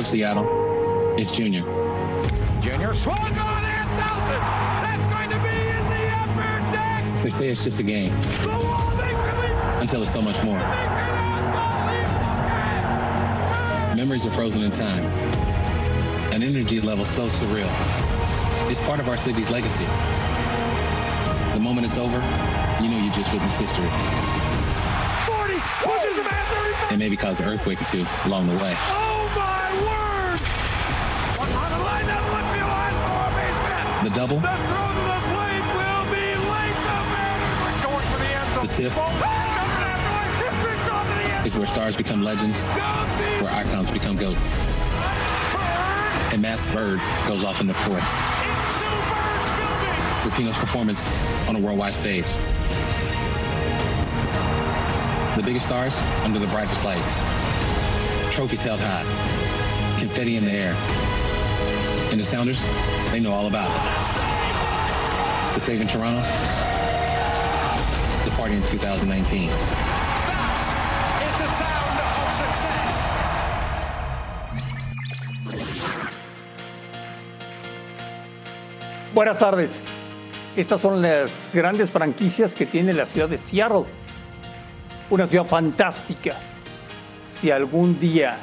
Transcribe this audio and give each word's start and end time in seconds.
Up, 0.00 0.06
Seattle? 0.06 0.46
It's 1.18 1.30
Junior. 1.36 1.60
Junior 2.62 2.94
swung 2.94 3.18
on 3.18 3.64
and 3.64 3.90
Nelson. 3.98 4.40
That's 4.80 5.04
going 5.12 5.28
to 5.28 5.36
be 5.46 5.54
in 5.68 5.84
the 5.90 6.08
upper 6.16 6.72
deck. 6.72 7.22
They 7.22 7.28
say 7.28 7.48
it's 7.50 7.62
just 7.62 7.80
a 7.80 7.82
game 7.82 8.10
The 8.40 8.48
wall 8.48 8.96
makes 8.96 9.12
it 9.12 9.40
leap. 9.42 9.52
until 9.82 10.00
it's 10.00 10.10
so 10.10 10.22
much 10.22 10.42
more. 10.42 10.58
Memories 13.94 14.24
are 14.26 14.32
frozen 14.32 14.62
in 14.62 14.72
time. 14.72 15.04
An 16.32 16.42
energy 16.42 16.80
level 16.80 17.04
so 17.04 17.26
surreal. 17.26 17.68
It's 18.70 18.80
part 18.80 19.00
of 19.00 19.08
our 19.08 19.18
city's 19.18 19.50
legacy. 19.50 19.84
The 21.52 21.60
moment 21.60 21.86
it's 21.86 21.98
over, 21.98 22.16
you 22.82 22.88
know 22.88 22.96
you 23.04 23.10
just 23.12 23.30
witnessed 23.34 23.60
history. 23.60 23.84
40 25.26 25.54
pushes 25.82 26.16
him 26.16 26.24
at 26.26 26.48
35. 26.54 26.90
And 26.92 26.98
maybe 26.98 27.18
cause 27.18 27.40
an 27.42 27.48
earthquake 27.48 27.82
or 27.82 27.84
two 27.84 28.06
along 28.24 28.46
the 28.46 28.56
way. 28.56 28.74
Oh 28.78 28.96
my 29.36 29.70
word! 29.82 30.40
On 31.40 31.46
the 31.46 31.78
line, 31.84 32.06
that 32.06 32.22
left 32.32 32.48
field 32.54 32.70
line 32.70 32.96
formation. 33.06 33.70
The 33.70 33.74
double, 33.74 33.89
The 33.89 33.89
throw 33.89 33.89
to 33.89 33.89
the 33.89 33.89
plate 33.89 33.89
will 33.89 33.89
be 33.89 33.89
late 33.89 33.89
to 33.89 33.89
We're 33.89 33.89
going 33.89 33.89
for 33.89 33.89
the 33.89 33.89
end 33.89 33.89
zone. 33.89 33.89
The 33.89 33.89
tip. 33.89 33.89
Ball 33.89 33.89
back 33.89 33.89
up 33.89 33.89
and 33.89 33.89
after 33.89 33.89
It's 34.02 34.08
been 34.08 34.14
thrown 40.84 41.04
to 41.06 41.12
the 41.12 41.32
end 41.34 41.46
is 41.46 41.54
where 41.54 41.66
stars 41.66 41.96
become 41.96 42.22
legends, 42.22 42.66
where 42.68 43.50
icons 43.50 43.90
become 43.90 44.16
goats. 44.16 44.54
And 46.32 46.40
Mass 46.40 46.64
Bird 46.74 46.98
goes 47.28 47.44
off 47.44 47.60
in 47.60 47.66
the 47.66 47.74
fourth. 47.74 48.00
Scooby. 49.60 50.30
Rapinoe's 50.30 50.56
performance 50.56 51.06
on 51.46 51.56
a 51.56 51.58
worldwide 51.58 51.92
stage. 51.92 52.24
The 55.36 55.42
biggest 55.44 55.66
stars 55.66 55.98
under 56.24 56.38
the 56.38 56.46
brightest 56.46 56.86
lights. 56.86 57.20
Trophies 58.34 58.62
held 58.62 58.80
high. 58.80 59.04
Confetti 60.00 60.36
in 60.36 60.46
the 60.46 60.52
air. 60.52 60.74
And 62.10 62.18
the 62.18 62.24
Sounders, 62.24 62.64
they 63.10 63.20
know 63.20 63.32
all 63.32 63.46
about 63.46 63.68
it. 63.68 63.82
The 65.54 65.60
save 65.60 65.80
in 65.80 65.88
Toronto. 65.88 66.22
The 68.24 68.30
party 68.36 68.54
in 68.54 68.62
2019. 68.62 69.48
That 69.48 69.56
is 71.26 71.36
the 71.38 71.48
sound 71.58 71.98
of 72.06 72.32
success. 72.38 73.10
Buenas 79.12 79.38
tardes. 79.38 79.82
Estas 80.56 80.80
son 80.80 81.02
las 81.02 81.50
grandes 81.52 81.90
franquicias 81.90 82.54
que 82.54 82.66
tiene 82.66 82.92
la 82.92 83.06
ciudad 83.06 83.28
de 83.28 83.38
Seattle. 83.38 83.86
Una 85.10 85.26
ciudad 85.26 85.44
fantástica. 85.46 86.36
Si 87.24 87.50
algún 87.50 87.98
día 87.98 88.36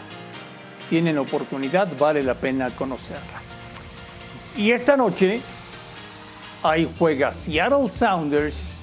tienen 0.90 1.18
oportunidad, 1.18 1.88
vale 1.98 2.22
la 2.24 2.34
pena 2.34 2.70
conocerla. 2.72 3.47
Y 4.58 4.72
esta 4.72 4.98
noche 4.98 5.40
ahí 6.64 6.92
juega 6.98 7.32
Seattle 7.32 7.88
Sounders 7.90 8.82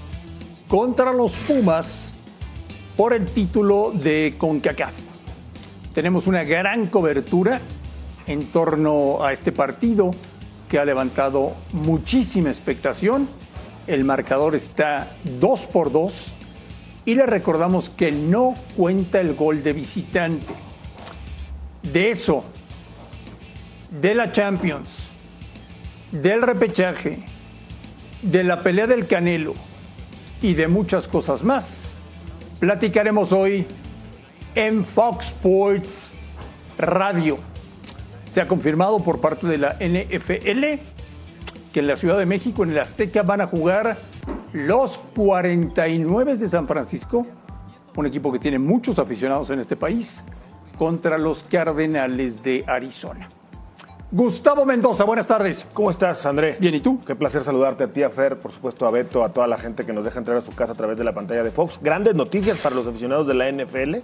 contra 0.68 1.12
los 1.12 1.32
Pumas 1.34 2.14
por 2.96 3.12
el 3.12 3.24
título 3.24 3.90
de 3.92 4.36
CONCACAF. 4.38 4.92
Tenemos 5.92 6.28
una 6.28 6.44
gran 6.44 6.86
cobertura 6.86 7.60
en 8.28 8.46
torno 8.52 9.24
a 9.24 9.32
este 9.32 9.50
partido 9.50 10.12
que 10.68 10.78
ha 10.78 10.84
levantado 10.84 11.54
muchísima 11.72 12.50
expectación. 12.50 13.28
El 13.88 14.04
marcador 14.04 14.54
está 14.54 15.16
2 15.40 15.66
por 15.66 15.90
2 15.90 16.36
y 17.04 17.16
le 17.16 17.26
recordamos 17.26 17.90
que 17.90 18.12
no 18.12 18.54
cuenta 18.76 19.20
el 19.20 19.34
gol 19.34 19.64
de 19.64 19.72
visitante. 19.72 20.54
De 21.82 22.12
eso, 22.12 22.44
de 23.90 24.14
la 24.14 24.30
Champions, 24.30 25.13
del 26.12 26.42
repechaje, 26.42 27.24
de 28.22 28.44
la 28.44 28.62
pelea 28.62 28.86
del 28.86 29.06
Canelo 29.06 29.54
y 30.40 30.54
de 30.54 30.68
muchas 30.68 31.08
cosas 31.08 31.42
más, 31.42 31.96
platicaremos 32.60 33.32
hoy 33.32 33.66
en 34.54 34.84
Fox 34.84 35.26
Sports 35.26 36.12
Radio. 36.78 37.38
Se 38.28 38.40
ha 38.40 38.48
confirmado 38.48 39.00
por 39.00 39.20
parte 39.20 39.46
de 39.46 39.58
la 39.58 39.76
NFL 39.80 40.80
que 41.72 41.80
en 41.80 41.86
la 41.88 41.96
Ciudad 41.96 42.18
de 42.18 42.26
México, 42.26 42.62
en 42.62 42.70
el 42.70 42.78
Azteca, 42.78 43.22
van 43.22 43.40
a 43.40 43.48
jugar 43.48 43.98
los 44.52 44.98
49 45.16 46.36
de 46.36 46.48
San 46.48 46.68
Francisco, 46.68 47.26
un 47.96 48.06
equipo 48.06 48.30
que 48.30 48.38
tiene 48.38 48.60
muchos 48.60 49.00
aficionados 49.00 49.50
en 49.50 49.58
este 49.58 49.74
país, 49.74 50.24
contra 50.78 51.18
los 51.18 51.42
Cardenales 51.42 52.42
de 52.42 52.64
Arizona. 52.66 53.28
Gustavo 54.10 54.64
Mendoza, 54.64 55.04
buenas 55.04 55.26
tardes. 55.26 55.66
¿Cómo 55.72 55.90
estás, 55.90 56.24
André? 56.26 56.56
Bien, 56.60 56.74
¿y 56.74 56.80
tú? 56.80 57.00
Qué 57.04 57.16
placer 57.16 57.42
saludarte 57.42 57.84
a 57.84 57.88
ti, 57.88 58.02
a 58.02 58.10
Fer, 58.10 58.38
por 58.38 58.52
supuesto 58.52 58.86
a 58.86 58.90
Beto, 58.90 59.24
a 59.24 59.30
toda 59.30 59.46
la 59.48 59.58
gente 59.58 59.84
que 59.84 59.92
nos 59.92 60.04
deja 60.04 60.18
entrar 60.20 60.36
a 60.36 60.40
su 60.40 60.54
casa 60.54 60.72
a 60.72 60.76
través 60.76 60.96
de 60.96 61.02
la 61.02 61.12
pantalla 61.12 61.42
de 61.42 61.50
Fox. 61.50 61.80
Grandes 61.82 62.14
noticias 62.14 62.58
para 62.58 62.76
los 62.76 62.86
aficionados 62.86 63.26
de 63.26 63.34
la 63.34 63.50
NFL. 63.50 63.96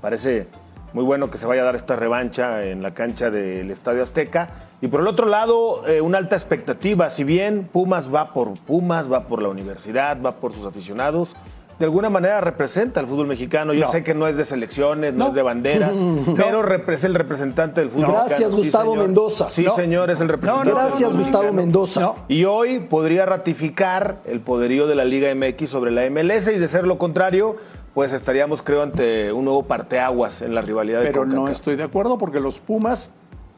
Parece 0.00 0.46
muy 0.94 1.04
bueno 1.04 1.30
que 1.30 1.36
se 1.36 1.46
vaya 1.46 1.62
a 1.62 1.64
dar 1.66 1.76
esta 1.76 1.96
revancha 1.96 2.64
en 2.64 2.82
la 2.82 2.94
cancha 2.94 3.28
del 3.28 3.70
Estadio 3.70 4.02
Azteca. 4.02 4.50
Y 4.80 4.88
por 4.88 5.00
el 5.00 5.08
otro 5.08 5.26
lado, 5.26 5.86
eh, 5.86 6.00
una 6.00 6.16
alta 6.16 6.36
expectativa. 6.36 7.10
Si 7.10 7.24
bien 7.24 7.68
Pumas 7.70 8.12
va 8.12 8.32
por 8.32 8.54
Pumas, 8.54 9.12
va 9.12 9.24
por 9.24 9.42
la 9.42 9.48
universidad, 9.48 10.22
va 10.22 10.32
por 10.32 10.54
sus 10.54 10.64
aficionados, 10.64 11.36
de 11.78 11.84
alguna 11.84 12.10
manera 12.10 12.40
representa 12.40 12.98
al 13.00 13.06
fútbol 13.06 13.26
mexicano. 13.28 13.72
Yo 13.72 13.84
No. 13.86 13.90
sé 13.92 14.02
que 14.02 14.12
no 14.14 14.26
es 14.26 14.36
de 14.36 14.44
selecciones, 14.44 15.12
no, 15.14 15.18
No. 15.24 15.28
es 15.28 15.34
de 15.34 15.42
banderas, 15.42 15.96
pero 16.36 16.62
es 16.92 17.04
el 17.04 17.14
representante 17.14 17.80
del 17.80 17.90
fútbol 17.90 18.08
Gracias, 18.12 18.30
mexicano. 18.40 18.56
Sí, 18.56 18.62
Gustavo 18.64 18.90
señor. 18.92 19.06
Mendoza. 19.06 19.50
Sí, 19.50 19.62
No. 19.64 19.76
señor, 19.76 20.10
es 20.10 20.20
el 20.20 20.28
representante. 20.28 20.68
del 20.70 20.78
Gracias, 20.78 21.10
fútbol 21.10 21.22
Gustavo 21.24 21.44
mexicano. 21.44 21.62
Mendoza. 21.62 22.00
No. 22.00 22.16
Y 22.28 22.44
hoy 22.44 22.80
podría 22.80 23.26
ratificar 23.26 24.18
el 24.26 24.40
poderío 24.40 24.86
de 24.86 24.94
la 24.96 25.04
Liga 25.04 25.32
MX 25.34 25.68
sobre 25.70 25.90
la 25.90 26.04
MLS 26.10 26.48
y 26.52 26.58
de 26.58 26.68
ser 26.68 26.84
lo 26.86 26.98
contrario, 26.98 27.56
pues 27.94 28.12
estaríamos, 28.12 28.62
creo, 28.62 28.82
ante 28.82 29.32
un 29.32 29.44
nuevo 29.44 29.62
parteaguas 29.64 30.42
en 30.42 30.54
la 30.54 30.60
rivalidad 30.60 31.00
de 31.00 31.06
Pero 31.06 31.26
no 31.26 31.48
estoy 31.48 31.76
de 31.76 31.84
acuerdo 31.84 32.18
porque 32.18 32.40
los 32.40 32.60
Pumas 32.60 33.10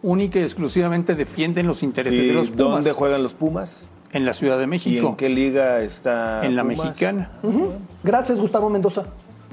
única 0.02 0.38
y 0.38 0.42
exclusivamente 0.42 1.14
defienden 1.14 1.66
los 1.66 1.82
intereses 1.82 2.20
¿Y 2.25 2.28
de 2.28 2.32
los 2.34 2.50
Pumas. 2.50 2.72
dónde 2.72 2.92
juegan 2.92 3.22
los 3.22 3.34
Pumas? 3.34 3.82
En 4.12 4.25
la 4.25 4.32
Ciudad 4.32 4.59
de 4.59 4.65
¿Y 4.65 4.66
México. 4.66 5.09
en 5.10 5.16
qué 5.16 5.28
liga 5.28 5.81
está 5.82 6.44
En 6.44 6.56
la 6.56 6.62
Pumas? 6.62 6.78
mexicana. 6.87 7.31
Gracias, 8.03 8.38
Gustavo 8.41 8.69
Mendoza. 8.69 9.04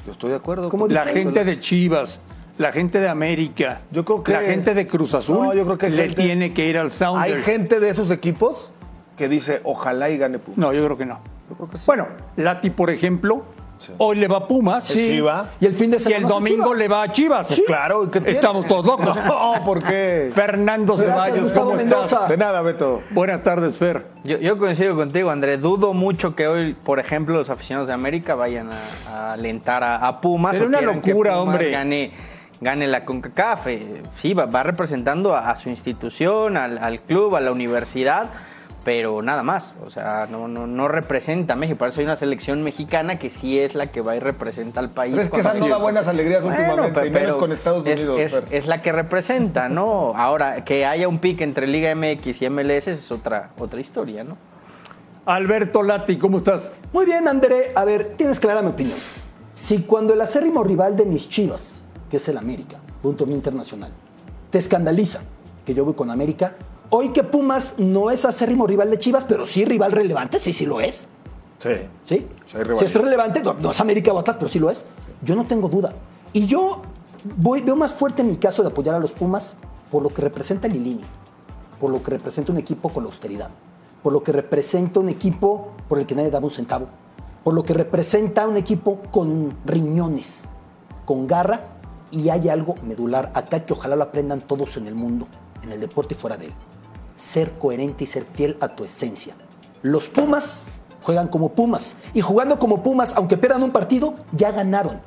Yo 0.05 0.11
estoy 0.11 0.31
de 0.31 0.35
acuerdo. 0.37 0.69
¿Cómo 0.69 0.85
con- 0.85 0.93
La 0.93 1.05
gente 1.05 1.43
de 1.45 1.59
Chivas, 1.59 2.21
la 2.57 2.71
gente 2.71 2.99
de 2.99 3.07
América, 3.09 3.81
Yo 3.91 4.03
creo 4.03 4.23
que- 4.23 4.31
la 4.31 4.41
gente 4.41 4.73
de 4.73 4.87
Cruz 4.87 5.13
Azul 5.13 5.37
No, 5.43 5.53
yo 5.53 5.63
creo 5.65 5.77
que 5.77 5.89
le 5.89 6.03
gente- 6.07 6.23
tiene 6.23 6.53
que 6.53 6.65
ir 6.67 6.77
al 6.77 6.89
Sounders. 6.89 7.35
Hay 7.35 7.43
gente 7.43 7.79
de 7.79 7.89
esos 7.89 8.09
equipos 8.09 8.71
que 9.15 9.29
dice, 9.29 9.61
ojalá 9.63 10.09
y 10.09 10.17
gane 10.17 10.39
Pumas. 10.39 10.57
No, 10.57 10.73
yo 10.73 10.83
creo 10.85 10.97
que 10.97 11.05
no. 11.05 11.19
Yo 11.49 11.55
creo 11.55 11.69
que 11.69 11.77
sí. 11.77 11.83
Bueno, 11.85 12.07
Lati, 12.35 12.69
por 12.71 12.89
ejemplo, 12.89 13.43
hoy 13.97 14.15
le 14.17 14.27
va 14.27 14.37
a 14.37 14.47
Pumas. 14.47 14.83
Sí. 14.83 15.21
Y 15.59 15.65
el 15.65 15.73
fin 15.73 15.91
de 15.91 15.97
Y 15.97 15.99
semana. 15.99 16.21
el 16.23 16.27
domingo 16.27 16.73
le 16.73 16.87
va 16.87 17.03
a 17.03 17.11
Chivas. 17.11 17.47
Pues 17.47 17.61
claro, 17.65 18.03
¿y 18.05 18.07
qué 18.07 18.19
tiene? 18.21 18.31
Estamos 18.31 18.65
todos 18.65 18.85
locos. 18.85 19.17
No, 19.25 19.63
¿por 19.65 19.83
qué? 19.83 20.31
Fernando 20.33 20.97
Ceballos, 20.97 21.51
¿cómo 21.51 21.73
Mendoza. 21.73 22.03
estás? 22.15 22.29
De 22.29 22.37
nada, 22.37 22.61
Beto. 22.61 23.03
Buenas 23.11 23.41
tardes, 23.41 23.75
Fer. 23.77 24.07
Yo, 24.23 24.37
yo 24.37 24.57
coincido 24.57 24.95
contigo, 24.95 25.29
André. 25.31 25.57
Dudo 25.57 25.93
mucho 25.93 26.35
que 26.35 26.47
hoy, 26.47 26.73
por 26.73 26.99
ejemplo, 26.99 27.35
los 27.35 27.49
aficionados 27.49 27.87
de 27.87 27.93
América 27.93 28.35
vayan 28.35 28.69
a, 28.71 29.09
a 29.09 29.33
alentar 29.33 29.83
a, 29.83 30.07
a 30.07 30.21
Pumas. 30.21 30.53
Sería 30.53 30.67
una 30.67 30.81
locura, 30.81 31.31
Pumas 31.31 31.35
hombre. 31.37 31.71
Gane, 31.71 32.11
gane 32.61 32.87
la 32.87 33.05
CONCACAF. 33.05 33.67
Eh, 33.67 34.01
Sí, 34.17 34.33
va, 34.33 34.45
va 34.45 34.63
representando 34.63 35.35
a, 35.35 35.49
a 35.49 35.55
su 35.55 35.69
institución, 35.69 36.57
al, 36.57 36.77
al 36.77 37.01
club, 37.01 37.35
a 37.35 37.39
la 37.41 37.51
universidad. 37.51 38.27
Pero 38.87 39.21
nada 39.21 39.43
más. 39.43 39.75
O 39.83 39.91
sea, 39.91 40.29
no, 40.31 40.47
no, 40.47 40.65
no 40.65 40.87
representa 40.87 41.55
a 41.55 41.57
México. 41.57 41.77
Por 41.77 41.89
eso 41.89 41.99
hay 41.99 42.05
una 42.05 42.15
selección 42.15 42.63
mexicana 42.63 43.19
que 43.19 43.29
sí 43.29 43.59
es 43.59 43.75
la 43.75 43.87
que 43.87 43.99
va 43.99 44.15
y 44.15 44.19
representa 44.21 44.79
al 44.79 44.91
país. 44.91 45.11
Pero 45.13 45.23
es 45.25 45.29
que 45.29 45.41
esa 45.41 45.59
no 45.59 45.67
da 45.67 45.75
buenas 45.75 46.07
alegrías 46.07 46.41
últimamente, 46.41 47.05
y 47.05 47.09
menos 47.09 47.35
con 47.35 47.51
Estados 47.51 47.85
es, 47.85 47.99
Unidos. 47.99 48.17
Es, 48.21 48.43
es, 48.49 48.65
la 48.65 48.81
que 48.81 48.93
representa, 48.93 49.67
¿no? 49.67 50.13
Ahora, 50.15 50.63
que 50.63 50.85
haya 50.85 51.09
un 51.09 51.19
pique 51.19 51.43
entre 51.43 51.67
Liga 51.67 51.93
MX 51.93 52.41
y 52.43 52.49
MLS 52.49 52.87
es 52.87 53.11
otra, 53.11 53.49
otra 53.59 53.81
historia, 53.81 54.23
¿no? 54.23 54.37
Alberto 55.25 55.83
Lati, 55.83 56.15
¿cómo 56.15 56.37
estás? 56.37 56.71
Muy 56.93 57.05
bien, 57.05 57.27
André. 57.27 57.73
A 57.75 57.83
ver, 57.83 58.13
tienes 58.15 58.39
clara 58.39 58.61
mi 58.61 58.69
opinión. 58.69 58.97
Si 59.53 59.81
cuando 59.81 60.13
el 60.13 60.21
acérrimo 60.21 60.63
rival 60.63 60.95
de 60.95 61.03
mis 61.03 61.27
chivas, 61.27 61.83
que 62.09 62.15
es 62.15 62.29
el 62.29 62.37
América, 62.37 62.77
un 63.03 63.17
torneo 63.17 63.35
internacional, 63.35 63.91
te 64.49 64.59
escandaliza 64.59 65.23
que 65.65 65.73
yo 65.73 65.83
voy 65.83 65.93
con 65.93 66.09
América, 66.09 66.53
hoy 66.89 67.09
que 67.09 67.23
Pumas 67.23 67.75
no 67.77 68.11
es 68.11 68.25
acérrimo 68.25 68.67
rival 68.67 68.89
de 68.89 68.97
Chivas, 68.97 69.25
pero 69.25 69.45
sí 69.45 69.65
rival 69.65 69.91
relevante, 69.91 70.39
sí, 70.39 70.53
sí 70.53 70.65
lo 70.65 70.79
es. 70.79 71.07
Sí. 71.59 71.69
¿Sí? 72.05 72.27
si 72.45 72.85
es 72.85 72.93
relevante, 72.93 73.41
no, 73.41 73.71
es 73.71 73.79
América 73.79 74.13
o 74.13 74.19
Atlas, 74.19 74.37
pero 74.37 74.49
sí 74.49 74.59
lo 74.59 74.69
es. 74.69 74.85
Yo 75.21 75.35
no 75.35 75.45
tengo 75.45 75.67
duda. 75.67 75.93
Y 76.33 76.45
yo 76.45 76.81
voy, 77.35 77.61
veo 77.61 77.75
más 77.75 77.93
fuerte 77.93 78.23
mi 78.23 78.37
caso 78.37 78.61
de 78.61 78.69
apoyar 78.69 78.95
a 78.95 78.99
los 78.99 79.11
Pumas 79.11 79.57
por 79.91 80.03
lo 80.03 80.09
que 80.09 80.21
representa 80.21 80.67
Lilini, 80.67 81.03
por 81.79 81.91
lo 81.91 82.03
que 82.03 82.11
representa 82.11 82.51
un 82.51 82.57
equipo 82.57 82.89
con 82.89 83.03
la 83.03 83.07
austeridad, 83.07 83.49
por 84.03 84.13
lo 84.13 84.21
que 84.21 84.31
representa 84.31 84.99
un 84.99 85.09
equipo 85.09 85.71
por 85.87 85.99
el 85.99 86.05
que 86.05 86.15
nadie 86.15 86.29
daba 86.29 86.45
un 86.45 86.51
centavo, 86.51 86.87
por 87.43 87.53
lo 87.53 87.63
que 87.63 87.73
representa 87.73 88.47
un 88.47 88.57
equipo 88.57 89.01
con 89.11 89.57
riñones, 89.65 90.49
con 91.05 91.27
garra 91.27 91.77
y 92.11 92.29
hay 92.29 92.49
algo 92.49 92.75
medular 92.83 93.31
acá 93.33 93.65
que 93.65 93.73
ojalá 93.73 93.95
lo 93.95 94.03
aprendan 94.03 94.41
todos 94.41 94.77
en 94.77 94.87
el 94.87 94.95
mundo, 94.95 95.27
en 95.63 95.71
el 95.71 95.79
deporte 95.79 96.13
y 96.13 96.17
fuera 96.17 96.37
de 96.37 96.47
él. 96.47 96.53
Ser 97.17 97.51
coherente 97.59 98.05
y 98.05 98.07
ser 98.07 98.23
fiel 98.23 98.55
a 98.61 98.69
tu 98.69 98.85
esencia. 98.85 99.35
Los 99.81 100.07
Pumas 100.07 100.67
juegan 101.01 101.27
como 101.27 101.49
Pumas 101.49 101.97
y 102.13 102.21
jugando 102.21 102.57
como 102.59 102.81
Pumas, 102.83 103.15
aunque 103.17 103.35
pierdan 103.37 103.63
un 103.63 103.71
partido, 103.71 104.13
ya 104.31 104.51
ganaron. 104.51 105.01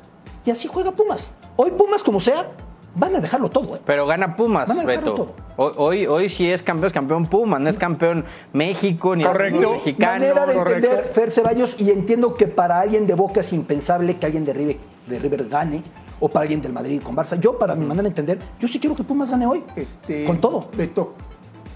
Y 0.45 0.51
así 0.51 0.67
juega 0.67 0.91
Pumas. 0.91 1.31
Hoy 1.55 1.71
Pumas, 1.71 2.03
como 2.03 2.19
sea, 2.19 2.47
van 2.95 3.15
a 3.15 3.19
dejarlo 3.19 3.49
todo. 3.49 3.75
¿eh? 3.75 3.79
Pero 3.85 4.05
gana 4.07 4.35
Pumas, 4.35 4.67
Van 4.67 4.79
a 4.79 4.83
dejarlo 4.85 5.11
Beto. 5.11 5.23
todo. 5.23 5.75
Hoy, 5.77 6.07
hoy 6.07 6.27
sí 6.29 6.49
es 6.51 6.63
campeón, 6.63 6.87
es 6.87 6.93
campeón 6.93 7.27
Pumas, 7.27 7.61
no 7.61 7.69
es 7.69 7.77
campeón 7.77 8.25
México 8.51 9.15
ni 9.15 9.23
Correcto. 9.23 9.61
el 9.61 9.75
mexicano. 9.77 10.13
manera 10.13 10.45
de 10.47 10.53
correcto. 10.53 10.87
entender 10.87 11.11
Fer 11.13 11.31
Ceballos 11.31 11.75
y 11.79 11.91
entiendo 11.91 12.33
que 12.33 12.47
para 12.47 12.79
alguien 12.79 13.05
de 13.05 13.13
Boca 13.13 13.41
es 13.41 13.53
impensable 13.53 14.17
que 14.17 14.25
alguien 14.25 14.43
de 14.43 14.53
River, 14.53 14.77
de 15.07 15.19
River 15.19 15.47
gane 15.47 15.83
o 16.19 16.27
para 16.29 16.43
alguien 16.43 16.61
del 16.61 16.73
Madrid 16.73 17.01
con 17.03 17.15
Barça. 17.15 17.39
Yo, 17.39 17.57
para 17.59 17.75
mi 17.75 17.85
manera 17.85 18.03
de 18.03 18.09
entender, 18.09 18.39
yo 18.59 18.67
sí 18.67 18.79
quiero 18.79 18.95
que 18.95 19.03
Pumas 19.03 19.29
gane 19.29 19.45
hoy. 19.45 19.63
Este, 19.75 20.23
Con 20.25 20.39
todo. 20.41 20.67
Beto, 20.75 21.13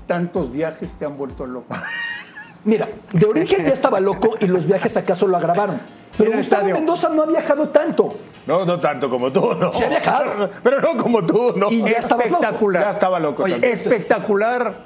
tantos 0.07 0.51
viajes 0.51 0.91
te 0.93 1.05
han 1.05 1.17
vuelto 1.17 1.45
loco. 1.45 1.73
Mira, 2.63 2.87
de 3.13 3.25
origen 3.25 3.65
ya 3.65 3.73
estaba 3.73 3.99
loco 3.99 4.35
y 4.39 4.47
los 4.47 4.65
viajes 4.65 4.97
acaso 4.97 5.27
lo 5.27 5.37
agravaron. 5.37 5.79
Pero 6.17 6.31
Gustavo 6.31 6.61
estadio. 6.61 6.75
Mendoza 6.75 7.09
no 7.09 7.23
ha 7.23 7.25
viajado 7.27 7.69
tanto. 7.69 8.15
No, 8.47 8.65
no 8.65 8.79
tanto 8.79 9.09
como 9.09 9.31
tú, 9.31 9.53
no. 9.55 9.71
Se 9.73 9.85
ha 9.85 9.89
dejado. 9.89 10.49
Pero 10.63 10.81
no 10.81 10.95
como 10.97 11.23
tú, 11.25 11.53
no. 11.55 11.69
Y 11.71 11.81
ya 11.83 11.89
estabas 11.99 12.29
loco. 12.31 12.41
espectacular. 12.43 12.83
Ya 12.83 12.91
estaba 12.91 13.19
loco 13.19 13.43
Oye, 13.43 13.53
también. 13.53 13.73
espectacular. 13.73 14.77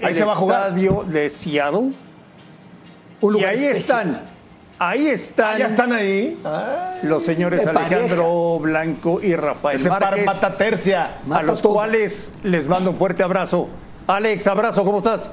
Ahí 0.00 0.08
el 0.10 0.14
se 0.14 0.24
va 0.24 0.32
a 0.32 0.36
jugar. 0.36 0.62
estadio 0.68 1.04
de 1.08 1.28
Seattle. 1.28 1.78
Un 1.80 3.30
Y 3.30 3.30
lugar 3.30 3.48
ahí 3.50 3.64
especial. 3.64 4.08
están. 4.08 4.36
Ahí 4.78 5.06
están, 5.08 5.58
Ya 5.58 5.66
están 5.68 5.92
ahí. 5.92 6.38
Ah, 6.44 6.96
los 7.02 7.24
señores 7.24 7.66
Alejandro 7.66 8.58
Blanco 8.60 9.20
y 9.22 9.34
Rafael 9.34 9.80
ese 9.80 9.88
par 9.88 10.02
Márquez, 10.02 10.26
mata 10.26 10.56
tercia. 10.58 11.12
a 11.32 11.42
los 11.42 11.62
todo. 11.62 11.72
cuales 11.72 12.30
les 12.42 12.68
mando 12.68 12.90
un 12.90 12.96
fuerte 12.98 13.22
abrazo. 13.22 13.68
Alex, 14.06 14.46
abrazo, 14.46 14.84
¿cómo 14.84 14.98
estás? 14.98 15.30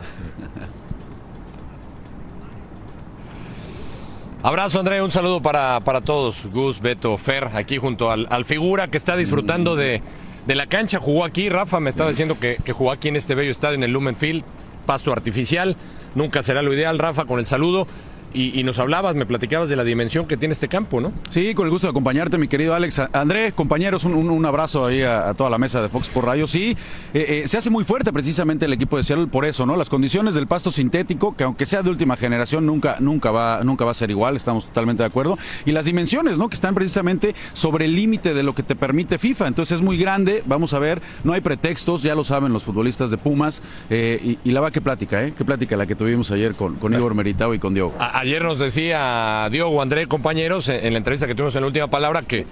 Abrazo, 4.42 4.80
André, 4.80 5.02
un 5.02 5.12
saludo 5.12 5.42
para, 5.42 5.80
para 5.82 6.02
todos. 6.02 6.48
Gus, 6.48 6.82
Beto, 6.82 7.18
Fer, 7.18 7.50
aquí 7.54 7.78
junto 7.78 8.12
al, 8.12 8.28
al 8.30 8.46
figura 8.46 8.90
que 8.90 8.98
está 8.98 9.16
disfrutando 9.16 9.76
de, 9.76 10.02
de 10.48 10.56
la 10.56 10.68
cancha. 10.68 11.00
Jugó 11.00 11.24
aquí, 11.24 11.50
Rafa 11.50 11.80
me 11.80 11.90
estaba 11.90 12.10
diciendo 12.10 12.38
que, 12.40 12.58
que 12.64 12.74
jugó 12.74 12.92
aquí 12.92 13.08
en 13.08 13.16
este 13.16 13.36
bello 13.36 13.52
estadio, 13.52 13.76
en 13.76 13.84
el 13.84 13.92
Lumen 13.92 14.16
Field, 14.16 14.44
pasto 14.86 15.14
artificial. 15.14 15.78
Nunca 16.16 16.44
será 16.44 16.62
lo 16.62 16.74
ideal, 16.74 17.00
Rafa, 17.00 17.26
con 17.26 17.40
el 17.40 17.46
saludo. 17.46 17.88
Y, 18.34 18.60
y 18.60 18.64
nos 18.64 18.80
hablabas, 18.80 19.16
me 19.16 19.26
platicabas 19.26 19.70
de 19.70 19.76
la 19.76 19.84
dimensión 19.84 20.26
que 20.26 20.38
tiene 20.38 20.54
este 20.54 20.68
campo, 20.68 21.00
¿no? 21.00 21.12
Sí, 21.30 21.54
con 21.54 21.66
el 21.66 21.72
gusto 21.72 21.88
de 21.88 21.92
acompañarte, 21.92 22.38
mi 22.38 22.48
querido 22.48 22.74
Alex. 22.74 23.00
A- 23.00 23.10
André, 23.14 23.52
compañeros, 23.52 24.06
un, 24.06 24.14
un- 24.16 24.46
abrazo 24.46 24.86
ahí 24.86 25.02
a, 25.04 25.30
a 25.30 25.34
toda 25.34 25.50
la 25.50 25.58
mesa 25.58 25.82
de 25.82 25.90
Fox 25.90 26.10
por 26.10 26.26
Radio. 26.26 26.48
Sí, 26.48 26.76
eh, 27.14 27.44
eh, 27.44 27.48
se 27.48 27.58
hace 27.58 27.70
muy 27.70 27.84
fuerte 27.84 28.12
precisamente 28.12 28.66
el 28.66 28.74
equipo 28.74 28.98
de 28.98 29.04
Seattle 29.04 29.28
por 29.28 29.46
eso, 29.46 29.66
¿no? 29.66 29.76
Las 29.78 29.90
condiciones 29.90 30.36
del 30.36 30.48
pasto 30.48 30.70
sintético, 30.72 31.36
que 31.36 31.44
aunque 31.44 31.66
sea 31.66 31.82
de 31.84 31.90
última 31.90 32.18
generación, 32.18 32.66
nunca, 32.66 32.98
nunca, 33.00 33.32
va, 33.32 33.62
nunca 33.64 33.86
va 33.86 33.92
a 33.92 33.94
ser 33.94 34.10
igual, 34.12 34.36
estamos 34.36 34.66
totalmente 34.66 35.04
de 35.04 35.08
acuerdo. 35.08 35.38
Y 35.66 35.72
las 35.72 35.86
dimensiones, 35.86 36.38
¿no? 36.38 36.50
Que 36.50 36.56
están 36.56 36.74
precisamente 36.76 37.36
sobre 37.54 37.86
el 37.86 37.96
límite 37.96 38.34
de 38.34 38.44
lo 38.44 38.54
que 38.56 38.64
te 38.64 38.76
permite 38.76 39.18
FIFA. 39.18 39.48
Entonces 39.48 39.76
es 39.78 39.82
muy 39.82 39.98
grande, 39.98 40.44
vamos 40.46 40.74
a 40.74 40.80
ver, 40.80 41.02
no 41.24 41.34
hay 41.34 41.42
pretextos, 41.42 42.02
ya 42.04 42.16
lo 42.16 42.24
saben 42.24 42.52
los 42.52 42.64
futbolistas 42.64 43.12
de 43.12 43.18
Pumas. 43.18 43.62
eh, 43.90 44.38
y, 44.44 44.50
y 44.50 44.52
la 44.52 44.62
va, 44.62 44.72
qué 44.72 44.82
plática, 44.82 45.24
¿eh? 45.24 45.34
Qué 45.38 45.46
plática 45.46 45.78
la 45.78 45.86
que 45.86 45.96
tuvimos 45.96 46.32
ayer 46.32 46.56
con, 46.56 46.76
con 46.76 46.94
Igor 46.94 47.14
Meritao 47.16 47.54
y 47.54 47.60
con 47.60 47.74
Diogo. 47.74 47.94
A- 48.00 48.23
ayer 48.24 48.42
nos 48.44 48.60
decía 48.60 49.48
Diogo 49.52 49.82
André, 49.82 50.08
compañeros, 50.08 50.70
en, 50.70 50.86
en 50.86 50.94
la 50.94 50.98
entrevista 50.98 51.28
que 51.28 51.36
tuvimos 51.36 51.56
en 51.56 51.62
la 51.62 51.68
última 51.68 51.88
palabra, 51.88 52.22
que 52.22 52.46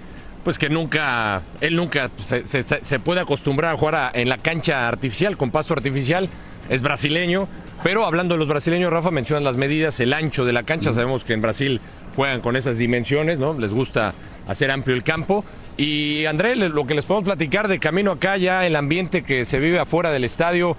pues 0.44 0.58
que 0.58 0.68
nunca, 0.68 1.42
él 1.60 1.76
nunca 1.76 2.10
se, 2.18 2.44
se- 2.46 2.62
se 2.62 2.98
puede 2.98 3.20
acostumbrar 3.20 3.74
a 3.74 3.76
jugar 3.78 3.94
a- 3.94 4.10
en 4.12 4.28
la 4.28 4.38
cancha 4.38 4.88
artificial, 4.88 5.36
con 5.36 5.50
pasto 5.50 5.72
artificial, 5.74 6.28
es 6.68 6.82
brasileño, 6.82 7.48
pero 7.82 8.04
hablando 8.06 8.34
de 8.34 8.38
los 8.38 8.48
brasileños, 8.48 8.92
Rafa, 8.92 9.10
mencionan 9.10 9.44
las 9.44 9.56
medidas, 9.56 9.98
el 10.00 10.12
ancho 10.12 10.44
de 10.44 10.52
la 10.52 10.62
cancha, 10.64 10.92
sabemos 10.92 11.24
que 11.24 11.32
en 11.32 11.40
Brasil 11.40 11.80
juegan 12.16 12.40
con 12.40 12.56
esas 12.56 12.76
dimensiones, 12.78 13.38
¿no? 13.38 13.54
Les 13.58 13.72
gusta 13.72 14.14
hacer 14.48 14.70
amplio 14.70 14.94
el 14.96 15.02
campo. 15.04 15.44
Y 15.76 16.26
André, 16.26 16.54
lo 16.56 16.86
que 16.86 16.94
les 16.94 17.04
podemos 17.06 17.24
platicar 17.24 17.66
de 17.68 17.78
camino 17.78 18.12
acá, 18.12 18.36
ya 18.36 18.66
el 18.66 18.76
ambiente 18.76 19.22
que 19.22 19.44
se 19.44 19.58
vive 19.58 19.78
afuera 19.78 20.10
del 20.10 20.24
estadio, 20.24 20.76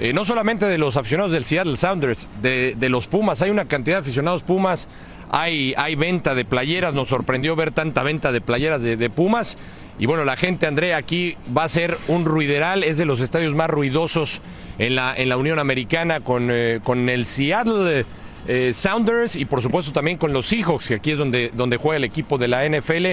eh, 0.00 0.12
no 0.12 0.24
solamente 0.24 0.66
de 0.66 0.76
los 0.76 0.96
aficionados 0.96 1.32
del 1.32 1.44
Seattle 1.44 1.76
Sounders, 1.76 2.28
de, 2.42 2.74
de 2.76 2.88
los 2.88 3.06
Pumas, 3.06 3.42
hay 3.42 3.50
una 3.50 3.66
cantidad 3.66 3.96
de 3.96 4.00
aficionados 4.00 4.42
Pumas, 4.42 4.88
hay, 5.30 5.72
hay 5.76 5.94
venta 5.94 6.34
de 6.34 6.44
playeras, 6.44 6.94
nos 6.94 7.08
sorprendió 7.08 7.54
ver 7.54 7.70
tanta 7.70 8.02
venta 8.02 8.32
de 8.32 8.40
playeras 8.40 8.82
de, 8.82 8.96
de 8.96 9.10
Pumas. 9.10 9.56
Y 9.98 10.06
bueno, 10.06 10.24
la 10.24 10.36
gente, 10.36 10.66
André, 10.66 10.94
aquí 10.94 11.36
va 11.56 11.62
a 11.64 11.68
ser 11.68 11.96
un 12.08 12.24
ruideral, 12.24 12.82
es 12.82 12.98
de 12.98 13.04
los 13.04 13.20
estadios 13.20 13.54
más 13.54 13.70
ruidosos 13.70 14.42
en 14.78 14.96
la, 14.96 15.14
en 15.16 15.28
la 15.28 15.36
Unión 15.36 15.60
Americana 15.60 16.18
con, 16.20 16.48
eh, 16.50 16.80
con 16.82 17.08
el 17.08 17.26
Seattle 17.26 18.04
eh, 18.48 18.72
Sounders 18.72 19.36
y 19.36 19.44
por 19.44 19.62
supuesto 19.62 19.92
también 19.92 20.18
con 20.18 20.32
los 20.32 20.46
Seahawks, 20.46 20.88
que 20.88 20.94
aquí 20.94 21.12
es 21.12 21.18
donde, 21.18 21.52
donde 21.54 21.76
juega 21.76 21.98
el 21.98 22.04
equipo 22.04 22.36
de 22.36 22.48
la 22.48 22.68
NFL. 22.68 23.06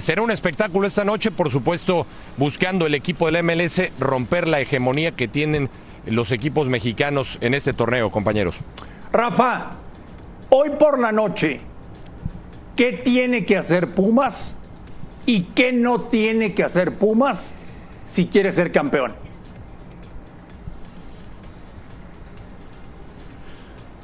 Será 0.00 0.22
un 0.22 0.32
espectáculo 0.32 0.88
esta 0.88 1.04
noche, 1.04 1.30
por 1.30 1.52
supuesto, 1.52 2.04
buscando 2.36 2.84
el 2.84 2.94
equipo 2.94 3.30
del 3.30 3.42
MLS 3.44 3.80
romper 4.00 4.48
la 4.48 4.60
hegemonía 4.60 5.12
que 5.12 5.28
tienen 5.28 5.70
los 6.10 6.32
equipos 6.32 6.68
mexicanos 6.68 7.38
en 7.40 7.54
este 7.54 7.72
torneo, 7.72 8.10
compañeros. 8.10 8.60
Rafa, 9.12 9.70
hoy 10.50 10.70
por 10.78 10.98
la 10.98 11.12
noche, 11.12 11.60
¿qué 12.76 12.92
tiene 12.92 13.44
que 13.44 13.56
hacer 13.56 13.92
Pumas 13.92 14.56
y 15.26 15.42
qué 15.42 15.72
no 15.72 16.02
tiene 16.02 16.54
que 16.54 16.64
hacer 16.64 16.96
Pumas 16.96 17.54
si 18.06 18.26
quiere 18.26 18.52
ser 18.52 18.72
campeón? 18.72 19.27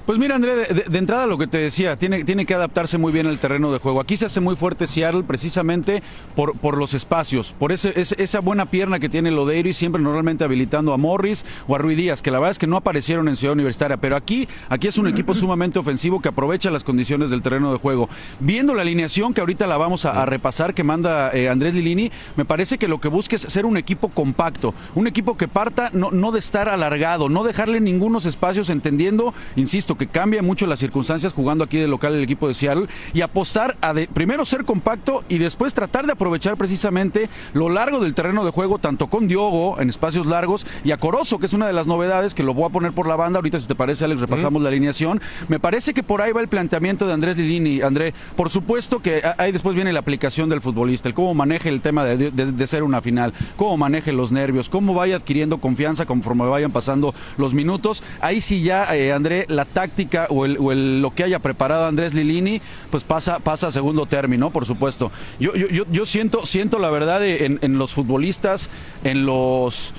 Pues 0.07 0.19
mira, 0.19 0.35
André, 0.35 0.55
de, 0.67 0.99
entrada 0.99 1.25
lo 1.25 1.39
que 1.39 1.47
te 1.47 1.57
decía, 1.57 1.97
tiene, 1.97 2.25
tiene 2.25 2.45
que 2.45 2.53
adaptarse 2.53 2.99
muy 2.99 3.11
bien 3.11 3.27
al 3.27 3.39
terreno 3.39 3.73
de 3.73 3.79
juego. 3.79 4.03
Aquí 4.03 4.19
se 4.19 4.27
hace 4.27 4.39
muy 4.39 4.55
fuerte 4.55 4.87
Seattle 4.87 5.23
precisamente 5.23 6.03
por, 6.37 6.59
por 6.59 6.77
los 6.77 6.93
espacios, 6.93 7.55
por 7.59 7.73
ese, 7.73 7.99
ese- 7.99 8.23
esa 8.23 8.41
buena 8.41 8.67
pierna 8.67 8.99
que 8.99 9.09
tiene 9.09 9.31
Lodeiro 9.31 9.67
y 9.67 9.73
siempre 9.73 10.03
normalmente 10.03 10.45
habilitando 10.45 10.93
a 10.93 10.99
Morris 10.99 11.47
o 11.69 11.75
a 11.75 11.79
Rui 11.79 11.95
Díaz, 11.95 12.21
que 12.21 12.31
la 12.31 12.39
verdad 12.39 12.51
es 12.51 12.59
que 12.59 12.67
no 12.67 12.77
aparecieron 12.77 13.29
en 13.29 13.37
Ciudad 13.37 13.55
Universitaria, 13.55 13.97
pero 13.97 14.15
aquí, 14.15 14.47
aquí 14.69 14.89
es 14.89 14.99
un 14.99 15.07
equipo 15.09 15.33
sumamente 15.33 15.79
ofensivo 15.79 16.21
que 16.21 16.29
aprovecha 16.29 16.71
las 16.71 16.85
condiciones 16.85 17.31
del 17.31 17.41
terreno 17.41 17.73
de 17.73 17.79
juego. 17.79 18.11
Viendo 18.41 18.75
la 18.75 18.83
alineación 18.83 19.33
que 19.33 19.41
ahorita 19.41 19.67
la 19.67 19.79
vamos 19.79 20.05
a, 20.05 20.21
a 20.23 20.27
repasar 20.27 20.75
que 20.75 20.85
manda 20.85 21.31
eh, 21.33 21.49
Andrés 21.49 21.73
Lilini, 21.73 22.11
me 22.37 22.45
parece 22.45 22.77
que 22.77 22.89
lo 22.89 23.01
que 23.01 23.09
busca 23.09 23.37
es 23.37 23.43
ser 23.43 23.65
un 23.65 23.79
equipo 23.79 24.11
compacto, 24.11 24.75
un 24.95 25.07
equipo 25.07 25.39
que 25.39 25.49
parta 25.49 25.89
no, 25.95 26.11
no 26.11 26.31
de 26.31 26.41
estar 26.41 26.69
alargado, 26.69 27.31
no 27.31 27.43
dejarle 27.43 27.81
ningunos 27.81 28.27
espacios, 28.27 28.69
entendiendo, 28.69 29.33
insisto, 29.57 29.94
que 29.97 30.07
cambia 30.07 30.43
mucho 30.43 30.67
las 30.67 30.79
circunstancias 30.79 31.33
jugando 31.33 31.65
aquí 31.65 31.79
de 31.79 31.89
local 31.89 32.15
el 32.15 32.23
equipo 32.23 32.49
de 32.49 32.55
Seattle 32.55 32.87
y 33.13 33.21
apostar 33.21 33.77
a 33.81 33.93
de, 33.93 34.07
primero 34.09 34.45
ser 34.45 34.65
compacto 34.65 35.25
y 35.29 35.39
después 35.39 35.75
tratar 35.75 36.07
de 36.07 36.13
aprovechar 36.13 36.57
precisamente 36.57 37.29
lo 37.53 37.69
largo 37.69 38.01
del 38.01 38.15
terreno 38.15 38.45
de 38.45 38.51
juego, 38.51 38.79
tanto 38.79 39.07
con 39.09 39.29
Diogo 39.29 39.81
en 39.81 39.89
espacios 39.89 40.27
largos 40.27 40.67
y 40.85 40.91
a 40.91 40.97
Corozo, 40.97 41.39
que 41.39 41.47
es 41.47 41.53
una 41.53 41.67
de 41.67 41.73
las 41.73 41.87
novedades 41.87 42.35
que 42.35 42.43
lo 42.43 42.55
voy 42.55 42.65
a 42.65 42.69
poner 42.71 42.93
por 42.93 43.07
la 43.07 43.17
banda. 43.17 43.39
Ahorita, 43.39 43.61
si 43.61 43.67
te 43.67 43.75
parece, 43.75 44.05
Alex, 44.05 44.21
repasamos 44.21 44.63
la 44.63 44.69
alineación. 44.69 45.21
Me 45.49 45.61
parece 45.61 45.95
que 45.95 46.03
por 46.03 46.23
ahí 46.23 46.33
va 46.33 46.41
el 46.41 46.49
planteamiento 46.49 47.07
de 47.07 47.13
Andrés 47.13 47.37
Lilini. 47.37 47.81
André, 47.83 48.15
por 48.37 48.51
supuesto 48.51 49.01
que 49.01 49.23
ahí 49.39 49.53
después 49.53 49.75
viene 49.75 49.93
la 49.93 50.01
aplicación 50.01 50.49
del 50.49 50.61
futbolista, 50.61 51.09
el 51.09 51.15
cómo 51.15 51.35
maneje 51.35 51.69
el 51.69 51.81
tema 51.81 52.05
de, 52.05 52.67
ser 52.67 52.83
una 52.83 53.01
final, 53.01 53.33
cómo 53.57 53.77
maneje 53.77 54.13
los 54.13 54.33
nervios, 54.33 54.69
cómo 54.69 54.95
vaya 54.95 55.17
adquiriendo 55.17 55.59
confianza 55.59 56.07
conforme 56.07 56.47
vayan 56.47 56.73
pasando 56.73 57.15
los 57.37 57.55
minutos. 57.55 58.03
Ahí 58.21 58.41
sí 58.41 58.63
ya, 58.63 58.95
eh, 58.95 59.13
André, 59.13 59.47
la 59.49 59.65
táctica 59.65 59.84
o, 60.29 60.45
el, 60.45 61.03
lo 61.03 61.11
que 61.11 61.25
haya 61.25 61.39
preparado 61.39 61.87
Andrés 61.87 62.15
Lilini, 62.15 62.61
pues 62.91 63.05
pasa, 63.05 63.39
pasa 63.39 63.69
a 63.69 63.71
segundo 63.71 64.07
término, 64.07 64.51
por 64.51 64.67
supuesto. 64.67 65.11
Yo, 65.39 65.55
yo, 65.55 65.85
yo, 65.91 66.07
siento, 66.07 66.47
siento 66.47 66.79
la 66.79 66.91
verdad 66.91 67.25
en, 67.27 67.59
en 67.63 67.79
los 67.79 67.93
futbolistas, 67.93 68.71
en 69.05 69.27
los 69.27 69.93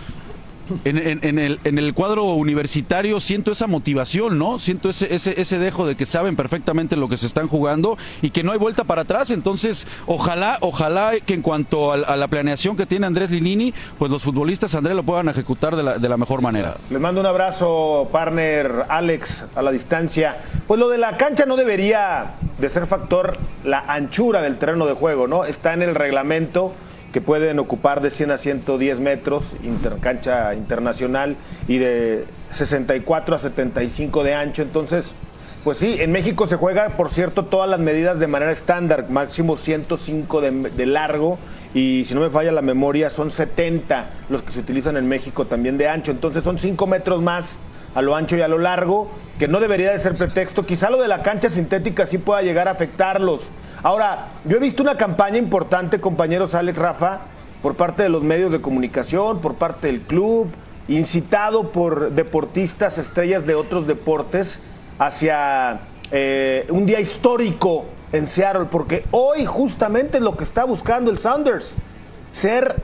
en, 0.83 1.39
el, 1.39 1.59
en 1.63 1.77
el 1.77 1.93
cuadro 1.93 2.23
universitario 2.25 3.19
siento 3.19 3.51
esa 3.51 3.67
motivación, 3.67 4.37
¿no? 4.37 4.59
Siento 4.59 4.89
ese, 4.89 5.13
ese, 5.13 5.39
ese 5.39 5.59
dejo 5.59 5.85
de 5.85 5.95
que 5.95 6.05
saben 6.05 6.35
perfectamente 6.35 6.95
lo 6.95 7.09
que 7.09 7.17
se 7.17 7.25
están 7.25 7.47
jugando 7.47 7.97
y 8.21 8.29
que 8.29 8.43
no 8.43 8.51
hay 8.51 8.57
vuelta 8.57 8.83
para 8.83 9.03
atrás. 9.03 9.31
Entonces, 9.31 9.87
ojalá, 10.05 10.57
ojalá 10.61 11.13
que 11.25 11.33
en 11.33 11.41
cuanto 11.41 11.91
a, 11.91 12.15
la 12.15 12.27
planeación 12.27 12.75
que 12.75 12.85
tiene 12.85 13.05
Andrés 13.07 13.31
Linini, 13.31 13.73
pues 13.97 14.11
los 14.11 14.23
futbolistas, 14.23 14.75
Andrés, 14.75 14.95
lo 14.95 15.03
puedan 15.03 15.29
ejecutar 15.29 15.75
de 15.75 15.83
la, 15.83 15.97
de 15.97 16.09
la 16.09 16.17
mejor 16.17 16.41
manera. 16.41 16.75
Les 16.89 16.99
mando 16.99 17.21
un 17.21 17.27
abrazo, 17.27 18.09
partner 18.11 18.85
Alex, 18.89 19.45
a 19.55 19.61
la 19.61 19.71
distancia. 19.71 20.37
Pues 20.67 20.79
lo 20.79 20.89
de 20.89 20.97
la 20.97 21.17
cancha 21.17 21.45
no 21.45 21.55
debería 21.55 22.35
de 22.57 22.69
ser 22.69 22.87
factor 22.87 23.37
la 23.63 23.79
anchura 23.79 24.41
del 24.41 24.57
terreno 24.57 24.85
de 24.85 24.93
juego, 24.93 25.27
¿no? 25.27 25.45
Está 25.45 25.73
en 25.73 25.81
el 25.81 25.95
reglamento 25.95 26.73
que 27.15 27.21
pueden 27.21 27.59
ocupar 27.59 28.01
de 28.01 28.09
100 28.09 28.31
a 28.31 28.37
110 28.37 28.99
metros, 28.99 29.55
cancha 30.01 30.53
internacional, 30.53 31.37
y 31.65 31.77
de 31.77 32.25
64 32.51 33.35
a 33.35 33.37
75 33.39 34.21
de 34.25 34.33
ancho. 34.33 34.61
Entonces, 34.61 35.15
pues 35.63 35.77
sí, 35.77 35.95
en 35.99 36.11
México 36.11 36.45
se 36.45 36.57
juega, 36.57 36.89
por 36.89 37.09
cierto, 37.09 37.45
todas 37.45 37.69
las 37.69 37.79
medidas 37.79 38.19
de 38.19 38.27
manera 38.27 38.51
estándar, 38.51 39.09
máximo 39.09 39.55
105 39.55 40.41
de, 40.41 40.51
de, 40.51 40.85
largo 40.85 41.39
y 41.73 42.03
si 42.03 42.15
no 42.15 42.19
me 42.19 42.29
falla 42.29 42.51
la 42.51 42.61
memoria 42.61 43.09
son 43.09 43.31
70 43.31 44.09
los 44.27 44.41
que 44.41 44.51
se 44.51 44.59
utilizan 44.59 44.97
en 44.97 45.07
México 45.07 45.45
también 45.45 45.77
de 45.77 45.87
ancho, 45.87 46.11
entonces 46.11 46.43
son 46.43 46.57
5 46.57 46.85
metros 46.85 47.21
más 47.21 47.57
a 47.95 48.01
lo 48.01 48.13
ancho 48.17 48.35
y 48.35 48.41
a 48.41 48.49
lo 48.49 48.57
largo, 48.57 49.09
que 49.39 49.47
no 49.47 49.61
debería 49.61 49.91
de 49.91 49.99
ser 49.99 50.17
pretexto. 50.17 50.65
Quizá 50.65 50.89
lo 50.89 51.01
de 51.01 51.07
la 51.07 51.23
cancha 51.23 51.49
sintética 51.49 52.05
sí 52.05 52.17
pueda 52.17 52.41
llegar 52.41 52.67
a 52.67 52.71
afectarlos, 52.71 53.51
Ahora, 53.85 54.29
yo 54.45 54.57
he 54.57 54.59
visto 54.59 54.81
una 54.81 54.97
campaña 54.97 55.37
importante, 55.37 56.01
compañeros 56.01 56.55
Alex 56.55 56.75
Rafa, 56.75 57.19
por 57.61 57.75
parte 57.75 58.01
de 58.01 58.09
los 58.09 58.23
medios 58.23 58.51
de 58.51 58.59
comunicación, 58.59 59.41
por 59.41 59.53
parte 59.53 59.85
del 59.85 60.01
club, 60.01 60.47
incitado 60.87 61.71
por 61.71 62.09
deportistas, 62.09 62.97
estrellas 62.97 63.45
de 63.45 63.53
otros 63.53 63.85
deportes, 63.85 64.59
hacia 64.97 65.81
eh, 66.09 66.65
un 66.69 66.87
día 66.87 66.99
histórico 66.99 67.85
en 68.11 68.25
Seattle, 68.25 68.69
porque 68.71 69.05
hoy 69.11 69.45
justamente 69.45 70.17
es 70.17 70.23
lo 70.23 70.35
que 70.35 70.45
está 70.45 70.65
buscando 70.65 71.11
el 71.11 71.19
Sounders, 71.19 71.75
ser 72.31 72.77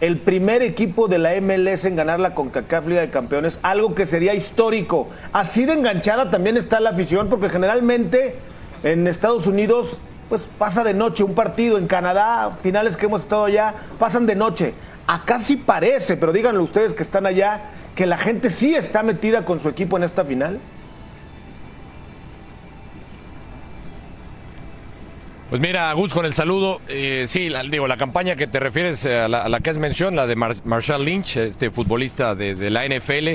el 0.00 0.16
primer 0.20 0.62
equipo 0.62 1.06
de 1.06 1.18
la 1.18 1.38
MLS 1.38 1.84
en 1.84 1.96
ganar 1.96 2.18
la 2.18 2.34
CONCACAF 2.34 2.86
Liga 2.86 3.02
de 3.02 3.10
Campeones, 3.10 3.58
algo 3.60 3.94
que 3.94 4.06
sería 4.06 4.32
histórico. 4.32 5.10
Así 5.34 5.66
de 5.66 5.74
enganchada 5.74 6.30
también 6.30 6.56
está 6.56 6.80
la 6.80 6.88
afición, 6.88 7.28
porque 7.28 7.50
generalmente 7.50 8.36
en 8.82 9.06
Estados 9.06 9.46
Unidos 9.46 10.00
pues 10.30 10.48
pasa 10.56 10.84
de 10.84 10.94
noche 10.94 11.24
un 11.24 11.34
partido 11.34 11.76
en 11.76 11.88
Canadá, 11.88 12.52
finales 12.62 12.96
que 12.96 13.06
hemos 13.06 13.22
estado 13.22 13.46
allá, 13.46 13.74
pasan 13.98 14.26
de 14.26 14.36
noche. 14.36 14.72
Acá 15.08 15.40
sí 15.40 15.56
parece, 15.56 16.16
pero 16.16 16.32
díganlo 16.32 16.62
ustedes 16.62 16.94
que 16.94 17.02
están 17.02 17.26
allá, 17.26 17.62
que 17.96 18.06
la 18.06 18.16
gente 18.16 18.48
sí 18.48 18.76
está 18.76 19.02
metida 19.02 19.44
con 19.44 19.58
su 19.58 19.68
equipo 19.68 19.96
en 19.96 20.04
esta 20.04 20.24
final. 20.24 20.60
Pues 25.48 25.60
mira, 25.60 25.92
Gus, 25.94 26.14
con 26.14 26.24
el 26.24 26.32
saludo, 26.32 26.80
eh, 26.86 27.24
sí, 27.26 27.50
digo, 27.72 27.88
la 27.88 27.96
campaña 27.96 28.36
que 28.36 28.46
te 28.46 28.60
refieres 28.60 29.04
a 29.04 29.26
la, 29.26 29.58
que 29.58 29.70
es 29.70 29.78
mención, 29.78 30.14
la 30.14 30.28
de 30.28 30.36
Marshall 30.36 31.04
Lynch, 31.04 31.38
este 31.38 31.72
futbolista 31.72 32.36
de 32.36 32.70
la 32.70 32.86
NFL, 32.86 33.30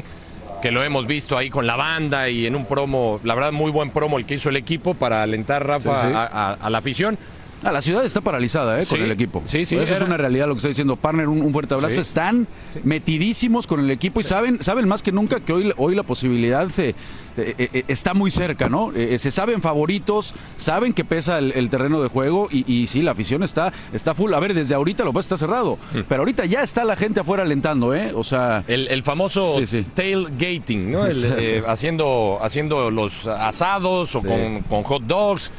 que 0.65 0.71
lo 0.71 0.83
hemos 0.83 1.05
visto 1.05 1.37
ahí 1.37 1.51
con 1.51 1.67
la 1.67 1.75
banda 1.75 2.27
y 2.27 2.47
en 2.47 2.55
un 2.55 2.65
promo, 2.65 3.19
la 3.23 3.35
verdad 3.35 3.51
muy 3.51 3.69
buen 3.69 3.91
promo 3.91 4.17
el 4.17 4.25
que 4.25 4.33
hizo 4.33 4.49
el 4.49 4.55
equipo 4.55 4.95
para 4.95 5.21
alentar 5.21 5.63
Rafa 5.63 6.55
a, 6.59 6.69
la 6.71 6.77
afición. 6.79 7.19
Ah, 7.63 7.71
la 7.71 7.81
ciudad 7.81 8.05
está 8.05 8.21
paralizada 8.21 8.79
eh, 8.79 8.85
con 8.85 9.01
el 9.01 9.11
equipo. 9.11 9.41
Sí, 9.45 9.65
sí. 9.65 9.75
Esa 9.75 9.97
es 9.97 10.01
una 10.01 10.17
realidad 10.17 10.47
lo 10.47 10.53
que 10.53 10.59
está 10.59 10.67
diciendo 10.67 10.95
Partner. 10.95 11.27
Un, 11.27 11.51
fuerte 11.51 11.73
abrazo. 11.73 12.01
Están 12.01 12.47
metidísimos 12.83 13.65
con 13.65 13.79
el 13.79 13.89
equipo 13.89 14.19
y 14.19 14.23
saben, 14.23 14.61
saben 14.61 14.87
más 14.87 15.01
que 15.01 15.11
nunca 15.11 15.39
que 15.39 15.53
hoy, 15.53 15.73
hoy 15.77 15.95
la 15.95 16.03
posibilidad 16.03 16.67
se, 16.69 16.89
eh, 16.89 16.95
eh, 17.37 17.83
está 17.87 18.13
muy 18.13 18.29
cerca, 18.29 18.69
¿no? 18.69 18.91
se 19.17 19.31
saben 19.31 19.61
favoritos, 19.61 20.35
saben 20.57 20.93
que 20.93 21.05
pesa 21.05 21.39
el, 21.39 21.69
terreno 21.69 22.01
de 22.01 22.09
juego 22.09 22.47
y, 22.51 22.71
y, 22.71 22.87
sí, 22.87 23.01
la 23.01 23.11
afición 23.11 23.43
está, 23.43 23.73
está 23.93 24.13
full. 24.13 24.33
A 24.33 24.39
ver, 24.39 24.53
desde 24.53 24.75
ahorita 24.75 25.03
lo 25.03 25.17
está 25.19 25.37
cerrado, 25.37 25.77
hmm. 25.93 26.01
pero 26.07 26.21
ahorita 26.21 26.45
ya 26.45 26.61
está 26.61 26.83
la 26.83 26.95
gente 26.95 27.21
afuera 27.21 27.43
alentando, 27.43 27.93
¿eh? 27.95 28.11
O 28.13 28.23
sea. 28.23 28.63
El, 28.67 29.03
famoso 29.03 29.57
tailgating, 29.93 30.91
¿no? 30.91 31.03
haciendo, 31.67 32.39
haciendo 32.41 32.89
los 32.91 33.27
asados 33.27 34.15
o 34.15 34.21
con, 34.21 34.61
con 34.63 34.83
hot 34.83 35.03
dogs. 35.03 35.51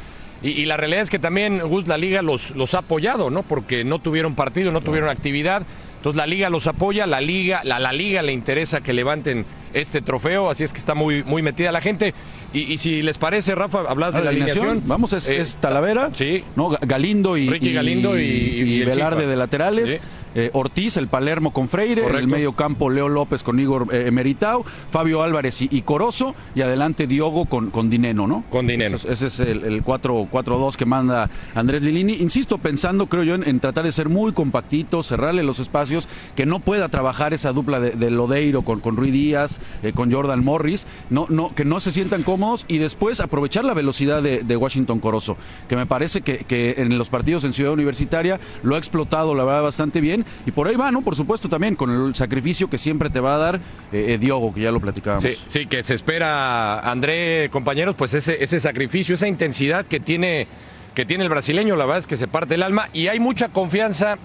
Y, 0.46 0.64
la 0.66 0.76
realidad 0.76 1.02
es 1.02 1.10
que 1.10 1.18
también 1.18 1.58
Gus 1.60 1.88
la 1.88 1.98
liga 1.98 2.22
los, 2.22 2.54
los 2.56 2.74
ha 2.74 2.78
apoyado, 2.78 3.30
¿no? 3.30 3.42
Porque 3.42 3.84
no 3.84 3.98
tuvieron 3.98 4.34
partido, 4.34 4.70
no 4.70 4.80
tuvieron 4.80 5.08
actividad. 5.08 5.66
Entonces 5.96 6.16
la 6.18 6.26
liga 6.26 6.50
los 6.50 6.66
apoya, 6.66 7.06
la 7.06 7.20
liga, 7.20 7.62
la, 7.64 7.80
la 7.80 7.92
liga 7.92 8.22
le 8.22 8.32
interesa 8.32 8.80
que 8.80 8.92
levanten 8.92 9.44
este 9.74 10.00
trofeo, 10.00 10.48
así 10.48 10.64
es 10.64 10.72
que 10.72 10.78
está 10.78 10.94
muy, 10.94 11.24
muy 11.24 11.42
metida 11.42 11.72
la 11.72 11.80
gente. 11.80 12.14
Y, 12.52 12.78
si 12.78 13.02
les 13.02 13.18
parece, 13.18 13.54
Rafa, 13.54 13.80
hablas 13.80 14.14
de 14.14 14.22
la 14.22 14.30
alineación. 14.30 14.82
Vamos, 14.86 15.12
es, 15.12 15.28
eh, 15.28 15.44
Talavera, 15.60 16.10
sí. 16.14 16.42
¿no? 16.54 16.70
Galindo 16.80 17.36
y, 17.36 17.46
Galindo 17.72 18.18
y, 18.18 18.82
Velarde 18.84 19.26
de 19.26 19.36
laterales. 19.36 20.00
Eh, 20.38 20.50
Ortiz, 20.52 20.98
el 20.98 21.08
Palermo 21.08 21.50
con 21.50 21.66
Freire, 21.66 22.06
en 22.06 22.14
el 22.14 22.26
medio 22.26 22.52
campo 22.52 22.90
Leo 22.90 23.08
López 23.08 23.42
con 23.42 23.58
Igor 23.58 23.88
eh, 23.90 24.10
Meritao, 24.10 24.66
Fabio 24.90 25.22
Álvarez 25.22 25.62
y, 25.62 25.80
Corozo, 25.80 26.34
y 26.54 26.60
adelante 26.60 27.06
Diogo 27.06 27.46
con, 27.46 27.70
con 27.70 27.88
Dineno, 27.88 28.26
¿no? 28.26 28.44
Con 28.50 28.66
Dineno. 28.66 28.96
Ese, 28.96 29.28
es 29.28 29.40
el, 29.40 29.82
4-4-2 29.82 30.76
que 30.76 30.84
manda 30.84 31.30
Andrés 31.54 31.82
Lilini. 31.82 32.16
Insisto, 32.20 32.58
pensando, 32.58 33.06
creo 33.06 33.22
yo, 33.22 33.34
en, 33.34 33.60
tratar 33.60 33.84
de 33.84 33.92
ser 33.92 34.10
muy 34.10 34.32
compactito, 34.32 35.02
cerrarle 35.02 35.42
los 35.42 35.58
espacios, 35.58 36.06
que 36.34 36.44
no 36.44 36.60
pueda 36.60 36.90
trabajar 36.90 37.32
esa 37.32 37.52
dupla 37.52 37.80
de, 37.80 38.10
Lodeiro 38.10 38.60
con, 38.60 38.80
con 38.80 38.94
Rui 38.94 39.10
Díaz, 39.10 39.58
eh, 39.82 39.92
con 39.94 40.12
Jordan 40.12 40.44
Morris, 40.44 40.86
no, 41.08 41.24
no, 41.30 41.54
que 41.54 41.64
no 41.64 41.80
se 41.80 41.90
sientan 41.90 42.22
cómodos 42.24 42.66
y 42.68 42.76
después 42.76 43.20
aprovechar 43.20 43.64
la 43.64 43.72
velocidad 43.72 44.22
de, 44.22 44.56
Washington 44.56 45.00
Corozo, 45.00 45.38
que 45.66 45.76
me 45.76 45.86
parece 45.86 46.20
que, 46.20 46.38
que 46.38 46.74
en 46.76 46.98
los 46.98 47.08
partidos 47.08 47.44
en 47.44 47.54
Ciudad 47.54 47.72
Universitaria 47.72 48.38
lo 48.62 48.74
ha 48.74 48.78
explotado, 48.78 49.34
la 49.34 49.44
verdad, 49.44 49.62
bastante 49.62 50.02
bien 50.02 50.25
y 50.44 50.50
por 50.50 50.68
ahí 50.68 50.76
va, 50.76 50.90
¿no? 50.90 51.02
Por 51.02 51.16
supuesto 51.16 51.48
también 51.48 51.76
con 51.76 51.90
el 51.90 52.14
sacrificio 52.14 52.68
que 52.68 52.78
siempre 52.78 53.10
te 53.10 53.20
va 53.20 53.34
a 53.34 53.38
dar 53.38 53.56
eh, 53.92 54.06
eh, 54.08 54.18
Diogo, 54.18 54.52
que 54.52 54.60
ya 54.60 54.72
lo 54.72 54.80
platicábamos. 54.80 55.24
Sí, 55.46 55.66
que 55.66 55.82
se 55.82 55.94
espera, 55.94 56.80
André, 56.80 57.48
compañeros, 57.50 57.94
pues 57.94 58.14
ese, 58.14 58.42
ese 58.42 58.60
sacrificio, 58.60 59.14
esa 59.14 59.28
intensidad 59.28 59.86
que 59.86 60.00
tiene, 60.00 60.46
que 60.94 61.04
tiene 61.04 61.24
el 61.24 61.30
brasileño, 61.30 61.76
la 61.76 61.84
verdad 61.84 61.98
es 61.98 62.06
que 62.06 62.16
se 62.16 62.28
parte 62.28 62.54
el 62.54 62.62
alma 62.62 62.88
y 62.92 63.08
hay 63.08 63.20
mucha 63.20 63.48
confianza. 63.48 64.18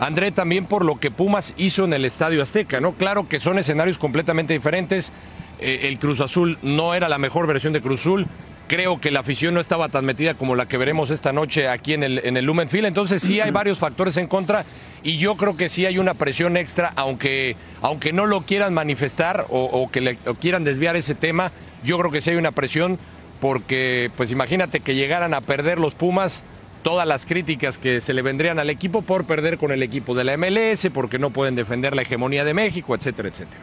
André, 0.00 0.30
también 0.30 0.66
por 0.66 0.84
lo 0.84 1.00
que 1.00 1.10
Pumas 1.10 1.54
hizo 1.56 1.84
en 1.84 1.92
el 1.92 2.04
Estadio 2.04 2.40
Azteca, 2.42 2.80
¿no? 2.80 2.92
Claro 2.92 3.28
que 3.28 3.40
son 3.40 3.58
escenarios 3.58 3.98
completamente 3.98 4.52
diferentes. 4.52 5.12
Eh, 5.58 5.88
el 5.88 5.98
Cruz 5.98 6.20
Azul 6.20 6.58
no 6.62 6.94
era 6.94 7.08
la 7.08 7.18
mejor 7.18 7.46
versión 7.46 7.72
de 7.72 7.80
Cruz 7.80 8.00
Azul. 8.00 8.26
Creo 8.68 9.00
que 9.00 9.10
la 9.10 9.20
afición 9.20 9.54
no 9.54 9.60
estaba 9.60 9.88
tan 9.88 10.04
metida 10.04 10.34
como 10.34 10.54
la 10.54 10.66
que 10.66 10.76
veremos 10.76 11.10
esta 11.10 11.32
noche 11.32 11.68
aquí 11.68 11.94
en 11.94 12.02
el, 12.02 12.20
en 12.22 12.36
el 12.36 12.44
Lumenfield. 12.44 12.86
Entonces 12.86 13.22
sí 13.22 13.40
hay 13.40 13.50
varios 13.50 13.78
factores 13.78 14.18
en 14.18 14.26
contra 14.26 14.66
y 15.02 15.16
yo 15.16 15.36
creo 15.36 15.56
que 15.56 15.70
sí 15.70 15.86
hay 15.86 15.96
una 15.96 16.12
presión 16.12 16.56
extra, 16.58 16.92
aunque, 16.94 17.56
aunque 17.80 18.12
no 18.12 18.26
lo 18.26 18.42
quieran 18.42 18.74
manifestar 18.74 19.46
o, 19.48 19.88
que 19.90 20.02
le, 20.02 20.16
quieran 20.38 20.64
desviar 20.64 20.96
ese 20.96 21.14
tema, 21.14 21.50
yo 21.82 21.98
creo 21.98 22.10
que 22.10 22.20
sí 22.20 22.28
hay 22.28 22.36
una 22.36 22.52
presión 22.52 22.98
porque 23.40 24.10
pues 24.16 24.30
imagínate 24.30 24.80
que 24.80 24.94
llegaran 24.94 25.32
a 25.32 25.40
perder 25.40 25.78
los 25.78 25.94
Pumas 25.94 26.44
todas 26.82 27.06
las 27.08 27.24
críticas 27.24 27.78
que 27.78 28.02
se 28.02 28.12
le 28.12 28.20
vendrían 28.20 28.58
al 28.58 28.68
equipo 28.68 29.00
por 29.00 29.24
perder 29.24 29.56
con 29.56 29.72
el 29.72 29.82
equipo 29.82 30.14
de 30.14 30.24
la 30.24 30.36
MLS, 30.36 30.88
porque 30.92 31.18
no 31.18 31.30
pueden 31.30 31.54
defender 31.54 31.96
la 31.96 32.02
hegemonía 32.02 32.44
de 32.44 32.54
México, 32.54 32.94
etcétera, 32.94 33.28
etcétera. 33.28 33.60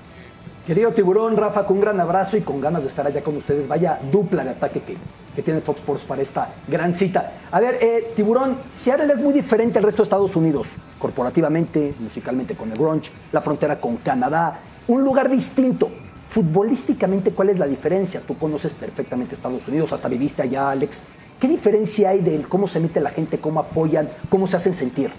Querido 0.66 0.92
Tiburón, 0.94 1.38
Rafa, 1.38 1.64
con 1.64 1.78
un 1.78 1.82
gran 1.82 2.00
abrazo 2.00 2.38
y 2.38 2.42
con 2.42 2.60
ganas 2.60 2.82
de 2.82 2.88
estar 2.88 3.06
allá 3.06 3.22
con 3.22 3.38
ustedes. 3.38 3.68
Vaya 3.68 4.00
dupla 4.12 4.44
de 4.44 4.50
ataque 4.50 4.82
que, 4.82 4.98
que 5.36 5.44
tiene 5.44 5.62
Fox 5.62 5.80
Sports 5.80 6.06
para 6.06 6.24
esta 6.24 6.56
gran 6.68 6.96
cita. 6.96 7.34
A 7.52 7.60
ver, 7.60 7.78
eh, 7.80 8.14
Tiburón, 8.16 8.58
Seattle 8.74 9.14
es 9.14 9.22
muy 9.22 9.32
diferente 9.32 9.78
al 9.78 9.84
resto 9.84 10.02
de 10.02 10.06
Estados 10.06 10.36
Unidos, 10.36 10.70
corporativamente, 10.98 11.94
musicalmente 12.00 12.56
con 12.56 12.72
el 12.72 12.80
grunge, 12.80 13.12
la 13.32 13.42
frontera 13.42 13.80
con 13.80 13.98
Canadá, 13.98 14.60
un 14.88 15.04
lugar 15.04 15.30
distinto. 15.30 15.92
Futbolísticamente, 16.30 17.32
¿cuál 17.32 17.52
es 17.52 17.60
la 17.60 17.68
diferencia? 17.68 18.22
Tú 18.26 18.36
conoces 18.36 18.74
perfectamente 18.74 19.36
Estados 19.36 19.68
Unidos, 19.68 19.94
hasta 19.94 20.08
viviste 20.08 20.42
allá, 20.42 20.72
Alex. 20.72 21.04
¿Qué 21.40 21.48
diferencia 21.48 22.10
hay 22.10 22.22
de 22.22 22.42
cómo 22.42 22.68
se 22.68 22.80
mete 22.80 23.00
la 23.00 23.12
gente, 23.12 23.38
cómo 23.38 23.60
apoyan, 23.60 24.10
cómo 24.30 24.48
se 24.48 24.58
hacen 24.58 24.74
sentir? 24.74 25.12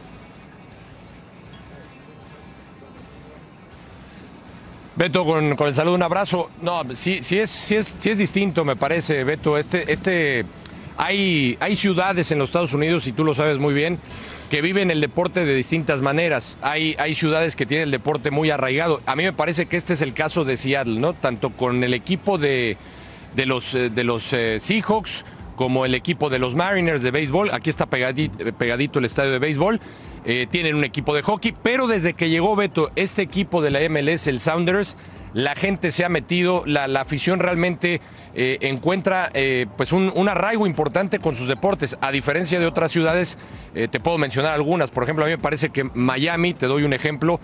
Beto, 4.97 5.27
con, 5.27 5.57
con, 5.57 5.69
el 5.69 5.75
saludo, 5.75 5.95
un 5.95 6.03
abrazo. 6.03 6.51
No, 6.63 6.83
sí, 6.95 7.19
sí, 7.23 7.39
es, 7.39 7.51
sí, 7.51 7.77
es, 7.77 7.97
sí 7.99 8.11
es 8.11 8.17
distinto, 8.17 8.65
me 8.65 8.77
parece, 8.77 9.25
Beto. 9.25 9.59
Este, 9.59 9.93
este, 9.93 10.47
hay, 10.97 11.59
hay 11.61 11.77
ciudades 11.77 12.31
en 12.31 12.39
los 12.39 12.49
Estados 12.49 12.73
Unidos, 12.73 13.07
y 13.07 13.13
tú 13.13 13.23
lo 13.23 13.35
sabes 13.35 13.59
muy 13.59 13.75
bien, 13.75 13.99
que 14.49 14.63
viven 14.63 14.91
el 14.91 15.03
deporte 15.03 15.45
de 15.45 15.55
distintas 15.55 16.01
maneras. 16.01 16.57
Hay, 16.63 16.97
hay 16.99 17.15
ciudades 17.15 17.57
que 17.57 17.67
tienen 17.67 17.85
el 17.85 17.91
deporte 17.91 18.31
muy 18.31 18.49
arraigado. 18.49 19.03
A 19.05 19.17
mí 19.17 19.25
me 19.25 19.35
parece 19.35 19.67
que 19.67 19.77
este 19.77 19.93
es 19.93 20.01
el 20.01 20.15
caso 20.15 20.47
de 20.47 20.57
Seattle, 20.57 20.99
¿no? 20.99 21.13
Tanto 21.13 21.51
con 21.51 21.85
el 21.85 21.93
equipo 21.93 22.39
de, 22.39 22.79
de 23.35 23.45
los, 23.45 23.73
de 23.73 24.05
los 24.05 24.33
eh, 24.33 24.59
Seahawks 24.61 25.27
como 25.57 25.85
el 25.85 25.95
equipo 25.95 26.31
de 26.31 26.39
los 26.39 26.55
Mariners 26.55 27.03
de 27.03 27.11
béisbol. 27.11 27.51
Aquí 27.53 27.69
está 27.69 27.87
pegadito, 27.87 28.39
pegadito 28.57 28.99
el 28.99 29.05
estadio 29.05 29.33
de 29.33 29.39
béisbol. 29.41 29.81
Eh, 30.29 30.49
tienen 30.51 30.75
un 30.75 30.83
equipo 30.83 31.15
de 31.15 31.23
hockey, 31.23 31.55
pero 31.63 31.87
desde 31.87 32.13
que 32.13 32.29
llegó 32.29 32.57
Beto, 32.57 32.91
este 32.97 33.23
equipo 33.23 33.63
de 33.63 33.71
la 33.71 33.79
MLS, 33.89 34.27
el 34.27 34.41
Sounders, 34.41 34.97
la 35.33 35.55
gente 35.55 35.93
se 35.93 36.05
ha 36.05 36.09
metido, 36.09 36.65
la, 36.67 36.87
afición 37.01 37.39
realmente 37.39 38.01
eh, 38.35 38.59
encuentra 38.63 39.31
eh, 39.35 39.67
pues 39.77 39.93
un, 39.93 40.13
un, 40.17 40.29
arraigo 40.29 40.67
importante 40.67 41.21
con 41.21 41.37
sus 41.37 41.47
deportes. 41.47 41.97
A 42.01 42.11
diferencia 42.11 42.59
de 42.59 42.67
otras 42.67 42.91
ciudades, 42.91 43.39
te 43.73 44.01
puedo 44.01 44.19
mencionar 44.19 44.55
algunas. 44.55 44.91
Por 44.91 45.05
ejemplo, 45.05 45.25
a 45.25 45.29
mí 45.29 45.35
me 45.35 45.39
parece 45.39 45.69
que 45.69 45.85
Miami, 45.85 46.55
te 46.55 46.67
doy 46.67 46.83
un 46.83 46.93
ejemplo, 46.95 47.39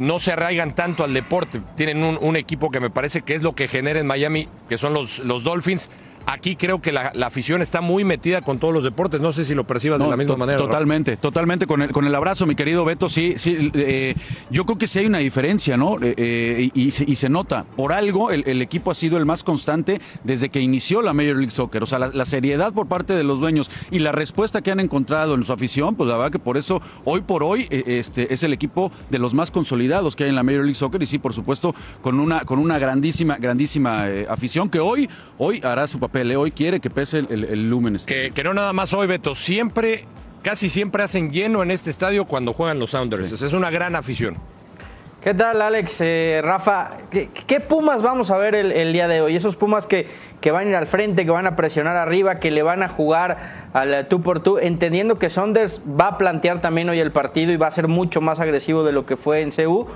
no 0.00 0.18
se 0.18 0.32
arraigan 0.32 0.74
tanto 0.74 1.04
al 1.04 1.12
deporte. 1.12 1.60
Tienen 1.76 2.04
un, 2.04 2.16
un, 2.22 2.36
equipo 2.36 2.70
que 2.70 2.80
me 2.80 2.88
parece 2.88 3.22
que 3.22 3.34
es 3.34 3.42
lo 3.42 3.54
que 3.54 3.68
genera 3.68 4.00
en 4.00 4.06
Miami, 4.06 4.48
que 4.68 4.78
son 4.78 4.94
los, 4.94 5.18
los 5.18 5.42
Dolphins. 5.42 5.90
Aquí 6.26 6.56
creo 6.56 6.80
que 6.80 6.90
la, 6.90 7.12
la, 7.14 7.26
afición 7.26 7.60
está 7.60 7.80
muy 7.80 8.02
metida 8.02 8.40
con 8.40 8.58
todos 8.58 8.72
los 8.72 8.82
deportes. 8.82 9.20
No 9.20 9.32
sé 9.32 9.44
si 9.44 9.54
lo 9.54 9.64
percibas 9.64 9.98
no, 9.98 10.06
de 10.06 10.10
la 10.12 10.16
misma 10.16 10.36
manera. 10.36 10.58
Totalmente, 10.58 11.16
totalmente. 11.16 11.66
Con 11.66 11.82
el, 11.82 11.90
con 11.90 12.06
el 12.06 12.14
abrazo, 12.14 12.46
mi 12.46 12.54
querido 12.54 12.84
Beto, 12.84 13.08
sí, 13.08 13.34
sí. 13.36 13.70
Eh, 13.74 14.14
yo 14.50 14.64
creo 14.64 14.78
que 14.78 14.86
sí 14.86 15.00
hay 15.00 15.06
una 15.06 15.18
diferencia, 15.18 15.76
¿no? 15.76 15.96
Eh, 16.00 16.70
y, 16.72 16.90
se, 16.92 17.04
y, 17.06 17.16
se, 17.16 17.28
nota. 17.28 17.64
Por 17.76 17.92
algo, 17.92 18.30
el, 18.30 18.42
el, 18.46 18.62
equipo 18.62 18.90
ha 18.90 18.94
sido 18.94 19.18
el 19.18 19.26
más 19.26 19.44
constante 19.44 20.00
desde 20.22 20.48
que 20.48 20.60
inició 20.60 21.02
la 21.02 21.12
Major 21.12 21.36
League 21.36 21.50
Soccer. 21.50 21.82
O 21.82 21.86
sea, 21.86 21.98
la, 21.98 22.08
la, 22.08 22.24
seriedad 22.24 22.72
por 22.72 22.86
parte 22.86 23.12
de 23.12 23.22
los 23.22 23.40
dueños 23.40 23.70
y 23.90 23.98
la 23.98 24.12
respuesta 24.12 24.62
que 24.62 24.70
han 24.70 24.80
encontrado 24.80 25.34
en 25.34 25.44
su 25.44 25.52
afición, 25.52 25.94
pues 25.94 26.08
la 26.08 26.16
verdad 26.16 26.32
que 26.32 26.38
por 26.38 26.56
eso, 26.56 26.80
hoy 27.04 27.20
por 27.20 27.42
hoy, 27.42 27.66
este 27.70 28.32
es 28.32 28.42
el 28.42 28.52
equipo 28.54 28.90
de 29.10 29.18
los 29.18 29.34
más 29.34 29.50
consolidados 29.50 30.16
que 30.16 30.24
hay 30.24 30.30
en 30.30 30.36
la 30.36 30.42
Major 30.42 30.62
League 30.62 30.74
Soccer. 30.74 31.02
Y 31.02 31.06
sí, 31.06 31.18
por 31.18 31.34
supuesto, 31.34 31.74
con 32.00 32.18
una, 32.18 32.40
con 32.40 32.58
una 32.58 32.78
grandísima, 32.78 33.36
grandísima 33.36 34.08
eh, 34.08 34.26
afición 34.28 34.70
que 34.70 34.80
hoy, 34.80 35.08
hoy 35.36 35.60
hará 35.62 35.86
su 35.86 35.98
papel. 35.98 36.13
¿Eh? 36.14 36.36
Hoy 36.36 36.50
quiere 36.50 36.80
que 36.80 36.90
pese 36.90 37.18
el, 37.20 37.26
el, 37.30 37.44
el 37.44 37.70
lumen. 37.70 37.96
Que, 38.06 38.30
que, 38.34 38.44
no 38.44 38.54
nada 38.54 38.72
más 38.72 38.92
hoy, 38.92 39.06
Beto, 39.06 39.34
siempre, 39.34 40.04
casi 40.42 40.68
siempre 40.68 41.02
hacen 41.02 41.30
lleno 41.30 41.62
en 41.62 41.70
este 41.70 41.90
estadio 41.90 42.24
cuando 42.24 42.52
juegan 42.52 42.78
los 42.78 42.90
Sounders. 42.90 43.30
Sí. 43.30 43.44
Es 43.44 43.52
una 43.52 43.70
gran 43.70 43.96
afición. 43.96 44.36
¿Qué 45.24 45.32
tal, 45.32 45.62
Alex? 45.62 46.02
Eh, 46.02 46.42
Rafa, 46.44 46.90
¿qué, 47.10 47.30
¿qué, 47.46 47.58
Pumas 47.58 48.02
vamos 48.02 48.30
a 48.30 48.36
ver 48.36 48.54
el, 48.54 48.72
el, 48.72 48.92
día 48.92 49.08
de 49.08 49.22
hoy? 49.22 49.34
Esos 49.34 49.56
Pumas 49.56 49.86
que, 49.86 50.06
que 50.42 50.50
van 50.50 50.66
a 50.66 50.70
ir 50.70 50.76
al 50.76 50.86
frente, 50.86 51.24
que 51.24 51.30
van 51.30 51.46
a 51.46 51.56
presionar 51.56 51.96
arriba, 51.96 52.38
que 52.40 52.50
le 52.50 52.62
van 52.62 52.82
a 52.82 52.88
jugar 52.88 53.38
al 53.72 54.06
tú 54.08 54.20
por 54.20 54.40
tú, 54.40 54.58
entendiendo 54.58 55.18
que 55.18 55.30
Saunders 55.30 55.80
va 55.98 56.08
a 56.08 56.18
plantear 56.18 56.60
también 56.60 56.90
hoy 56.90 56.98
el 56.98 57.10
partido 57.10 57.52
y 57.52 57.56
va 57.56 57.68
a 57.68 57.70
ser 57.70 57.88
mucho 57.88 58.20
más 58.20 58.38
agresivo 58.38 58.84
de 58.84 58.92
lo 58.92 59.06
que 59.06 59.16
fue 59.16 59.40
en 59.40 59.50
CU. 59.50 59.86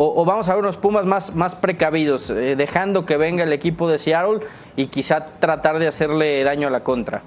O, 0.00 0.22
o, 0.22 0.24
vamos 0.24 0.48
a 0.48 0.54
ver 0.54 0.62
unos 0.64 0.78
Pumas 0.78 1.04
más, 1.04 1.34
más 1.34 1.54
precavidos, 1.54 2.30
eh, 2.30 2.56
dejando 2.56 3.04
que 3.04 3.18
venga 3.18 3.44
el 3.44 3.52
equipo 3.52 3.90
de 3.90 3.98
Seattle 3.98 4.40
y 4.78 4.86
quizá 4.86 5.24
tratar 5.24 5.80
de 5.80 5.88
hacerle 5.88 6.44
daño 6.44 6.68
a 6.68 6.70
la 6.70 6.84
contra. 6.84 7.20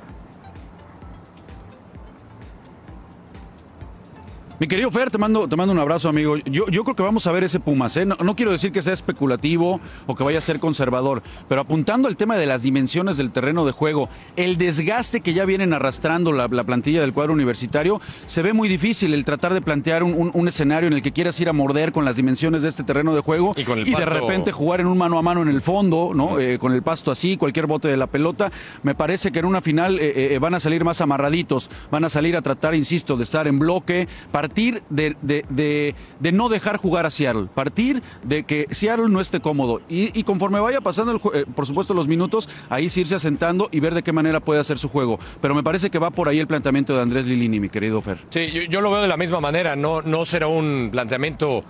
Mi 4.61 4.67
querido 4.67 4.91
Fer, 4.91 5.09
te 5.09 5.17
mando, 5.17 5.47
te 5.47 5.55
mando 5.55 5.73
un 5.73 5.79
abrazo, 5.79 6.07
amigo. 6.07 6.37
Yo, 6.37 6.67
yo 6.67 6.83
creo 6.83 6.95
que 6.95 7.01
vamos 7.01 7.25
a 7.25 7.31
ver 7.31 7.43
ese 7.43 7.59
Pumas. 7.59 7.97
¿eh? 7.97 8.05
No, 8.05 8.15
no, 8.23 8.35
quiero 8.35 8.51
decir 8.51 8.71
que 8.71 8.83
sea 8.83 8.93
especulativo 8.93 9.81
o 10.05 10.13
que 10.13 10.23
vaya 10.23 10.37
a 10.37 10.41
ser 10.41 10.59
conservador, 10.59 11.23
pero 11.49 11.61
apuntando 11.61 12.07
al 12.07 12.15
tema 12.15 12.37
de 12.37 12.45
las 12.45 12.61
dimensiones 12.61 13.17
del 13.17 13.31
terreno 13.31 13.65
de 13.65 13.71
juego, 13.71 14.07
el 14.35 14.59
desgaste 14.59 15.21
que 15.21 15.33
ya 15.33 15.45
vienen 15.45 15.73
arrastrando 15.73 16.31
la, 16.31 16.47
la 16.47 16.63
plantilla 16.63 17.01
del 17.01 17.11
cuadro 17.11 17.33
universitario, 17.33 17.99
se 18.27 18.43
ve 18.43 18.53
muy 18.53 18.69
difícil 18.69 19.15
el 19.15 19.25
tratar 19.25 19.55
de 19.55 19.61
plantear 19.61 20.03
un, 20.03 20.13
un, 20.13 20.29
un, 20.31 20.47
escenario 20.47 20.85
en 20.85 20.93
el 20.93 21.01
que 21.01 21.11
quieras 21.11 21.39
ir 21.39 21.49
a 21.49 21.53
morder 21.53 21.91
con 21.91 22.05
las 22.05 22.17
dimensiones 22.17 22.61
de 22.61 22.69
este 22.69 22.83
terreno 22.83 23.15
de 23.15 23.21
juego 23.21 23.53
y, 23.55 23.61
y 23.61 23.95
de 23.95 24.05
repente 24.05 24.51
jugar 24.51 24.79
en 24.79 24.85
un 24.85 24.97
mano 24.99 25.17
a 25.17 25.23
mano 25.23 25.41
en 25.41 25.49
el 25.49 25.61
fondo, 25.61 26.11
¿no? 26.13 26.39
Eh, 26.39 26.59
con 26.59 26.71
el 26.73 26.83
pasto 26.83 27.09
así, 27.09 27.35
cualquier 27.35 27.65
bote 27.65 27.87
de 27.87 27.97
la 27.97 28.05
pelota. 28.05 28.51
Me 28.83 28.93
parece 28.93 29.31
que 29.31 29.39
en 29.39 29.45
una 29.45 29.63
final 29.63 29.97
eh, 29.99 30.37
van 30.39 30.53
a 30.53 30.59
salir 30.59 30.83
más 30.83 31.01
amarraditos, 31.01 31.71
van 31.89 32.05
a 32.05 32.09
salir 32.09 32.37
a 32.37 32.43
tratar, 32.43 32.75
insisto, 32.75 33.17
de 33.17 33.23
estar 33.23 33.47
en 33.47 33.57
bloque, 33.57 34.07
partir 34.51 34.84
de, 34.89 35.15
de, 35.22 35.46
de, 35.50 35.96
de, 36.20 36.31
no 36.34 36.50
dejar 36.50 36.75
jugar 36.75 37.05
a 37.05 37.10
Seattle, 37.10 37.48
partir 37.53 38.03
de 38.24 38.43
que 38.43 38.67
Seattle 38.72 39.08
no 39.08 39.22
esté 39.22 39.39
cómodo 39.39 39.81
y, 39.88 40.17
y 40.17 40.24
conforme 40.24 40.60
vaya 40.60 40.81
pasando, 40.81 41.14
el, 41.14 41.40
eh, 41.40 41.46
por 41.55 41.66
supuesto, 41.66 41.94
los 41.94 42.09
minutos, 42.09 42.50
ahí 42.70 42.90
sí 42.90 43.01
irse 43.01 43.16
asentando 43.16 43.70
y 43.72 43.79
ver 43.79 43.94
de 43.94 44.03
qué 44.03 44.11
manera 44.11 44.42
puede 44.42 44.59
hacer 44.59 44.77
su 44.77 44.90
juego. 44.90 45.20
Pero 45.42 45.55
me 45.55 45.64
parece 45.64 45.90
que 45.90 46.00
va 46.00 46.11
por 46.11 46.27
ahí 46.27 46.40
el 46.40 46.48
planteamiento 46.48 46.94
de 46.94 47.01
Andrés 47.01 47.27
Lilini, 47.27 47.61
mi 47.61 47.70
querido 47.70 48.01
Fer. 48.01 48.18
Sí, 48.29 48.48
yo, 48.48 48.64
yo 48.64 48.81
lo 48.81 48.92
veo 48.92 49.01
de 49.01 49.07
la 49.07 49.18
misma 49.18 49.40
manera, 49.40 49.77
no, 49.77 50.01
no 50.01 50.25
será 50.25 50.48
un 50.48 50.90
planteamiento 50.92 51.64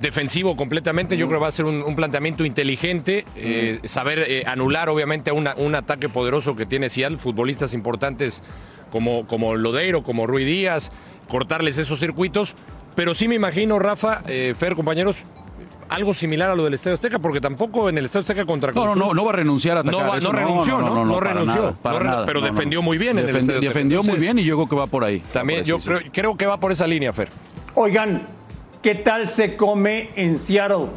defensivo 0.00 0.56
completamente. 0.56 1.16
Yo 1.16 1.28
creo 1.28 1.38
que 1.38 1.42
va 1.42 1.48
a 1.48 1.52
ser 1.52 1.66
un, 1.66 1.82
un 1.82 1.94
planteamiento 1.94 2.44
inteligente, 2.44 3.24
eh, 3.36 3.78
saber 3.84 4.24
eh, 4.26 4.42
anular 4.44 4.88
obviamente 4.88 5.30
una, 5.30 5.54
un 5.54 5.76
ataque 5.76 6.08
poderoso 6.08 6.56
que 6.56 6.66
tiene 6.66 6.90
Seattle, 6.90 7.18
futbolistas 7.18 7.74
importantes 7.74 8.42
como, 8.94 9.26
como 9.26 9.56
Lodeiro, 9.56 10.04
como 10.04 10.24
Rui 10.24 10.44
Díaz, 10.44 10.92
cortarles 11.28 11.78
esos 11.78 11.98
circuitos. 11.98 12.54
Pero 12.94 13.14
sí 13.14 13.26
me 13.28 13.34
imagino, 13.34 13.78
Rafa, 13.78 14.22
eh, 14.26 14.54
Fer, 14.56 14.76
compañeros, 14.76 15.16
algo 15.88 16.14
similar 16.14 16.50
a 16.50 16.54
lo 16.54 16.64
del 16.64 16.74
Estadio 16.74 16.94
Azteca, 16.94 17.18
porque 17.18 17.40
tampoco 17.40 17.88
en 17.88 17.98
el 17.98 18.04
Estadio 18.04 18.22
Azteca 18.22 18.46
contra 18.46 18.72
Cruz 18.72 18.84
No, 18.84 18.94
no, 18.94 19.06
no, 19.06 19.14
no 19.14 19.24
va 19.24 19.32
a 19.32 19.36
renunciar 19.36 19.76
a 19.76 19.80
atacar. 19.80 20.00
No, 20.00 20.08
va, 20.08 20.20
no 20.20 20.32
renunció, 20.32 20.80
¿no? 20.80 20.94
No, 20.94 21.04
no 21.04 21.20
renunció. 21.20 21.62
Nada, 21.62 21.74
para 21.74 21.98
no, 21.98 22.04
nada, 22.04 22.26
pero 22.26 22.40
defendió 22.40 22.82
muy 22.82 22.98
bien 22.98 23.18
en 23.18 23.28
el 23.28 23.60
Defendió 23.60 24.02
muy 24.02 24.18
bien 24.18 24.38
y 24.38 24.44
yo 24.44 24.56
creo 24.56 24.68
que 24.68 24.76
va 24.76 24.86
por 24.86 25.04
ahí. 25.04 25.20
También 25.32 25.60
por 25.60 25.66
yo 25.66 25.78
creo, 25.78 26.00
creo, 26.12 26.36
que 26.36 26.46
va 26.46 26.58
por 26.58 26.72
esa 26.72 26.86
línea, 26.86 27.12
Fer. 27.12 27.28
Oigan, 27.74 28.26
¿qué 28.82 28.94
tal 28.94 29.28
se 29.28 29.56
come 29.56 30.10
en 30.16 30.38
Seattle? 30.38 30.88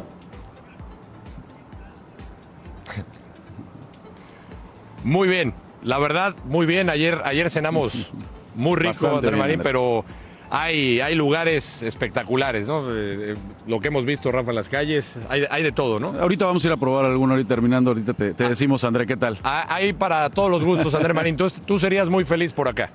Muy 5.04 5.28
bien, 5.28 5.54
la 5.82 5.98
verdad, 5.98 6.34
muy 6.44 6.66
bien. 6.66 6.90
Ayer, 6.90 7.20
ayer 7.24 7.50
cenamos 7.50 8.10
muy 8.58 8.76
rico, 8.76 9.16
André 9.16 9.36
Marín, 9.36 9.60
pero 9.62 10.04
hay, 10.50 11.00
hay 11.00 11.14
lugares 11.14 11.82
espectaculares, 11.82 12.66
¿no? 12.66 12.84
Eh, 12.90 13.34
lo 13.66 13.80
que 13.80 13.88
hemos 13.88 14.04
visto, 14.04 14.32
Rafa, 14.32 14.50
en 14.50 14.56
las 14.56 14.68
calles, 14.68 15.18
hay, 15.28 15.44
hay, 15.50 15.62
de 15.62 15.72
todo, 15.72 15.98
¿no? 16.00 16.18
Ahorita 16.18 16.46
vamos 16.46 16.64
a 16.64 16.68
ir 16.68 16.72
a 16.72 16.76
probar 16.76 17.04
alguno, 17.04 17.34
ahorita 17.34 17.48
terminando, 17.48 17.90
ahorita 17.90 18.14
te, 18.14 18.34
te 18.34 18.48
decimos, 18.48 18.82
André, 18.84 19.06
¿qué 19.06 19.16
tal? 19.16 19.38
Hay 19.42 19.92
para 19.92 20.28
todos 20.30 20.50
los 20.50 20.64
gustos, 20.64 20.94
André 20.94 21.14
Marín. 21.14 21.34
Entonces, 21.34 21.62
tú 21.62 21.78
serías 21.78 22.08
muy 22.08 22.24
feliz 22.24 22.52
por 22.52 22.68
acá. 22.68 22.90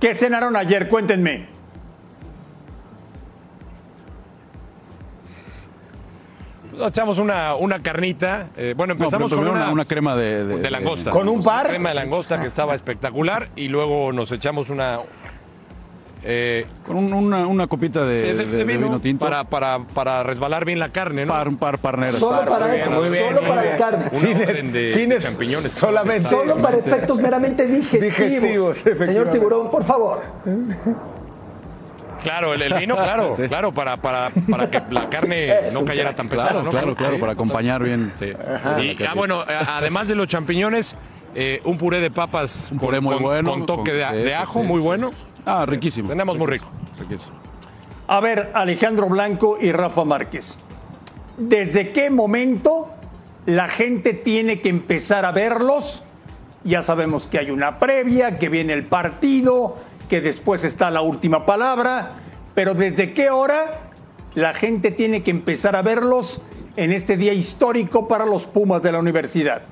¿Qué 0.00 0.14
cenaron 0.14 0.56
ayer? 0.56 0.88
Cuéntenme. 0.88 1.61
Nos 6.76 6.88
echamos 6.88 7.18
una, 7.18 7.54
una 7.54 7.82
carnita. 7.82 8.48
Eh, 8.56 8.74
bueno, 8.76 8.94
empezamos 8.94 9.30
no, 9.30 9.38
con 9.38 9.48
una, 9.48 9.70
una, 9.70 9.84
crema 9.84 10.16
de, 10.16 10.44
de, 10.44 10.58
de 10.58 10.70
langosta. 10.70 11.10
¿Con 11.10 11.28
un 11.28 11.42
par? 11.42 11.66
Una 11.66 11.70
crema 11.70 11.88
de 11.90 11.94
langosta 11.96 12.40
que 12.40 12.46
estaba 12.46 12.74
espectacular. 12.74 13.50
Y 13.56 13.68
luego 13.68 14.12
nos 14.12 14.32
echamos 14.32 14.70
una, 14.70 15.00
eh, 16.24 16.66
con 16.86 16.96
un, 16.96 17.12
una, 17.12 17.46
una, 17.48 17.66
copita 17.66 18.04
de, 18.04 18.20
sí, 18.20 18.36
de, 18.36 18.46
de, 18.46 18.64
vino, 18.64 18.86
vino, 18.86 19.00
tinto. 19.00 19.24
Para, 19.24 19.42
para, 19.44 19.80
para, 19.92 20.22
resbalar 20.22 20.64
bien 20.64 20.78
la 20.78 20.90
carne, 20.90 21.26
¿no? 21.26 21.32
Par, 21.32 21.48
un 21.48 21.56
par 21.56 21.78
parneras. 21.78 22.14
Solo 22.16 22.38
par, 22.38 22.48
para 22.48 22.76
eso, 22.76 22.90
muy 22.92 23.10
bien, 23.10 23.34
solo 23.34 23.48
para 23.48 23.64
la 23.64 23.76
carne. 23.76 24.10
Fines, 24.10 24.72
de 24.72 24.92
fines 24.94 25.22
champiñones. 25.24 25.72
Solamente. 25.72 26.28
Solo 26.28 26.56
para 26.58 26.76
efectos 26.76 27.18
meramente 27.18 27.66
digestivos. 27.66 28.84
digestivos 28.84 29.06
Señor 29.06 29.30
Tiburón, 29.30 29.70
por 29.70 29.82
favor. 29.82 30.20
Claro, 32.22 32.54
el, 32.54 32.62
el 32.62 32.74
vino, 32.74 32.96
claro, 33.02 33.34
sí. 33.34 33.42
claro, 33.44 33.72
para, 33.72 33.96
para, 33.96 34.30
para, 34.50 34.70
que 34.70 34.82
la 34.90 35.08
carne 35.08 35.54
no 35.72 35.84
cayera 35.84 36.14
tan 36.14 36.28
pesada, 36.28 36.50
claro, 36.50 36.64
¿no? 36.64 36.70
Claro, 36.70 36.94
claro, 36.94 37.20
para 37.20 37.32
acompañar 37.32 37.82
bien. 37.82 38.12
Sí. 38.18 38.32
Y, 38.80 39.02
ah, 39.04 39.14
bueno, 39.14 39.42
además 39.46 40.08
de 40.08 40.14
los 40.14 40.28
champiñones, 40.28 40.96
eh, 41.34 41.60
un 41.64 41.78
puré 41.78 42.00
de 42.00 42.10
papas 42.10 42.70
un 42.70 42.78
puré 42.78 42.98
con, 42.98 43.04
muy 43.04 43.14
con, 43.14 43.22
bueno, 43.22 43.50
con 43.50 43.66
toque 43.66 43.92
de, 43.92 44.06
sí, 44.06 44.16
de, 44.16 44.34
ajo, 44.34 44.62
muy 44.62 44.80
bueno. 44.80 45.10
Ah, 45.44 45.64
riquísimo. 45.66 46.08
Tenemos 46.08 46.36
muy 46.36 46.46
rico. 46.46 46.70
Riquísimo. 46.98 47.34
A 48.06 48.20
ver, 48.20 48.50
Alejandro 48.54 49.08
Blanco 49.08 49.58
y 49.60 49.72
Rafa 49.72 50.04
Márquez. 50.04 50.58
¿Desde 51.36 51.92
qué 51.92 52.10
momento 52.10 52.90
la 53.46 53.68
gente 53.68 54.12
tiene 54.12 54.60
que 54.60 54.68
empezar 54.68 55.24
a 55.24 55.32
verlos? 55.32 56.04
Ya 56.64 56.82
sabemos 56.82 57.26
que 57.26 57.38
hay 57.38 57.50
una 57.50 57.78
previa, 57.78 58.36
que 58.36 58.48
viene 58.48 58.72
el 58.72 58.84
partido, 58.84 59.76
que 60.12 60.20
después 60.20 60.62
está 60.62 60.90
la 60.90 61.00
última 61.00 61.46
palabra, 61.46 62.10
pero 62.54 62.74
¿desde 62.74 63.14
qué 63.14 63.30
hora 63.30 63.88
la 64.34 64.52
gente 64.52 64.90
tiene 64.90 65.22
que 65.22 65.30
empezar 65.30 65.74
a 65.74 65.80
verlos 65.80 66.42
en 66.76 66.92
este 66.92 67.16
día 67.16 67.32
histórico 67.32 68.08
para 68.08 68.26
los 68.26 68.44
Pumas 68.44 68.82
de 68.82 68.92
la 68.92 68.98
universidad? 68.98 69.62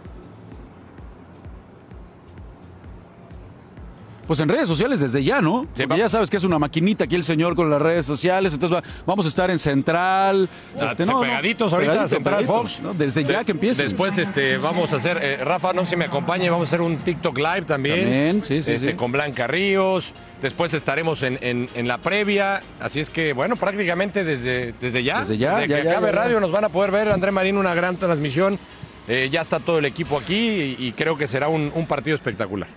Pues 4.30 4.38
en 4.38 4.48
redes 4.48 4.68
sociales 4.68 5.00
desde 5.00 5.24
ya, 5.24 5.40
¿no? 5.40 5.66
Sí, 5.74 5.88
Porque 5.88 5.98
ya 5.98 6.08
sabes 6.08 6.30
que 6.30 6.36
es 6.36 6.44
una 6.44 6.56
maquinita 6.56 7.02
aquí 7.02 7.16
el 7.16 7.24
señor 7.24 7.56
con 7.56 7.68
las 7.68 7.82
redes 7.82 8.06
sociales, 8.06 8.54
entonces 8.54 8.78
va- 8.78 8.82
vamos 9.04 9.26
a 9.26 9.28
estar 9.28 9.50
en 9.50 9.58
Central. 9.58 10.48
Ah, 10.80 10.86
este, 10.92 11.04
no, 11.04 11.20
pegaditos 11.20 11.72
ahorita, 11.72 11.90
pegadito, 11.94 12.14
Central 12.14 12.36
pegadito, 12.36 12.58
Fox. 12.62 12.80
¿no? 12.80 12.94
Desde 12.94 13.24
ya 13.24 13.42
que 13.42 13.50
empiece. 13.50 13.82
Después 13.82 14.16
este, 14.18 14.56
vamos 14.58 14.92
a 14.92 14.96
hacer, 14.98 15.18
eh, 15.20 15.38
Rafa, 15.44 15.72
no 15.72 15.82
sé 15.82 15.90
si 15.90 15.96
me 15.96 16.04
acompañe, 16.04 16.48
vamos 16.48 16.68
a 16.68 16.70
hacer 16.70 16.80
un 16.80 16.98
TikTok 16.98 17.36
Live 17.38 17.62
también. 17.62 18.02
También, 18.02 18.44
sí, 18.44 18.62
sí, 18.62 18.70
este, 18.70 18.90
sí. 18.90 18.94
Con 18.94 19.10
Blanca 19.10 19.48
Ríos. 19.48 20.12
Después 20.40 20.74
estaremos 20.74 21.24
en, 21.24 21.36
en- 21.42 21.68
en 21.74 21.88
la 21.88 21.98
previa. 21.98 22.60
Así 22.78 23.00
es 23.00 23.10
que, 23.10 23.32
bueno, 23.32 23.56
prácticamente 23.56 24.22
desde, 24.22 24.74
desde 24.80 25.02
ya. 25.02 25.18
Desde 25.22 25.38
ya, 25.38 25.56
Desde 25.56 25.68
ya, 25.70 25.76
que 25.78 25.84
ya, 25.86 25.90
acabe 25.90 26.06
ya. 26.06 26.12
radio 26.12 26.38
nos 26.38 26.52
van 26.52 26.62
a 26.62 26.68
poder 26.68 26.92
ver. 26.92 27.08
André 27.08 27.32
Marín, 27.32 27.56
una 27.56 27.74
gran 27.74 27.96
transmisión. 27.96 28.60
Eh, 29.08 29.28
ya 29.28 29.40
está 29.40 29.58
todo 29.58 29.80
el 29.80 29.86
equipo 29.86 30.16
aquí 30.16 30.36
y, 30.36 30.76
y 30.86 30.92
creo 30.92 31.18
que 31.18 31.26
será 31.26 31.48
un, 31.48 31.72
un 31.74 31.86
partido 31.86 32.14
espectacular. 32.14 32.68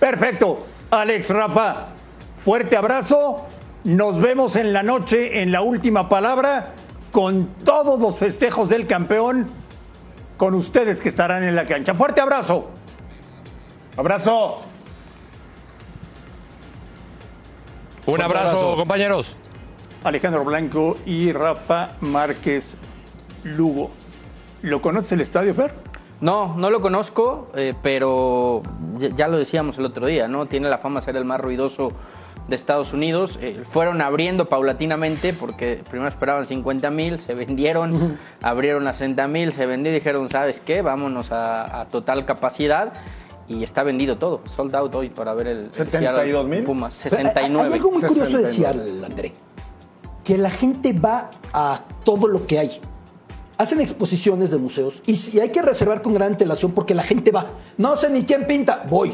Perfecto. 0.00 0.66
Alex, 0.90 1.30
Rafa, 1.30 1.88
fuerte 2.42 2.76
abrazo. 2.76 3.46
Nos 3.84 4.18
vemos 4.20 4.56
en 4.56 4.72
la 4.72 4.82
noche 4.82 5.42
en 5.42 5.52
la 5.52 5.60
última 5.60 6.08
palabra 6.08 6.74
con 7.12 7.54
todos 7.64 8.00
los 8.00 8.16
festejos 8.18 8.68
del 8.68 8.86
campeón, 8.86 9.46
con 10.36 10.54
ustedes 10.54 11.00
que 11.00 11.08
estarán 11.08 11.44
en 11.44 11.54
la 11.54 11.66
cancha. 11.66 11.94
Fuerte 11.94 12.20
abrazo. 12.20 12.70
Abrazo. 13.96 14.62
Un 18.06 18.20
abrazo, 18.22 18.48
abrazo. 18.48 18.76
compañeros. 18.76 19.36
Alejandro 20.02 20.44
Blanco 20.44 20.96
y 21.04 21.32
Rafa 21.32 21.90
Márquez 22.00 22.76
Lugo. 23.44 23.90
¿Lo 24.62 24.80
conoces 24.80 25.12
el 25.12 25.20
estadio, 25.20 25.54
Fer? 25.54 25.89
No, 26.20 26.54
no 26.56 26.68
lo 26.70 26.80
conozco, 26.82 27.48
eh, 27.54 27.72
pero 27.82 28.62
ya, 28.98 29.08
ya 29.08 29.28
lo 29.28 29.38
decíamos 29.38 29.78
el 29.78 29.86
otro 29.86 30.06
día, 30.06 30.28
¿no? 30.28 30.46
Tiene 30.46 30.68
la 30.68 30.78
fama 30.78 31.00
de 31.00 31.06
ser 31.06 31.16
el 31.16 31.24
más 31.24 31.40
ruidoso 31.40 31.92
de 32.46 32.56
Estados 32.56 32.92
Unidos. 32.92 33.38
Eh, 33.40 33.62
fueron 33.64 34.02
abriendo 34.02 34.44
paulatinamente 34.44 35.32
porque 35.32 35.82
primero 35.88 36.08
esperaban 36.08 36.46
50 36.46 36.90
mil, 36.90 37.20
se 37.20 37.34
vendieron, 37.34 38.18
abrieron 38.42 38.86
a 38.86 38.92
60 38.92 39.26
mil, 39.28 39.52
se 39.54 39.64
vendió 39.64 39.90
y 39.92 39.94
dijeron, 39.94 40.28
¿sabes 40.28 40.60
qué? 40.60 40.82
Vámonos 40.82 41.32
a, 41.32 41.80
a 41.80 41.88
total 41.88 42.24
capacidad. 42.26 42.92
Y 43.48 43.64
está 43.64 43.82
vendido 43.82 44.16
todo, 44.16 44.42
sold 44.48 44.72
out 44.76 44.94
hoy 44.94 45.08
para 45.08 45.34
ver 45.34 45.48
el, 45.48 45.58
el 45.58 45.72
72 45.74 46.46
mil. 46.46 46.62
Pumas. 46.64 47.00
Pero 47.02 47.16
hay- 47.16 47.22
69. 47.24 47.66
Hay 47.68 47.72
algo 47.72 47.90
muy 47.90 48.02
curioso 48.02 48.36
de 48.38 48.46
69. 48.46 48.52
Seattle, 48.84 49.06
André. 49.06 49.32
Que 50.22 50.38
la 50.38 50.50
gente 50.50 50.92
va 50.92 51.30
a 51.52 51.80
todo 52.04 52.28
lo 52.28 52.46
que 52.46 52.58
hay. 52.60 52.80
Hacen 53.60 53.80
exposiciones 53.82 54.50
de 54.50 54.56
museos 54.56 55.02
y, 55.06 55.16
si- 55.16 55.38
hay 55.38 55.50
que 55.50 55.60
reservar 55.60 56.00
con 56.00 56.14
gran 56.14 56.32
antelación 56.32 56.72
porque 56.72 56.94
la 56.94 57.02
gente 57.02 57.30
va. 57.30 57.46
No 57.76 57.94
sé 57.96 58.08
ni 58.08 58.24
quién 58.24 58.46
pinta, 58.46 58.84
voy. 58.88 59.12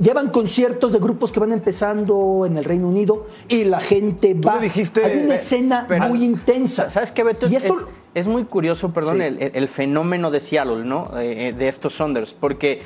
Llevan 0.00 0.30
conciertos 0.30 0.92
de 0.92 0.98
grupos 1.00 1.32
que 1.32 1.40
van 1.40 1.52
empezando 1.52 2.44
en 2.46 2.56
el 2.56 2.64
Reino 2.64 2.88
Unido 2.88 3.26
y 3.48 3.64
la 3.64 3.80
gente 3.80 4.34
Tú 4.34 4.48
va. 4.48 4.54
me 4.54 4.62
dijiste- 4.62 5.04
hay 5.04 5.18
una 5.18 5.28
Pe- 5.30 5.34
escena 5.34 5.84
Pero- 5.86 6.08
muy 6.08 6.24
intensa. 6.24 6.88
¿Sabes 6.88 7.10
qué, 7.12 7.24
Beto? 7.24 7.46
Y 7.46 7.56
esto- 7.56 7.74
es- 7.74 7.84
es 8.22 8.26
muy 8.26 8.44
curioso, 8.44 8.90
perdón, 8.94 9.16
Sí. 9.18 9.22
el, 9.24 9.50
el 9.54 9.68
fenómeno 9.68 10.30
de 10.30 10.40
Seattle, 10.40 10.84
¿no? 10.86 11.10
Eh, 11.18 11.48
eh, 11.48 11.52
de 11.52 11.68
estos 11.68 11.94
Saunders, 11.94 12.32
porque 12.32 12.80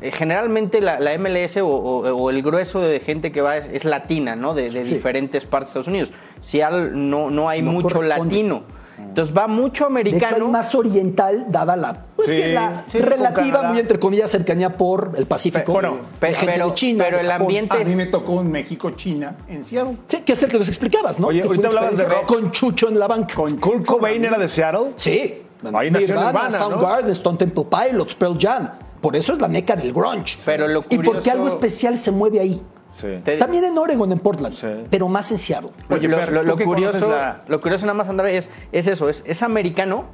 eh, 0.00 0.12
generalmente 0.12 0.80
la, 0.80 0.98
la 1.00 1.12
MLS 1.18 1.60
o, 1.62 1.68
o- 1.68 2.14
o 2.14 2.30
el 2.30 2.42
grueso 2.42 2.80
de 2.80 3.00
gente 3.00 3.32
que 3.32 3.40
va 3.42 3.56
es, 3.56 3.68
es 3.72 3.84
latina, 3.84 4.36
¿no? 4.36 4.54
De, 4.54 4.70
de 4.70 4.84
Sí. 4.84 4.92
diferentes 4.94 5.44
partes 5.46 5.68
de 5.74 5.80
Estados 5.80 5.88
Unidos. 5.88 6.12
Seattle 6.40 6.90
no, 6.92 7.30
no 7.30 7.48
hay 7.50 7.60
No 7.62 7.72
mucho 7.72 8.00
latino. 8.02 8.62
Entonces 8.98 9.36
va 9.36 9.46
mucho 9.46 9.88
de 9.88 10.00
hecho, 10.00 10.06
hay 10.06 10.12
americano. 10.16 10.48
más 10.48 10.74
oriental, 10.74 11.46
dada 11.48 11.76
la, 11.76 12.04
pues 12.16 12.28
Sí, 12.28 12.36
que 12.36 12.48
la 12.54 12.84
sí, 12.88 12.98
relativa, 12.98 13.62
muy 13.64 13.78
entre 13.80 13.98
comillas, 13.98 14.30
cercanía 14.30 14.76
por 14.76 15.12
el 15.16 15.26
Pacífico. 15.26 15.72
Bueno, 15.72 15.94
de 15.94 15.98
pe- 16.20 16.34
gente 16.34 16.52
pero- 16.54 16.68
de 16.68 16.74
China, 16.74 17.04
pero 17.04 17.16
de 17.18 17.22
el 17.24 17.28
Japón. 17.30 17.46
ambiente 17.46 17.76
A 17.76 17.84
mí 17.84 17.94
me 17.94 18.06
tocó 18.06 18.32
un 18.32 18.50
México-China 18.50 19.36
en 19.48 19.64
Seattle. 19.64 19.96
Sí, 20.08 20.20
que 20.22 20.32
es 20.32 20.42
el 20.42 20.50
que 20.50 20.58
nos 20.58 20.68
explicabas, 20.68 21.18
¿no? 21.18 21.28
Oye, 21.28 21.42
Que 21.42 21.46
ahorita 21.48 21.68
hablabas 21.68 21.96
de 21.96 22.04
rock. 22.04 22.26
Con 22.26 22.50
Chucho 22.50 22.88
en 22.88 22.98
la 22.98 23.06
banca. 23.06 23.34
Con 23.34 23.56
Kurt 23.56 23.84
Cobain 23.86 24.24
era 24.24 24.38
de 24.38 24.48
Seattle. 24.48 24.92
Sí. 24.96 25.42
Ahí 25.74 25.90
nació 25.90 26.08
Nirvana, 26.08 26.26
Nirvana, 26.32 26.48
¿no? 26.50 26.58
Soundgarden, 26.58 27.10
Stone 27.12 27.38
Temple 27.38 27.64
Pilots, 27.70 28.14
Pearl 28.14 28.36
Jam. 28.38 28.70
Por 29.00 29.16
eso 29.16 29.32
es 29.32 29.40
la 29.40 29.48
meca 29.48 29.76
del 29.76 29.92
grunge. 29.92 30.38
Pero 30.44 30.66
lo 30.68 30.80
y 30.88 30.96
porque 30.96 31.04
curioso- 31.20 31.30
algo 31.32 31.48
especial 31.48 31.96
se 31.98 32.10
mueve 32.10 32.40
ahí. 32.40 32.62
Sí. 32.96 33.08
También 33.38 33.64
en 33.64 33.76
Oregon, 33.76 34.10
en 34.10 34.18
Portland, 34.18 34.54
Sí. 34.54 34.66
pero 34.90 35.08
más 35.08 35.30
en 35.30 35.38
Seattle. 35.38 35.70
Oye, 35.90 36.08
lo, 36.08 36.16
lo- 36.30 36.40
¿tú 36.40 36.46
lo 36.46 36.56
que 36.56 36.64
curioso, 36.64 37.08
la- 37.10 37.40
lo 37.46 37.60
curioso 37.60 37.84
nada 37.86 37.94
más, 37.98 38.08
André, 38.08 38.36
es, 38.38 38.48
es 38.72 38.86
eso, 38.86 39.08
es, 39.10 39.22
es 39.26 39.42
americano, 39.42 40.06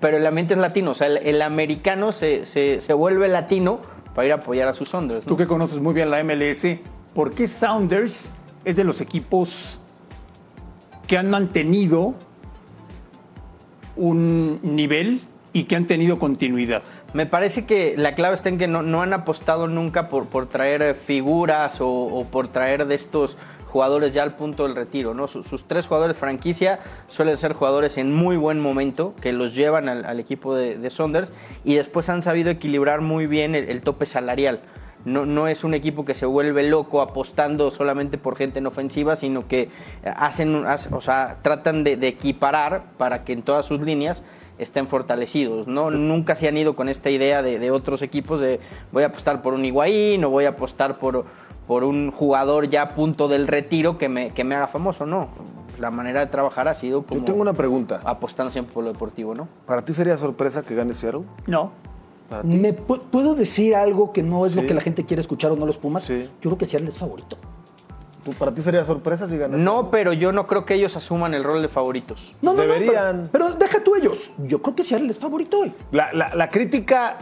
pero 0.00 0.16
el 0.16 0.26
ambiente 0.26 0.54
es 0.54 0.60
latino. 0.60 0.92
O 0.92 0.94
sea, 0.94 1.06
el, 1.08 1.18
el 1.18 1.42
americano 1.42 2.12
se, 2.12 2.46
se- 2.46 2.80
se 2.80 2.92
vuelve 2.94 3.28
latino 3.28 3.80
para 4.14 4.26
ir 4.26 4.32
a 4.32 4.36
apoyar 4.36 4.68
a 4.68 4.72
sus 4.72 4.88
Saunders. 4.88 5.26
¿no? 5.26 5.28
Tú 5.28 5.36
que 5.36 5.46
conoces 5.46 5.80
muy 5.80 5.92
bien 5.92 6.10
la 6.10 6.24
MLS, 6.24 6.78
¿por 7.14 7.32
qué 7.34 7.46
Sounders 7.46 8.30
es 8.64 8.74
de 8.76 8.84
los 8.84 9.00
equipos 9.02 9.78
que 11.06 11.18
han 11.18 11.28
mantenido 11.28 12.14
un 13.96 14.60
nivel 14.62 15.20
y 15.52 15.64
que 15.64 15.76
han 15.76 15.86
tenido 15.86 16.18
continuidad? 16.18 16.82
Me 17.12 17.26
parece 17.26 17.66
que 17.66 17.96
la 17.96 18.14
clave 18.14 18.36
está 18.36 18.50
en 18.50 18.58
que 18.58 18.68
no, 18.68 19.02
han 19.02 19.12
apostado 19.12 19.66
nunca 19.66 20.08
por, 20.08 20.46
traer 20.46 20.82
eh, 20.82 20.94
figuras 20.94 21.78
o, 21.80 22.24
por 22.30 22.46
traer 22.46 22.86
de 22.86 22.94
estos 22.94 23.36
jugadores 23.66 24.14
ya 24.14 24.22
al 24.22 24.32
punto 24.32 24.62
del 24.62 24.76
retiro. 24.76 25.12
¿no? 25.12 25.26
Sus, 25.26 25.64
tres 25.64 25.88
jugadores 25.88 26.16
franquicia 26.16 26.78
suelen 27.08 27.36
ser 27.36 27.52
jugadores 27.52 27.98
en 27.98 28.14
muy 28.14 28.36
buen 28.36 28.60
momento 28.60 29.14
que 29.20 29.32
los 29.32 29.56
llevan 29.56 29.88
al, 29.88 30.20
equipo 30.20 30.54
de, 30.54 30.78
de 30.78 30.90
Saunders 30.90 31.30
y 31.64 31.74
después 31.74 32.08
han 32.08 32.22
sabido 32.22 32.50
equilibrar 32.50 33.00
muy 33.00 33.26
bien 33.26 33.56
el, 33.56 33.80
tope 33.82 34.06
salarial. 34.06 34.60
No, 35.04 35.48
es 35.48 35.64
un 35.64 35.72
equipo 35.72 36.04
que 36.04 36.14
se 36.14 36.26
vuelve 36.26 36.62
loco 36.62 37.00
apostando 37.00 37.70
solamente 37.70 38.18
por 38.18 38.36
gente 38.36 38.58
en 38.58 38.66
ofensiva, 38.66 39.16
sino 39.16 39.48
que 39.48 39.70
hacen, 40.04 40.54
o 40.54 41.00
sea, 41.00 41.38
tratan 41.40 41.84
de, 41.84 41.96
de 41.96 42.08
equiparar 42.08 42.84
para 42.98 43.24
que 43.24 43.32
en 43.32 43.42
todas 43.42 43.64
sus 43.64 43.80
líneas 43.80 44.22
estén 44.60 44.86
fortalecidos. 44.86 45.66
¿no? 45.66 45.90
Nunca 45.90 46.36
se 46.36 46.46
han 46.48 46.56
ido 46.56 46.76
con 46.76 46.88
esta 46.88 47.10
idea 47.10 47.42
de, 47.42 47.58
de 47.58 47.70
otros 47.70 48.02
equipos 48.02 48.40
de 48.40 48.60
voy 48.92 49.02
a 49.02 49.06
apostar 49.06 49.42
por 49.42 49.54
un 49.54 49.64
Higuaín 49.64 50.24
o 50.24 50.30
voy 50.30 50.44
a 50.44 50.50
apostar 50.50 50.98
por, 50.98 51.24
por 51.66 51.84
un 51.84 52.10
jugador 52.10 52.68
ya 52.68 52.82
a 52.82 52.94
punto 52.94 53.28
del 53.28 53.46
retiro 53.48 53.98
que 53.98 54.08
me, 54.08 54.30
que 54.30 54.44
me 54.44 54.54
haga 54.54 54.66
famoso. 54.68 55.06
No, 55.06 55.28
la 55.78 55.90
manera 55.90 56.20
de 56.20 56.26
trabajar 56.26 56.68
ha 56.68 56.74
sido 56.74 57.02
como 57.02 57.20
Yo 57.20 57.24
tengo 57.26 57.40
una 57.40 57.54
pregunta. 57.54 58.00
apostando 58.04 58.52
siempre 58.52 58.74
por 58.74 58.84
lo 58.84 58.92
deportivo, 58.92 59.34
¿no? 59.34 59.48
¿Para 59.66 59.82
ti 59.84 59.94
sería 59.94 60.18
sorpresa 60.18 60.62
que 60.62 60.74
gane 60.74 60.92
Seattle? 60.94 61.22
No. 61.46 61.72
¿Me 62.44 62.76
pu- 62.76 63.00
puedo 63.10 63.34
decir 63.34 63.74
algo 63.74 64.12
que 64.12 64.22
no 64.22 64.46
es 64.46 64.54
lo 64.54 64.64
que 64.64 64.72
la 64.72 64.80
gente 64.80 65.04
quiere 65.04 65.20
escuchar 65.20 65.50
o 65.50 65.56
no 65.56 65.66
los 65.66 65.78
Pumas? 65.78 66.04
Sí. 66.04 66.28
Yo 66.40 66.50
creo 66.50 66.58
que 66.58 66.66
Seattle 66.66 66.88
es 66.88 66.96
favorito. 66.96 67.38
¿Tú- 68.30 68.38
¿Para 68.38 68.54
ti 68.54 68.62
sería 68.62 68.84
sorpresa 68.84 69.28
si 69.28 69.36
gana 69.36 69.56
No, 69.56 69.90
pero 69.90 70.12
yo 70.12 70.32
no 70.32 70.44
creo 70.46 70.64
que 70.64 70.74
ellos 70.74 70.96
asuman 70.96 71.34
el 71.34 71.44
rol 71.44 71.62
de 71.62 71.68
favoritos. 71.68 72.32
No, 72.42 72.52
no, 72.52 72.58
no, 72.64 72.72
Deberían. 72.72 73.28
pero, 73.32 73.46
pero 73.46 73.58
deja 73.58 73.82
tú 73.82 73.94
ellos. 73.96 74.30
Yo 74.38 74.60
creo 74.62 74.74
que 74.74 74.84
Seattle 74.84 75.10
es 75.10 75.18
favorito 75.18 75.60
hoy. 75.60 75.72
La, 75.92 76.12
la- 76.12 76.34
la 76.34 76.48
crítica 76.48 77.18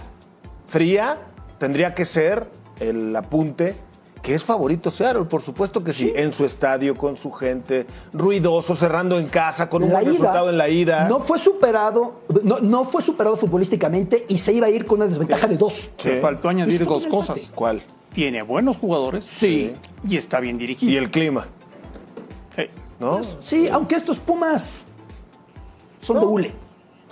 fría 0.67 1.19
tendría 1.59 1.95
que 1.95 2.05
ser 2.05 2.49
el 2.81 3.15
apunte 3.17 3.75
que 4.23 4.35
es 4.35 4.43
favorito 4.45 4.91
Seattle, 4.91 5.25
por 5.25 5.41
supuesto 5.43 5.83
que 5.83 5.93
sí, 5.93 6.13
en 6.15 6.33
su 6.33 6.45
estadio, 6.45 6.97
con 6.97 7.15
su 7.17 7.31
gente, 7.31 7.87
ruidoso, 8.13 8.75
cerrando 8.75 9.17
en 9.19 9.29
casa, 9.29 9.71
con 9.71 9.85
un 9.85 9.91
La 9.91 10.01
buen 10.01 10.07
ida 10.09 10.13
resultado 10.19 10.51
en 10.51 10.59
la 10.59 10.69
ida. 10.69 11.09
No 11.09 11.21
fue 11.21 11.39
superado, 11.39 12.21
no, 12.43 12.59
no 12.59 12.85
fue 12.85 13.01
superado 13.01 13.37
futbolísticamente 13.37 14.27
y 14.29 14.37
se 14.39 14.53
iba 14.53 14.67
a 14.67 14.71
ir 14.71 14.85
con 14.87 14.99
una 14.99 15.07
desventaja 15.07 15.47
de 15.47 15.57
dos. 15.57 15.91
Sí. 15.97 16.09
Me 16.11 16.21
faltó 16.21 16.49
añadir 16.49 16.79
se 16.79 16.85
dos 16.85 17.07
cosas. 17.07 17.53
¿Cuál? 17.55 17.83
Tiene 18.19 18.43
buenos 18.43 18.77
jugadores. 18.79 19.23
Sí. 19.25 19.73
Y 20.03 20.17
está 20.17 20.41
bien 20.41 20.59
dirigido. 20.59 20.91
Y 20.91 20.97
el 20.97 21.09
clima, 21.09 21.47
Sí. 22.57 22.63
¿no? 22.99 23.21
Sí, 23.39 23.69
aunque 23.69 23.95
estos 23.95 24.19
Pumas 24.19 24.87
son 26.01 26.19
de 26.19 26.27
hule. 26.27 26.53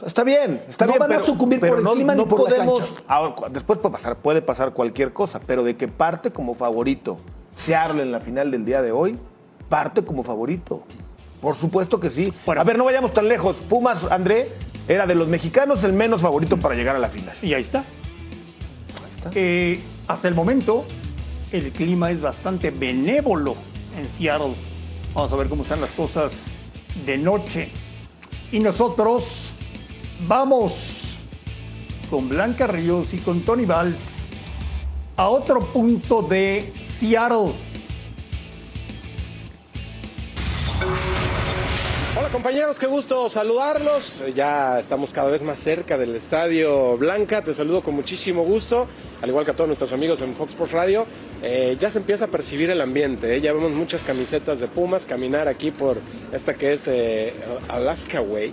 Está 0.04 0.24
bien, 0.24 0.64
está 0.68 0.84
No 0.84 0.94
bien, 0.94 0.98
van 0.98 1.12
a 1.12 1.20
sucumbir 1.20 1.60
pero 1.60 1.74
por 1.74 1.78
el 1.78 1.84
no, 1.84 1.92
clima 1.92 2.14
ni 2.16 2.22
no 2.22 2.26
por 2.28 2.40
la 2.42 2.46
podemos. 2.56 2.80
cancha. 2.80 3.02
ahora, 3.06 3.48
después 3.50 3.78
puede 3.78 3.92
pasar, 3.92 4.16
puede 4.16 4.42
pasar 4.42 4.72
cualquier 4.72 5.12
cosa, 5.12 5.38
pero 5.46 5.62
de 5.62 5.76
que 5.76 5.86
parte 5.86 6.32
como 6.32 6.56
favorito 6.56 7.18
Seattle 7.54 8.02
en 8.02 8.10
la 8.10 8.18
final 8.18 8.50
del 8.50 8.64
día 8.64 8.82
de 8.82 8.90
hoy, 8.90 9.16
parte 9.68 10.02
como 10.04 10.24
favorito. 10.24 10.82
Por 11.40 11.54
supuesto 11.54 12.00
que 12.00 12.10
sí. 12.10 12.32
Bueno. 12.44 12.62
a 12.62 12.64
ver, 12.64 12.76
no 12.76 12.84
vayamos 12.84 13.12
tan 13.12 13.28
lejos. 13.28 13.58
Pumas, 13.58 14.02
André, 14.10 14.48
era 14.88 15.06
de 15.06 15.14
los 15.14 15.28
mexicanos 15.28 15.84
el 15.84 15.92
menos 15.92 16.20
favorito 16.20 16.56
para 16.56 16.74
llegar 16.74 16.96
a 16.96 16.98
la 16.98 17.08
final. 17.08 17.36
Y 17.42 17.54
ahí 17.54 17.60
está. 17.60 17.84
está. 19.18 19.30
Eh, 19.36 19.80
hasta 20.08 20.28
el 20.28 20.34
momento, 20.34 20.84
el 21.52 21.70
clima 21.72 22.10
es 22.10 22.20
bastante 22.20 22.70
benévolo 22.70 23.56
en 23.98 24.08
Seattle. 24.08 24.54
Vamos 25.14 25.32
a 25.32 25.36
ver 25.36 25.48
cómo 25.48 25.62
están 25.62 25.80
las 25.80 25.92
cosas 25.92 26.48
de 27.04 27.18
noche. 27.18 27.70
Y 28.52 28.60
nosotros 28.60 29.54
vamos 30.26 31.18
con 32.10 32.28
Blanca 32.28 32.66
Ríos 32.66 33.14
y 33.14 33.18
con 33.18 33.40
Tony 33.40 33.66
Valls 33.66 34.28
a 35.16 35.28
otro 35.28 35.60
punto 35.60 36.22
de 36.22 36.72
Seattle. 36.82 37.54
Hola 42.26 42.32
compañeros, 42.32 42.80
qué 42.80 42.86
gusto 42.86 43.28
saludarlos. 43.28 44.24
Ya 44.34 44.80
estamos 44.80 45.12
cada 45.12 45.30
vez 45.30 45.44
más 45.44 45.60
cerca 45.60 45.96
del 45.96 46.16
Estadio 46.16 46.96
Blanca. 46.96 47.44
Te 47.44 47.54
saludo 47.54 47.84
con 47.84 47.94
muchísimo 47.94 48.42
gusto, 48.42 48.88
al 49.22 49.28
igual 49.28 49.44
que 49.44 49.52
a 49.52 49.54
todos 49.54 49.68
nuestros 49.68 49.92
amigos 49.92 50.20
en 50.22 50.34
Fox 50.34 50.50
Sports 50.50 50.72
Radio. 50.72 51.06
Eh, 51.40 51.76
ya 51.78 51.88
se 51.88 51.98
empieza 51.98 52.24
a 52.24 52.28
percibir 52.28 52.68
el 52.70 52.80
ambiente. 52.80 53.32
¿eh? 53.32 53.40
Ya 53.40 53.52
vemos 53.52 53.70
muchas 53.70 54.02
camisetas 54.02 54.58
de 54.58 54.66
Pumas 54.66 55.06
caminar 55.06 55.46
aquí 55.46 55.70
por 55.70 55.98
esta 56.32 56.54
que 56.54 56.72
es 56.72 56.88
eh, 56.88 57.32
Alaska 57.68 58.20
Way. 58.20 58.52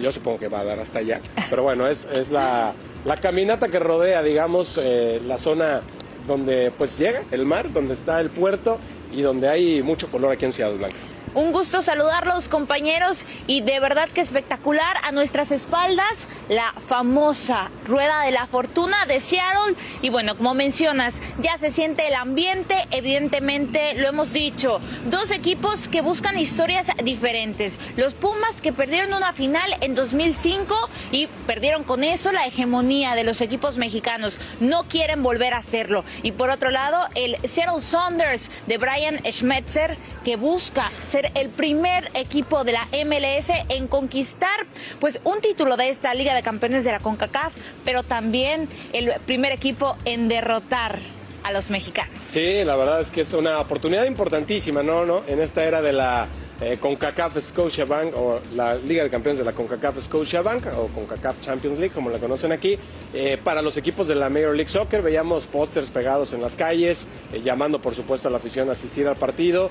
Yo 0.00 0.10
supongo 0.10 0.38
que 0.38 0.48
va 0.48 0.60
a 0.60 0.64
dar 0.64 0.80
hasta 0.80 1.00
allá. 1.00 1.20
Pero 1.50 1.62
bueno, 1.62 1.86
es, 1.86 2.08
es 2.10 2.30
la, 2.30 2.72
la 3.04 3.20
caminata 3.20 3.68
que 3.68 3.80
rodea, 3.80 4.22
digamos, 4.22 4.80
la 4.82 5.36
zona 5.36 5.82
donde 6.26 6.72
pues 6.78 6.98
llega 6.98 7.22
el 7.32 7.44
mar, 7.44 7.70
donde 7.70 7.92
está 7.92 8.18
el 8.22 8.30
puerto 8.30 8.78
y 9.12 9.20
donde 9.20 9.46
hay 9.46 9.82
mucho 9.82 10.08
color 10.10 10.32
aquí 10.32 10.46
en 10.46 10.54
Ciudad 10.54 10.72
Blanca. 10.72 10.96
Un 11.34 11.50
gusto 11.50 11.82
saludarlos 11.82 12.48
compañeros 12.48 13.26
y 13.48 13.60
de 13.60 13.80
verdad 13.80 14.08
que 14.08 14.20
espectacular 14.20 14.96
a 15.02 15.10
nuestras 15.10 15.50
espaldas 15.50 16.28
la 16.48 16.72
famosa 16.86 17.72
rueda 17.84 18.22
de 18.22 18.30
la 18.30 18.46
fortuna 18.46 19.04
de 19.06 19.18
Seattle 19.18 19.74
y 20.00 20.10
bueno, 20.10 20.36
como 20.36 20.54
mencionas, 20.54 21.20
ya 21.42 21.58
se 21.58 21.72
siente 21.72 22.06
el 22.06 22.14
ambiente, 22.14 22.76
evidentemente 22.92 23.94
lo 23.94 24.06
hemos 24.06 24.32
dicho, 24.32 24.80
dos 25.10 25.32
equipos 25.32 25.88
que 25.88 26.02
buscan 26.02 26.38
historias 26.38 26.92
diferentes. 27.02 27.80
Los 27.96 28.14
Pumas 28.14 28.60
que 28.62 28.72
perdieron 28.72 29.12
una 29.12 29.32
final 29.32 29.76
en 29.80 29.96
2005 29.96 30.88
y 31.10 31.26
perdieron 31.48 31.82
con 31.82 32.04
eso 32.04 32.30
la 32.30 32.46
hegemonía 32.46 33.16
de 33.16 33.24
los 33.24 33.40
equipos 33.40 33.76
mexicanos, 33.76 34.38
no 34.60 34.84
quieren 34.84 35.24
volver 35.24 35.52
a 35.52 35.58
hacerlo. 35.58 36.04
Y 36.22 36.30
por 36.30 36.50
otro 36.50 36.70
lado, 36.70 37.08
el 37.16 37.36
Seattle 37.42 37.80
Saunders 37.80 38.52
de 38.68 38.78
Brian 38.78 39.20
Schmetzer 39.28 39.98
que 40.22 40.36
busca 40.36 40.92
el 41.34 41.48
primer 41.48 42.10
equipo 42.14 42.64
de 42.64 42.72
la 42.72 42.88
MLS 43.04 43.50
en 43.68 43.88
conquistar 43.88 44.66
pues 45.00 45.20
un 45.24 45.40
título 45.40 45.76
de 45.76 45.88
esta 45.88 46.14
Liga 46.14 46.34
de 46.34 46.42
Campeones 46.42 46.84
de 46.84 46.92
la 46.92 47.00
CONCACAF, 47.00 47.54
pero 47.84 48.02
también 48.02 48.68
el 48.92 49.12
primer 49.26 49.52
equipo 49.52 49.96
en 50.04 50.28
derrotar 50.28 50.98
a 51.42 51.52
los 51.52 51.70
mexicanos. 51.70 52.20
Sí, 52.20 52.64
la 52.64 52.74
verdad 52.76 53.00
es 53.00 53.10
que 53.10 53.20
es 53.20 53.32
una 53.34 53.60
oportunidad 53.60 54.06
importantísima, 54.06 54.82
¿no? 54.82 55.04
¿no? 55.04 55.22
En 55.28 55.40
esta 55.40 55.64
era 55.64 55.82
de 55.82 55.92
la 55.92 56.26
eh, 56.64 56.78
CONCACAF 56.80 57.40
Scotiabank 57.40 58.16
o 58.16 58.40
la 58.54 58.76
Liga 58.76 59.04
de 59.04 59.10
Campeones 59.10 59.38
de 59.38 59.44
la 59.44 59.52
CONCACAF 59.52 60.00
Scotiabank 60.00 60.66
o 60.78 60.88
CONCACAF 60.88 61.42
Champions 61.42 61.78
League, 61.78 61.92
como 61.94 62.08
la 62.08 62.18
conocen 62.18 62.52
aquí, 62.52 62.78
eh, 63.12 63.38
para 63.42 63.60
los 63.60 63.76
equipos 63.76 64.08
de 64.08 64.14
la 64.14 64.30
Major 64.30 64.56
League 64.56 64.70
Soccer. 64.70 65.02
Veíamos 65.02 65.46
pósters 65.46 65.90
pegados 65.90 66.32
en 66.32 66.40
las 66.40 66.56
calles, 66.56 67.06
eh, 67.32 67.42
llamando 67.44 67.80
por 67.82 67.94
supuesto 67.94 68.28
a 68.28 68.30
la 68.30 68.38
afición 68.38 68.70
a 68.70 68.72
asistir 68.72 69.06
al 69.06 69.16
partido. 69.16 69.70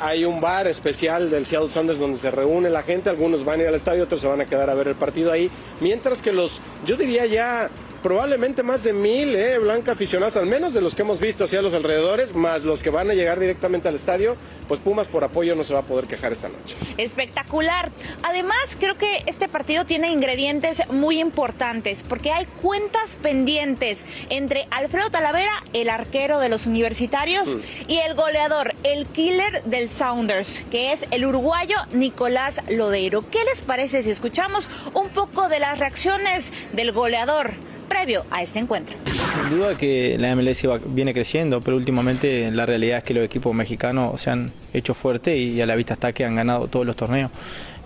hay 0.00 0.24
un 0.24 0.40
bar 0.40 0.68
especial 0.68 1.30
del 1.30 1.44
Seattle 1.44 1.70
Sounders 1.70 1.98
donde 1.98 2.18
se 2.18 2.30
reúne 2.30 2.70
la 2.70 2.82
gente, 2.82 3.10
algunos 3.10 3.44
van 3.44 3.60
a 3.60 3.62
ir 3.64 3.68
al 3.68 3.74
estadio, 3.74 4.04
otros 4.04 4.20
se 4.20 4.28
van 4.28 4.40
a 4.40 4.46
quedar 4.46 4.70
a 4.70 4.74
ver 4.74 4.88
el 4.88 4.94
partido 4.94 5.32
ahí, 5.32 5.50
mientras 5.80 6.22
que 6.22 6.32
los, 6.32 6.60
yo 6.86 6.96
diría 6.96 7.26
ya 7.26 7.68
probablemente 8.02 8.62
más 8.62 8.82
de 8.82 8.92
mil, 8.92 9.34
eh, 9.34 9.58
Blanca 9.58 9.92
aficionados, 9.92 10.36
al 10.36 10.46
menos 10.46 10.74
de 10.74 10.80
los 10.80 10.94
que 10.94 11.02
hemos 11.02 11.20
visto 11.20 11.44
hacia 11.44 11.62
los 11.62 11.74
alrededores, 11.74 12.34
más 12.34 12.62
los 12.62 12.82
que 12.82 12.90
van 12.90 13.10
a 13.10 13.14
llegar 13.14 13.38
directamente 13.38 13.88
al 13.88 13.94
estadio, 13.94 14.36
pues 14.68 14.80
Pumas 14.80 15.08
por 15.08 15.24
apoyo 15.24 15.54
no 15.54 15.64
se 15.64 15.74
va 15.74 15.80
a 15.80 15.82
poder 15.82 16.06
quejar 16.06 16.32
esta 16.32 16.48
noche. 16.48 16.76
Espectacular. 16.96 17.90
Además, 18.22 18.76
creo 18.78 18.96
que 18.96 19.22
este 19.26 19.48
partido 19.48 19.84
tiene 19.84 20.10
ingredientes 20.10 20.82
muy 20.88 21.20
importantes, 21.20 22.02
porque 22.02 22.32
hay 22.32 22.46
cuentas 22.62 23.16
pendientes 23.16 24.06
entre 24.28 24.66
Alfredo 24.70 25.10
Talavera, 25.10 25.64
el 25.72 25.88
arquero 25.88 26.38
de 26.38 26.48
los 26.48 26.66
universitarios, 26.66 27.54
mm. 27.54 27.60
y 27.88 27.98
el 27.98 28.14
goleador, 28.14 28.74
el 28.82 29.06
killer 29.06 29.62
del 29.64 29.90
Sounders, 29.90 30.62
que 30.70 30.92
es 30.92 31.06
el 31.10 31.24
uruguayo 31.24 31.76
Nicolás 31.92 32.60
Lodeiro. 32.68 33.24
¿Qué 33.30 33.38
les 33.44 33.62
parece 33.62 34.02
si 34.02 34.10
escuchamos 34.10 34.70
un 34.94 35.10
poco 35.10 35.48
de 35.48 35.58
las 35.58 35.78
reacciones 35.78 36.52
del 36.72 36.92
goleador? 36.92 37.52
Previo 37.90 38.24
a 38.30 38.42
este 38.42 38.60
encuentro. 38.60 38.96
Sin 39.04 39.58
duda 39.58 39.76
que 39.76 40.16
la 40.18 40.34
MLS 40.36 40.62
viene 40.86 41.12
creciendo, 41.12 41.60
pero 41.60 41.76
últimamente 41.76 42.50
la 42.52 42.64
realidad 42.64 42.98
es 42.98 43.04
que 43.04 43.12
los 43.12 43.24
equipos 43.24 43.52
mexicanos 43.52 44.20
se 44.20 44.30
han 44.30 44.52
hecho 44.72 44.94
fuerte 44.94 45.36
y 45.36 45.60
a 45.60 45.66
la 45.66 45.74
vista 45.74 45.94
está 45.94 46.12
que 46.12 46.24
han 46.24 46.36
ganado 46.36 46.68
todos 46.68 46.86
los 46.86 46.94
torneos. 46.94 47.32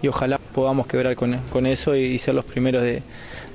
Y 0.03 0.09
ojalá 0.09 0.38
podamos 0.38 0.87
quebrar 0.87 1.17
con, 1.17 1.67
eso 1.67 1.97
y, 1.97 2.19
ser 2.19 2.35
los 2.35 2.45
primeros 2.45 2.83
de, 2.83 3.03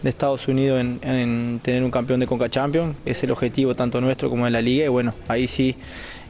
Estados 0.03 0.47
Unidos 0.47 0.81
en, 0.81 1.59
tener 1.61 1.83
un 1.83 1.91
campeón 1.91 2.19
de 2.19 2.25
Conca 2.25 2.49
Champions. 2.49 2.95
Es 3.05 3.23
el 3.23 3.29
objetivo 3.29 3.75
tanto 3.75 4.01
nuestro 4.01 4.29
como 4.29 4.45
de 4.45 4.51
la 4.51 4.61
liga 4.61 4.85
y 4.85 4.87
bueno, 4.87 5.13
ahí 5.27 5.47
sí 5.47 5.75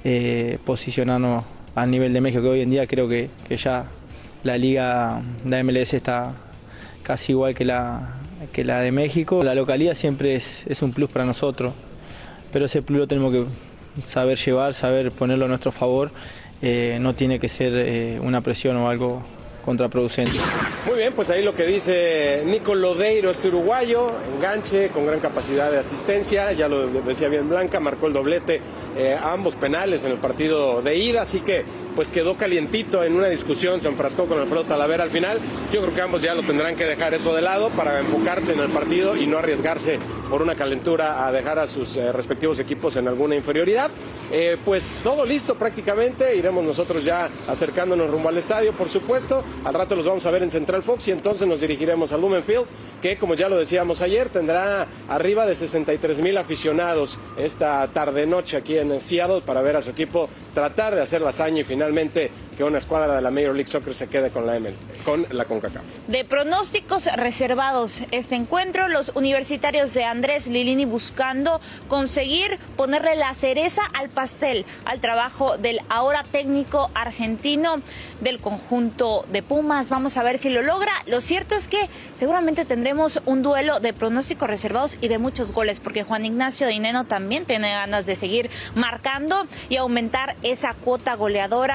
eh, 0.04 0.58
posicionarnos 0.66 1.46
a 1.76 1.86
nivel 1.86 2.12
de 2.12 2.20
México, 2.20 2.44
que 2.44 2.50
hoy 2.50 2.62
en 2.62 2.72
día 2.72 2.86
creo 2.88 3.08
que, 3.08 3.30
que 3.48 3.56
ya 3.56 3.86
la 4.44 4.58
liga, 4.58 5.22
la 5.46 5.64
MLS 5.64 5.94
está 5.94 6.34
casi 7.04 7.32
igual 7.32 7.56
que 7.56 7.64
la, 7.64 8.19
que 8.52 8.64
la 8.64 8.82
de 8.82 8.92
México. 8.92 9.44
La 9.44 9.56
localidad 9.56 9.96
siempre 9.96 10.36
es, 10.36 10.66
es 10.68 10.82
un 10.82 10.92
plus 10.92 11.10
para 11.10 11.26
nosotros, 11.26 11.74
pero 12.52 12.66
ese 12.66 12.82
plus 12.82 13.00
lo 13.00 13.08
tenemos 13.08 13.32
que 13.32 13.46
saber 14.06 14.38
llevar, 14.38 14.74
saber 14.74 15.12
ponerlo 15.12 15.46
a 15.46 15.48
nuestro 15.48 15.72
favor. 15.72 16.12
Eh, 16.62 16.98
no 17.00 17.16
tiene 17.16 17.40
que 17.40 17.48
ser 17.48 17.74
eh, 17.76 18.20
una 18.22 18.42
presión 18.42 18.76
o 18.78 18.90
algo 18.90 19.24
contraproducente. 19.64 20.32
Muy 20.88 20.98
bien, 20.98 21.14
pues 21.14 21.30
ahí 21.30 21.44
lo 21.44 21.54
que 21.54 21.66
dice 21.66 22.42
Nico 22.46 22.76
Lodeiro, 22.76 23.30
es 23.30 23.46
uruguayo, 23.46 24.10
enganche, 24.36 24.90
con 24.90 25.06
gran 25.06 25.20
capacidad 25.20 25.72
de 25.72 25.78
asistencia, 25.78 26.52
ya 26.54 26.68
lo 26.68 26.88
decía 26.88 27.28
bien 27.28 27.48
Blanca, 27.48 27.80
marcó 27.80 28.08
el 28.08 28.14
doblete 28.14 28.62
eh, 28.98 29.16
ambos 29.22 29.56
penales 29.56 30.04
en 30.06 30.12
el 30.12 30.18
partido 30.18 30.82
de 30.82 30.98
ida, 30.98 31.22
así 31.22 31.42
que 31.42 31.64
pues 31.96 32.12
quedó 32.12 32.38
calientito 32.38 33.04
en 33.04 33.16
una 33.16 33.28
discusión, 33.28 33.82
se 33.82 33.88
enfrascó 33.88 34.26
con 34.26 34.40
Alfredo 34.40 34.64
Talavera 34.66 35.04
al 35.04 35.12
final. 35.12 35.40
Yo 35.72 35.82
creo 35.82 35.94
que 35.94 36.02
ambos 36.02 36.22
ya 36.22 36.36
lo 36.36 36.44
tendrán 36.44 36.76
que 36.76 36.86
dejar 36.86 37.14
eso 37.14 37.34
de 37.34 37.42
lado 37.42 37.70
para 37.70 38.00
enfocarse 38.00 38.54
en 38.54 38.60
el 38.60 38.70
partido 38.70 39.16
y 39.16 39.26
no 39.26 39.38
arriesgarse 39.38 40.00
por 40.30 40.42
una 40.42 40.56
calentura 40.56 41.26
a 41.26 41.32
dejar 41.32 41.60
a 41.60 41.68
sus 41.68 41.96
eh, 41.96 42.12
respectivos 42.12 42.60
equipos 42.60 42.96
en 42.96 43.08
alguna 43.08 43.36
inferioridad. 43.36 43.90
Eh, 44.32 44.58
pues 44.64 45.00
todo 45.04 45.26
listo 45.26 45.56
prácticamente, 45.56 46.36
iremos 46.36 46.64
nosotros 46.64 47.04
ya 47.04 47.30
acercándonos 47.48 48.10
rumbo 48.10 48.30
al 48.30 48.38
estadio, 48.38 48.74
por 48.74 48.90
supuesto. 48.90 49.44
Al 49.66 49.74
rato 49.74 49.96
los 49.96 50.06
vamos 50.06 50.26
a 50.26 50.32
ver 50.32 50.44
en 50.44 50.52
Central 50.52 50.84
Fox 50.84 51.08
y 51.08 51.12
entonces 51.12 51.48
nos 51.48 51.62
dirigiremos 51.62 52.12
a 52.12 52.18
Lumenfield, 52.18 52.66
que 53.02 53.18
como 53.18 53.34
ya 53.34 53.50
lo 53.50 53.58
decíamos 53.58 54.02
ayer, 54.02 54.30
tendrá 54.30 54.88
arriba 55.08 55.46
de 55.46 55.56
63 55.56 56.20
mil 56.20 56.38
aficionados 56.38 57.18
esta 57.38 57.88
tarde-noche 57.88 58.58
aquí 58.58 58.78
en 58.78 59.00
Seattle 59.02 59.42
para 59.46 59.62
ver 59.62 59.76
a 59.78 59.82
su 59.82 59.90
equipo 59.90 60.30
tratar 60.54 60.94
de 60.96 61.02
hacer 61.02 61.22
la 61.22 61.30
hazaña 61.30 61.62
y 61.62 61.64
finalmente 61.80 62.30
que 62.58 62.66
una 62.66 62.78
escuadra 62.78 63.16
de 63.16 63.22
la 63.22 63.32
Major 63.32 63.56
League 63.56 63.72
Soccer 63.72 63.94
se 63.94 64.08
quede 64.08 64.32
con 64.32 64.46
la 64.46 64.60
ML, 64.60 64.76
con 65.06 65.26
la 65.32 65.46
CONCACAF. 65.46 65.82
De 66.10 66.26
pronósticos 66.26 67.06
reservados 67.16 68.02
este 68.12 68.36
encuentro, 68.36 68.90
los 68.90 69.14
universitarios 69.16 69.94
de 69.94 70.04
Andrés 70.04 70.48
Lilini 70.48 70.84
buscando 70.84 71.62
conseguir 71.88 72.60
ponerle 72.76 73.16
la 73.16 73.34
cereza 73.34 73.84
al 73.94 74.10
pastel 74.10 74.66
al 74.84 75.00
trabajo 75.00 75.58
del 75.58 75.80
ahora 75.88 76.26
técnico 76.30 76.92
argentino 76.96 77.82
del 78.20 78.42
conjunto 78.42 79.26
de 79.32 79.42
Pumas. 79.42 79.88
Vamos 79.88 80.18
a 80.18 80.24
ver 80.24 80.38
si 80.38 80.50
lo 80.50 80.62
logra. 80.62 80.92
Lo 81.06 81.22
cierto 81.22 81.56
es 81.56 81.70
que 81.70 81.90
seguramente 82.18 82.66
tendremos 82.66 83.22
un 83.26 83.42
duelo 83.42 83.80
de 83.80 83.94
pronósticos 83.94 84.50
reservados 84.50 84.98
y 85.00 85.08
de 85.08 85.18
muchos 85.18 85.54
goles, 85.54 85.80
porque 85.80 86.04
Juan 86.04 86.26
Ignacio 86.26 86.68
Dineno 86.68 87.06
también 87.06 87.46
tiene 87.46 87.72
ganas 87.72 88.06
de 88.06 88.16
seguir 88.16 88.50
marcando 88.76 89.48
y 89.70 89.78
aumentar 89.78 90.36
esa 90.44 90.74
cuota 90.74 91.16
goleadora 91.16 91.69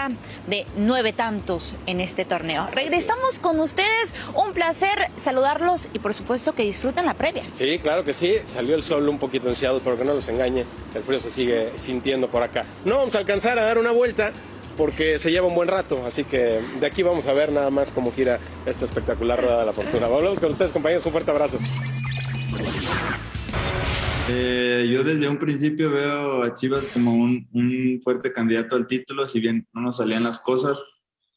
de 0.46 0.66
nueve 0.76 1.12
tantos 1.12 1.76
en 1.86 2.00
este 2.00 2.24
torneo. 2.24 2.66
Regresamos 2.72 3.38
con 3.38 3.60
ustedes, 3.60 4.14
un 4.34 4.52
placer 4.52 5.10
saludarlos 5.16 5.88
y 5.92 6.00
por 6.00 6.14
supuesto 6.14 6.52
que 6.52 6.64
disfruten 6.64 7.06
la 7.06 7.14
previa. 7.14 7.44
Sí, 7.52 7.78
claro 7.78 8.02
que 8.02 8.12
sí, 8.12 8.36
salió 8.44 8.74
el 8.74 8.82
sol 8.82 9.08
un 9.08 9.18
poquito 9.18 9.48
enciado, 9.48 9.80
pero 9.84 9.96
que 9.96 10.04
no 10.04 10.14
los 10.14 10.28
engañe, 10.28 10.64
el 10.94 11.02
frío 11.02 11.20
se 11.20 11.30
sigue 11.30 11.70
sintiendo 11.76 12.28
por 12.28 12.42
acá. 12.42 12.64
No 12.84 12.96
vamos 12.98 13.14
a 13.14 13.18
alcanzar 13.18 13.58
a 13.58 13.64
dar 13.64 13.78
una 13.78 13.92
vuelta 13.92 14.32
porque 14.76 15.20
se 15.20 15.30
lleva 15.30 15.46
un 15.46 15.54
buen 15.54 15.68
rato, 15.68 16.04
así 16.04 16.24
que 16.24 16.60
de 16.80 16.86
aquí 16.86 17.04
vamos 17.04 17.26
a 17.26 17.32
ver 17.32 17.52
nada 17.52 17.70
más 17.70 17.90
cómo 17.90 18.12
gira 18.12 18.40
esta 18.66 18.84
espectacular 18.84 19.40
rueda 19.40 19.60
de 19.60 19.66
la 19.66 19.72
fortuna. 19.72 20.08
Volvemos 20.08 20.40
con 20.40 20.50
ustedes, 20.50 20.72
compañeros, 20.72 21.06
un 21.06 21.12
fuerte 21.12 21.30
abrazo. 21.30 21.58
Eh, 24.26 24.88
yo 24.90 25.04
desde 25.04 25.28
un 25.28 25.36
principio 25.36 25.90
veo 25.90 26.42
a 26.44 26.54
Chivas 26.54 26.84
como 26.94 27.12
un, 27.12 28.00
fuerte 28.02 28.32
candidato 28.32 28.74
al 28.74 28.86
título, 28.86 29.28
si 29.28 29.38
bien 29.38 29.66
no 29.74 29.82
nos 29.82 29.98
salían 29.98 30.22
las 30.22 30.38
cosas, 30.38 30.82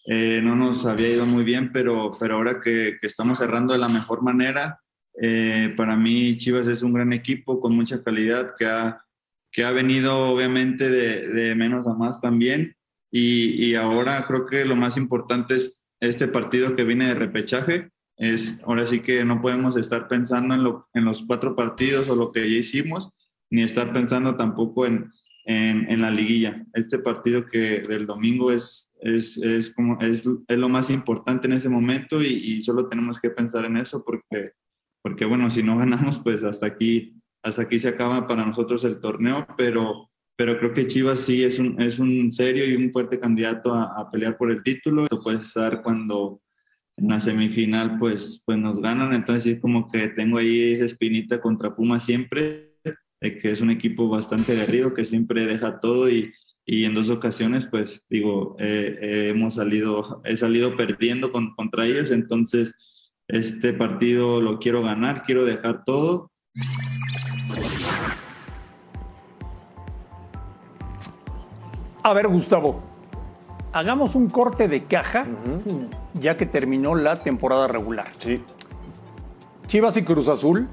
eh, 0.05 0.39
no 0.41 0.55
nos 0.55 0.85
había 0.85 1.09
ido 1.09 1.25
muy 1.25 1.43
bien, 1.43 1.71
pero, 1.73 2.11
pero 2.17 2.35
ahora 2.35 2.61
que, 2.61 2.97
estamos 3.01 3.39
cerrando 3.39 3.73
de 3.73 3.79
la 3.79 3.89
mejor 3.89 4.23
manera, 4.23 4.79
eh, 5.21 5.73
para 5.75 5.97
mí 5.97 6.37
Chivas 6.37 6.67
es 6.67 6.81
un 6.81 6.93
gran 6.93 7.11
equipo 7.11 7.59
con 7.59 7.75
mucha 7.75 8.01
calidad 8.01 8.55
que 8.57 8.65
ha, 8.65 9.01
que 9.51 9.65
ha 9.65 9.71
venido 9.71 10.29
obviamente 10.29 10.89
de, 10.89 11.27
de 11.27 11.55
menos 11.55 11.87
a 11.87 11.93
más 11.93 12.21
también 12.21 12.77
y, 13.11 13.65
y 13.65 13.75
ahora 13.75 14.25
creo 14.27 14.45
que 14.45 14.63
lo 14.63 14.77
más 14.77 14.95
importante 14.95 15.55
es 15.55 15.89
este 15.99 16.27
partido 16.29 16.75
que 16.75 16.85
viene 16.85 17.07
de 17.07 17.15
repechaje 17.15 17.89
es, 18.17 18.57
ahora 18.65 18.85
sí 18.85 19.01
que 19.01 19.23
no 19.23 19.41
podemos 19.41 19.77
estar 19.77 20.07
pensando 20.07 20.55
en, 20.55 20.63
lo, 20.63 20.89
en 20.93 21.05
los 21.05 21.23
cuatro 21.23 21.55
partidos 21.55 22.09
o 22.09 22.15
lo 22.15 22.31
que 22.31 22.49
ya 22.49 22.57
hicimos, 22.57 23.11
ni 23.49 23.61
estar 23.61 23.93
pensando 23.93 24.35
tampoco 24.35 24.85
en, 24.85 25.11
en, 25.45 26.01
la 26.01 26.11
liguilla. 26.11 26.65
Este 26.73 26.99
partido 26.99 27.45
que 27.45 27.81
del 27.81 28.05
domingo 28.05 28.51
es, 28.51 28.91
es, 28.99 29.37
es 29.37 29.73
como, 29.73 29.99
es, 30.01 30.25
es, 30.47 30.57
lo 30.57 30.67
más 30.67 30.89
importante 30.89 31.47
en 31.47 31.53
ese 31.53 31.69
momento 31.69 32.21
y, 32.21 32.61
solo 32.63 32.89
tenemos 32.89 33.19
que 33.19 33.29
pensar 33.29 33.65
en 33.65 33.77
eso 33.77 34.03
porque, 34.03 34.51
porque, 35.01 35.25
bueno, 35.25 35.49
si 35.49 35.63
no 35.63 35.77
ganamos, 35.77 36.17
pues 36.17 36.43
hasta 36.43 36.65
aquí, 36.65 37.15
hasta 37.43 37.61
aquí 37.61 37.79
se 37.79 37.87
acaba 37.87 38.27
para 38.27 38.45
nosotros 38.45 38.83
el 38.83 38.99
torneo, 38.99 39.47
pero, 39.57 40.09
pero 40.35 40.57
creo 40.59 40.73
que 40.73 40.87
Chivas 40.87 41.21
sí 41.21 41.43
es 41.43 41.59
un, 41.59 41.81
es 41.81 41.99
un 41.99 42.31
serio 42.31 42.67
y 42.67 42.75
un 42.75 42.91
fuerte 42.91 43.19
candidato 43.19 43.73
a, 43.73 43.97
a 43.97 44.11
pelear 44.11 44.37
por 44.37 44.51
el 44.51 44.63
título. 44.63 45.03
Esto 45.03 45.23
puede 45.23 45.37
estar 45.37 45.81
cuando 45.81 46.41
en 46.97 47.07
la 47.07 47.19
semifinal 47.19 47.97
pues, 47.99 48.41
pues 48.43 48.57
nos 48.57 48.81
ganan, 48.81 49.13
entonces 49.13 49.43
sí 49.43 49.59
como 49.59 49.87
que 49.87 50.09
tengo 50.09 50.39
ahí 50.39 50.73
esa 50.73 50.85
espinita 50.85 51.39
contra 51.39 51.75
Puma 51.75 51.99
siempre, 51.99 52.73
que 53.21 53.51
es 53.51 53.61
un 53.61 53.69
equipo 53.69 54.09
bastante 54.09 54.53
aguerrido, 54.53 54.93
que 54.93 55.05
siempre 55.05 55.45
deja 55.45 55.79
todo 55.79 56.09
y, 56.09 56.33
y 56.65 56.85
en 56.85 56.95
dos 56.95 57.09
ocasiones, 57.09 57.67
pues 57.67 58.03
digo, 58.09 58.55
eh, 58.59 58.97
eh, 59.01 59.29
hemos 59.29 59.55
salido, 59.55 60.21
he 60.25 60.35
salido 60.35 60.75
perdiendo 60.75 61.31
con, 61.31 61.55
contra 61.55 61.85
ellos, 61.85 62.11
entonces 62.11 62.75
este 63.27 63.73
partido 63.73 64.41
lo 64.41 64.59
quiero 64.59 64.81
ganar, 64.81 65.23
quiero 65.23 65.45
dejar 65.45 65.83
todo. 65.83 66.31
A 72.03 72.13
ver, 72.13 72.27
Gustavo, 72.27 72.96
hagamos 73.77 74.15
un 74.15 74.29
corte 74.29 74.67
de 74.67 74.83
caja, 74.85 75.23
uh 75.23 75.69
-huh. 75.69 75.87
ya 76.15 76.35
que 76.35 76.45
terminó 76.45 76.95
la 76.95 77.19
temporada 77.19 77.67
regular. 77.67 78.07
Sí. 78.19 78.43
Chivas 79.67 79.97
y 79.97 80.03
Cruz 80.03 80.27
Azul 80.29 80.67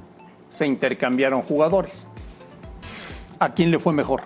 se 0.49 0.67
intercambiaron 0.67 1.43
jugadores. 1.43 2.07
¿A 3.39 3.53
quién 3.53 3.71
le 3.71 3.79
fue 3.79 3.93
mejor? 3.93 4.23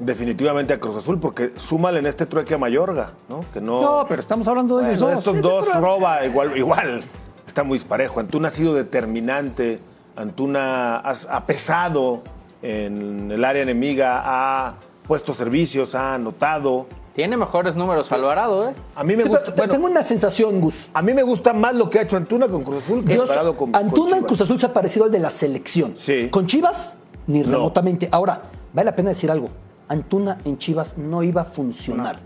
Definitivamente 0.00 0.72
a 0.72 0.80
Cruz 0.80 0.96
Azul, 0.96 1.20
porque 1.20 1.52
súmale 1.56 1.98
en 1.98 2.06
este 2.06 2.26
trueque 2.26 2.54
a 2.54 2.58
Mayorga, 2.58 3.12
¿no? 3.28 3.40
Que 3.52 3.60
no... 3.60 3.80
no, 3.82 4.06
pero 4.08 4.20
estamos 4.20 4.48
hablando 4.48 4.76
de 4.78 4.84
bueno, 4.84 4.96
ellos 4.96 5.10
dos. 5.10 5.18
Estos 5.18 5.36
sí, 5.36 5.42
dos 5.42 5.80
roba 5.80 6.24
igual, 6.24 6.56
igual. 6.56 7.02
Está 7.46 7.62
muy 7.62 7.78
disparejo. 7.78 8.20
Antuna 8.20 8.48
ha 8.48 8.50
sido 8.50 8.74
determinante. 8.74 9.80
Antuna 10.16 10.96
ha 10.98 11.46
pesado 11.46 12.22
en 12.62 13.30
el 13.30 13.44
área 13.44 13.62
enemiga, 13.62 14.22
ha 14.24 14.74
puesto 15.06 15.34
servicios, 15.34 15.94
ha 15.94 16.14
anotado. 16.14 16.86
Tiene 17.18 17.36
mejores 17.36 17.74
números 17.74 18.12
Alvarado, 18.12 18.68
¿eh? 18.68 18.74
A 18.94 19.02
mí 19.02 19.16
me 19.16 19.24
sí, 19.24 19.28
gusta. 19.28 19.52
Bueno, 19.56 19.72
tengo 19.72 19.88
una 19.88 20.04
sensación, 20.04 20.60
Gus. 20.60 20.86
A 20.94 21.02
mí 21.02 21.12
me 21.12 21.24
gusta 21.24 21.52
más 21.52 21.74
lo 21.74 21.90
que 21.90 21.98
ha 21.98 22.02
hecho 22.02 22.16
Antuna 22.16 22.46
con 22.46 22.62
Cruz 22.62 22.84
Azul 22.84 23.04
que 23.04 23.16
Yo, 23.16 23.26
con 23.56 23.74
Antuna 23.74 24.10
con 24.10 24.18
en 24.18 24.24
Cruz 24.24 24.40
Azul 24.40 24.60
se 24.60 24.66
ha 24.66 24.72
parecido 24.72 25.06
al 25.06 25.10
de 25.10 25.18
la 25.18 25.30
selección. 25.30 25.94
Sí. 25.96 26.28
Con 26.30 26.46
Chivas, 26.46 26.96
ni 27.26 27.40
no. 27.40 27.50
remotamente. 27.50 28.08
Ahora, 28.12 28.42
vale 28.72 28.84
la 28.84 28.94
pena 28.94 29.08
decir 29.08 29.32
algo. 29.32 29.48
Antuna 29.88 30.38
en 30.44 30.58
Chivas 30.58 30.96
no 30.96 31.24
iba 31.24 31.42
a 31.42 31.44
funcionar. 31.44 32.20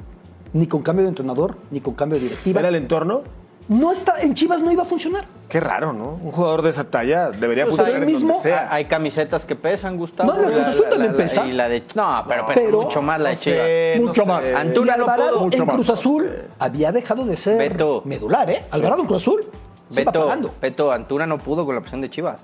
No. 0.52 0.61
Ni 0.61 0.66
con 0.66 0.83
cambio 0.83 1.05
de 1.05 1.09
entrenador, 1.09 1.57
ni 1.70 1.81
con 1.81 1.94
cambio 1.94 2.18
de 2.18 2.24
directiva. 2.24 2.61
¿Era 2.61 2.68
el 2.68 2.74
entorno? 2.74 3.22
No 3.68 3.92
está, 3.92 4.20
en 4.20 4.35
Chivas 4.35 4.61
no 4.62 4.70
iba 4.70 4.83
a 4.83 4.87
funcionar. 4.87 5.25
Qué 5.48 5.61
raro, 5.61 5.92
¿no? 5.92 6.18
Un 6.22 6.33
jugador 6.33 6.62
de 6.62 6.70
esa 6.70 6.85
talla 6.85 7.31
debería 7.31 7.64
pues 7.64 7.77
funcionar 7.77 8.07
mismo, 8.07 8.35
donde 8.35 8.42
sea. 8.42 8.72
Hay 8.72 8.87
camisetas 8.87 9.44
que 9.44 9.55
pesan, 9.55 9.96
Gustavo. 9.96 10.33
No, 10.33 10.40
la, 10.40 10.48
la, 10.48 10.72
Cruz 10.72 10.88
también 10.90 11.16
pesa. 11.16 11.46
Y 11.46 11.53
la 11.53 11.68
de, 11.68 11.83
no, 11.94 12.25
pero, 12.27 12.46
pesa 12.46 12.61
pero, 12.64 12.83
mucho 12.83 13.03
más 13.03 13.20
la 13.20 13.31
de 13.31 13.35
no 13.35 13.40
Chivas. 13.40 13.66
Sé, 13.66 14.01
mucho 14.01 14.25
no 14.25 14.33
más. 14.35 14.44
Sé. 14.44 14.55
Antuna 14.55 14.92
y 14.92 15.01
Alvarado 15.01 15.40
no 15.40 15.53
en 15.53 15.66
Cruz 15.66 15.88
más, 15.88 15.98
Azul 15.98 16.25
no 16.25 16.31
sé. 16.31 16.48
había 16.59 16.92
dejado 16.92 17.25
de 17.25 17.37
ser 17.37 17.70
Beto. 17.70 18.03
medular, 18.05 18.51
¿eh? 18.51 18.64
Alvarado 18.70 18.96
sí. 18.96 19.03
en 19.03 19.09
Cruz 19.09 19.22
Azul. 19.22 19.44
Beto, 19.90 20.31
Beto, 20.61 20.90
Antuna 20.90 21.27
no 21.27 21.38
pudo 21.38 21.66
con 21.66 21.75
la 21.75 21.81
presión 21.83 22.01
de 22.01 22.09
Chivas 22.09 22.40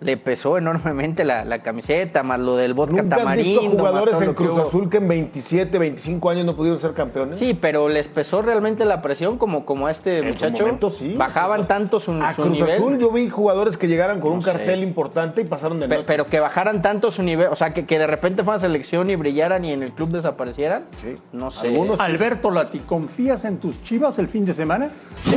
le 0.00 0.16
pesó 0.16 0.56
enormemente 0.56 1.24
la, 1.24 1.44
la, 1.44 1.62
camiseta, 1.62 2.22
más 2.22 2.40
lo 2.40 2.56
del 2.56 2.74
vodka 2.74 3.02
¿Nunca 3.02 3.16
tamarindo. 3.16 3.60
Visto 3.60 3.76
jugadores 3.76 4.20
en 4.20 4.34
Cruz. 4.34 4.58
Azul 4.58 4.88
que 4.88 4.96
en 4.96 5.08
27, 5.08 5.78
25 5.78 6.30
años 6.30 6.46
no 6.46 6.56
pudieron 6.56 6.80
ser 6.80 6.94
campeones? 6.94 7.38
Sí, 7.38 7.54
pero 7.54 7.88
les 7.88 8.08
pesó 8.08 8.42
realmente 8.42 8.84
la 8.84 9.02
presión 9.02 9.36
como, 9.36 9.66
como 9.66 9.86
a 9.86 9.90
este 9.90 10.18
en 10.18 10.28
muchacho. 10.28 10.64
Momento, 10.64 10.88
sí. 10.88 11.14
Bajaban 11.16 11.68
tanto 11.68 12.00
su, 12.00 12.12
a 12.12 12.32
su 12.34 12.42
Cruz 12.42 12.54
nivel. 12.54 12.76
Azul 12.76 12.98
yo 12.98 13.10
vi 13.10 13.28
jugadores 13.28 13.76
que 13.76 13.88
llegaran 13.88 14.20
con 14.20 14.30
No 14.30 14.36
un 14.36 14.42
sé. 14.42 14.52
cartel 14.52 14.82
importante 14.82 15.42
y 15.42 15.44
pasaron 15.44 15.80
de 15.80 15.88
noche. 15.88 16.04
Pero 16.06 16.26
que 16.26 16.40
bajaran 16.40 16.80
tanto 16.80 17.10
su 17.10 17.22
nivel, 17.22 17.48
o 17.48 17.56
sea, 17.56 17.74
que, 17.74 17.84
que 17.84 17.98
de 17.98 18.06
repente 18.06 18.42
fueran 18.42 18.56
a 18.56 18.60
selección 18.60 19.10
y 19.10 19.16
brillaran 19.16 19.64
y 19.64 19.72
en 19.72 19.82
el 19.82 19.92
club 19.92 20.10
desaparecieran. 20.10 20.84
Sí. 21.02 21.14
No 21.32 21.50
sé. 21.50 21.68
Algunos 21.68 21.98
sí. 21.98 22.04
Alberto 22.04 22.50
Lati, 22.50 22.78
¿confías 22.80 23.44
en 23.44 23.58
tus 23.58 23.82
chivas 23.82 24.18
el 24.18 24.28
fin 24.28 24.44
de 24.44 24.54
semana? 24.54 24.88
Sí. 25.20 25.36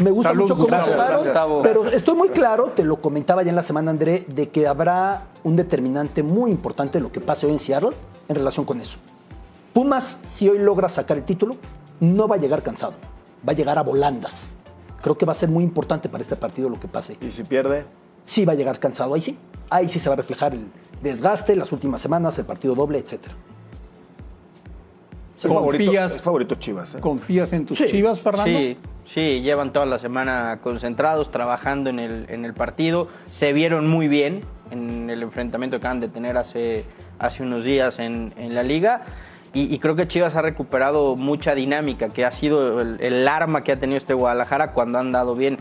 Me 0.00 0.10
gusta 0.10 0.30
Salud, 0.30 0.42
mucho 0.42 0.56
cómo 0.56 1.62
pero 1.62 1.86
estoy 1.88 2.16
muy 2.16 2.28
claro, 2.28 2.66
te 2.74 2.84
lo 2.84 2.96
comentaba 2.96 3.42
ya 3.42 3.50
en 3.50 3.56
la 3.56 3.62
semana, 3.62 3.85
André, 3.88 4.24
de 4.28 4.48
que 4.48 4.66
habrá 4.66 5.26
un 5.44 5.56
determinante 5.56 6.22
muy 6.22 6.50
importante 6.50 6.98
de 6.98 7.02
lo 7.02 7.12
que 7.12 7.20
pase 7.20 7.46
hoy 7.46 7.52
en 7.52 7.58
Seattle 7.58 7.92
en 8.28 8.36
relación 8.36 8.64
con 8.66 8.80
eso. 8.80 8.98
Pumas, 9.72 10.20
si 10.22 10.48
hoy 10.48 10.58
logra 10.58 10.88
sacar 10.88 11.16
el 11.16 11.24
título, 11.24 11.56
no 12.00 12.28
va 12.28 12.36
a 12.36 12.38
llegar 12.38 12.62
cansado, 12.62 12.94
va 13.46 13.52
a 13.52 13.56
llegar 13.56 13.78
a 13.78 13.82
volandas. 13.82 14.50
Creo 15.02 15.16
que 15.16 15.26
va 15.26 15.32
a 15.32 15.36
ser 15.36 15.48
muy 15.48 15.62
importante 15.62 16.08
para 16.08 16.22
este 16.22 16.36
partido 16.36 16.68
lo 16.68 16.80
que 16.80 16.88
pase. 16.88 17.16
¿Y 17.20 17.30
si 17.30 17.44
pierde? 17.44 17.84
Sí 18.24 18.44
va 18.44 18.54
a 18.54 18.56
llegar 18.56 18.78
cansado, 18.80 19.14
ahí 19.14 19.22
sí. 19.22 19.38
Ahí 19.70 19.88
sí 19.88 19.98
se 19.98 20.08
va 20.08 20.14
a 20.14 20.16
reflejar 20.16 20.52
el 20.54 20.68
desgaste, 21.02 21.54
las 21.56 21.72
últimas 21.72 22.00
semanas, 22.00 22.38
el 22.38 22.44
partido 22.44 22.74
doble, 22.74 22.98
etcétera. 22.98 23.34
Es 25.36 25.46
favorito, 25.46 25.92
es 25.92 26.20
favorito 26.22 26.54
Chivas. 26.54 26.94
¿eh? 26.94 26.98
¿Confías 27.00 27.52
en 27.52 27.66
tus 27.66 27.78
Sí. 27.78 27.86
chivas, 27.86 28.20
Fernando? 28.20 28.58
Sí, 28.58 28.76
sí, 29.04 29.40
llevan 29.42 29.72
toda 29.72 29.84
la 29.86 29.98
semana 29.98 30.60
concentrados, 30.62 31.30
trabajando 31.30 31.90
en 31.90 31.98
el, 31.98 32.26
en 32.28 32.44
el 32.44 32.54
partido. 32.54 33.08
Se 33.28 33.52
vieron 33.52 33.86
muy 33.86 34.08
bien 34.08 34.40
en 34.70 35.10
el 35.10 35.22
enfrentamiento 35.22 35.76
que 35.76 35.82
acaban 35.82 36.00
de 36.00 36.08
tener 36.08 36.36
hace, 36.36 36.84
hace 37.18 37.42
unos 37.42 37.64
días 37.64 37.98
en, 37.98 38.32
en 38.36 38.54
la 38.54 38.62
liga. 38.62 39.02
Y, 39.54 39.72
y 39.74 39.78
creo 39.78 39.94
que 39.94 40.08
Chivas 40.08 40.36
ha 40.36 40.42
recuperado 40.42 41.16
mucha 41.16 41.54
dinámica, 41.54 42.08
que 42.08 42.24
ha 42.24 42.32
sido 42.32 42.80
el, 42.80 42.98
el 43.00 43.28
arma 43.28 43.62
que 43.64 43.72
ha 43.72 43.78
tenido 43.80 43.96
este 43.98 44.12
Guadalajara 44.14 44.72
cuando 44.72 44.98
han 44.98 45.12
dado 45.12 45.34
bien. 45.34 45.58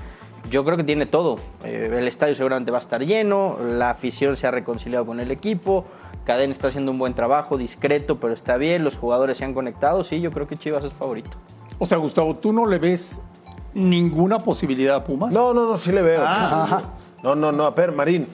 Yo 0.49 0.63
creo 0.63 0.77
que 0.77 0.83
tiene 0.83 1.05
todo. 1.05 1.37
Eh, 1.63 1.89
el 1.97 2.07
estadio 2.07 2.35
seguramente 2.35 2.71
va 2.71 2.77
a 2.77 2.81
estar 2.81 3.01
lleno, 3.03 3.57
la 3.77 3.89
afición 3.89 4.37
se 4.37 4.45
ha 4.47 4.51
reconciliado 4.51 5.05
con 5.05 5.19
el 5.19 5.31
equipo, 5.31 5.85
Cadena 6.25 6.51
está 6.51 6.67
haciendo 6.67 6.91
un 6.91 6.97
buen 6.97 7.13
trabajo, 7.13 7.57
discreto, 7.57 8.19
pero 8.19 8.33
está 8.33 8.57
bien, 8.57 8.83
los 8.83 8.97
jugadores 8.97 9.37
se 9.37 9.45
han 9.45 9.53
conectado. 9.53 10.03
Sí, 10.03 10.19
yo 10.19 10.31
creo 10.31 10.47
que 10.47 10.57
Chivas 10.57 10.83
es 10.83 10.91
favorito. 10.91 11.37
O 11.79 11.85
sea, 11.85 11.97
Gustavo, 11.97 12.35
¿tú 12.35 12.51
no 12.51 12.65
le 12.65 12.79
ves 12.79 13.21
ninguna 13.73 14.39
posibilidad 14.39 14.95
a 14.95 15.03
Pumas? 15.03 15.33
No, 15.33 15.53
no, 15.53 15.67
no, 15.67 15.77
sí 15.77 15.91
le 15.91 16.01
veo. 16.01 16.21
Ah, 16.25 16.63
ajá. 16.63 16.81
No, 17.23 17.35
no, 17.35 17.51
no, 17.51 17.65
a 17.65 17.71
ver, 17.71 17.91
Marín. 17.91 18.27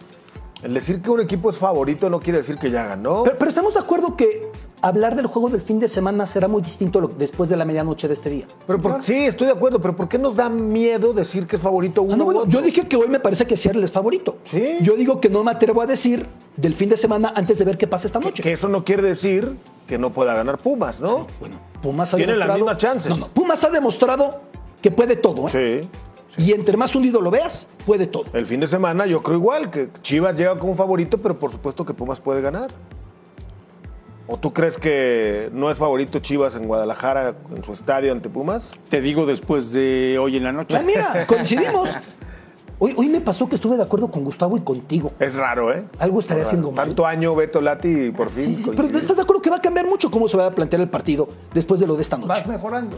El 0.63 0.73
decir 0.73 1.01
que 1.01 1.09
un 1.09 1.21
equipo 1.21 1.49
es 1.49 1.57
favorito 1.57 2.09
no 2.09 2.19
quiere 2.19 2.39
decir 2.39 2.57
que 2.57 2.69
ya 2.69 2.85
ganó. 2.85 3.23
Pero, 3.23 3.37
pero 3.37 3.49
estamos 3.49 3.73
de 3.73 3.79
acuerdo 3.79 4.15
que 4.15 4.50
hablar 4.81 5.15
del 5.15 5.27
juego 5.27 5.49
del 5.49 5.61
fin 5.61 5.79
de 5.79 5.87
semana 5.87 6.25
será 6.25 6.47
muy 6.47 6.61
distinto 6.61 6.99
lo- 7.01 7.07
después 7.07 7.49
de 7.49 7.57
la 7.57 7.65
medianoche 7.65 8.07
de 8.07 8.13
este 8.13 8.29
día. 8.29 8.45
Pero 8.67 8.81
por- 8.81 9.03
sí, 9.03 9.15
estoy 9.25 9.47
de 9.47 9.53
acuerdo, 9.53 9.79
pero 9.81 9.95
¿por 9.95 10.07
qué 10.09 10.17
nos 10.17 10.35
da 10.35 10.49
miedo 10.49 11.13
decir 11.13 11.45
que 11.47 11.55
es 11.57 11.61
favorito 11.61 12.01
uno 12.01 12.13
Ah, 12.13 12.17
no, 12.17 12.23
u 12.23 12.25
bueno, 12.25 12.39
otro? 12.41 12.51
yo 12.51 12.61
dije 12.61 12.87
que 12.87 12.95
hoy 12.95 13.07
me 13.07 13.19
parece 13.19 13.45
que 13.45 13.55
Seattle 13.57 13.83
es 13.85 13.91
favorito. 13.91 14.37
Sí. 14.43 14.77
Yo 14.81 14.95
digo 14.95 15.19
que 15.21 15.29
no 15.29 15.43
me 15.43 15.51
atrevo 15.51 15.81
a 15.81 15.85
decir 15.85 16.27
del 16.57 16.73
fin 16.73 16.89
de 16.89 16.97
semana 16.97 17.31
antes 17.35 17.57
de 17.59 17.65
ver 17.65 17.77
qué 17.77 17.87
pasa 17.87 18.07
esta 18.07 18.19
noche. 18.19 18.41
Que 18.43 18.53
eso 18.53 18.67
no 18.67 18.83
quiere 18.83 19.01
decir 19.03 19.57
que 19.87 19.97
no 19.97 20.11
pueda 20.11 20.33
ganar 20.33 20.57
Pumas, 20.57 20.99
¿no? 21.01 21.27
Bueno, 21.39 21.55
Pumas 21.81 22.13
ha 22.13 22.17
Tiene 22.17 22.35
las 22.35 22.53
mismas 22.55 22.77
chances. 22.77 23.09
No, 23.09 23.17
no, 23.17 23.27
Pumas 23.27 23.63
ha 23.63 23.69
demostrado 23.69 24.41
que 24.81 24.89
puede 24.91 25.15
todo. 25.15 25.47
¿eh? 25.53 25.81
Sí. 25.83 25.89
Y 26.37 26.53
entre 26.53 26.77
más 26.77 26.95
hundido 26.95 27.19
lo 27.21 27.29
veas, 27.29 27.67
puede 27.85 28.07
todo. 28.07 28.25
El 28.33 28.45
fin 28.45 28.61
de 28.61 28.67
semana 28.67 29.05
yo 29.05 29.21
creo 29.21 29.37
igual, 29.37 29.69
que 29.69 29.89
Chivas 30.01 30.35
llega 30.37 30.57
como 30.57 30.73
favorito, 30.75 31.17
pero 31.21 31.37
por 31.37 31.51
supuesto 31.51 31.85
que 31.85 31.93
Pumas 31.93 32.19
puede 32.21 32.41
ganar. 32.41 32.71
¿O 34.27 34.37
tú 34.37 34.53
crees 34.53 34.77
que 34.77 35.49
no 35.53 35.71
es 35.71 35.77
favorito 35.77 36.19
Chivas 36.19 36.55
en 36.55 36.67
Guadalajara, 36.67 37.35
en 37.55 37.63
su 37.63 37.73
estadio 37.73 38.11
ante 38.11 38.29
Pumas? 38.29 38.71
Te 38.89 39.01
digo 39.01 39.25
después 39.25 39.71
de 39.71 40.17
hoy 40.19 40.37
en 40.37 40.43
la 40.43 40.51
noche. 40.51 40.77
Ah, 40.77 40.83
mira, 40.85 41.25
coincidimos. 41.27 41.89
Hoy, 42.79 42.93
hoy 42.97 43.09
me 43.09 43.21
pasó 43.21 43.47
que 43.47 43.55
estuve 43.55 43.77
de 43.77 43.83
acuerdo 43.83 44.09
con 44.09 44.23
Gustavo 44.23 44.57
y 44.57 44.61
contigo. 44.61 45.11
Es 45.19 45.35
raro, 45.35 45.71
¿eh? 45.71 45.85
Algo 45.99 46.19
estaría 46.19 46.43
haciendo 46.43 46.71
mal. 46.71 46.87
Tanto 46.87 47.05
año 47.05 47.35
Beto 47.35 47.61
Lati 47.61 48.05
y 48.05 48.11
por 48.11 48.29
fin. 48.31 48.45
Sí, 48.45 48.53
sí, 48.53 48.71
pero. 48.75 48.97
¿estás 48.97 49.17
de 49.17 49.23
acuerdo 49.23 49.41
que 49.41 49.49
va 49.51 49.57
a 49.57 49.61
cambiar 49.61 49.85
mucho 49.85 50.09
cómo 50.09 50.27
se 50.27 50.37
va 50.37 50.47
a 50.47 50.51
plantear 50.51 50.81
el 50.81 50.89
partido 50.89 51.27
después 51.53 51.79
de 51.79 51.87
lo 51.87 51.95
de 51.95 52.01
esta 52.01 52.17
noche? 52.17 52.29
Vas 52.29 52.47
mejorando. 52.47 52.97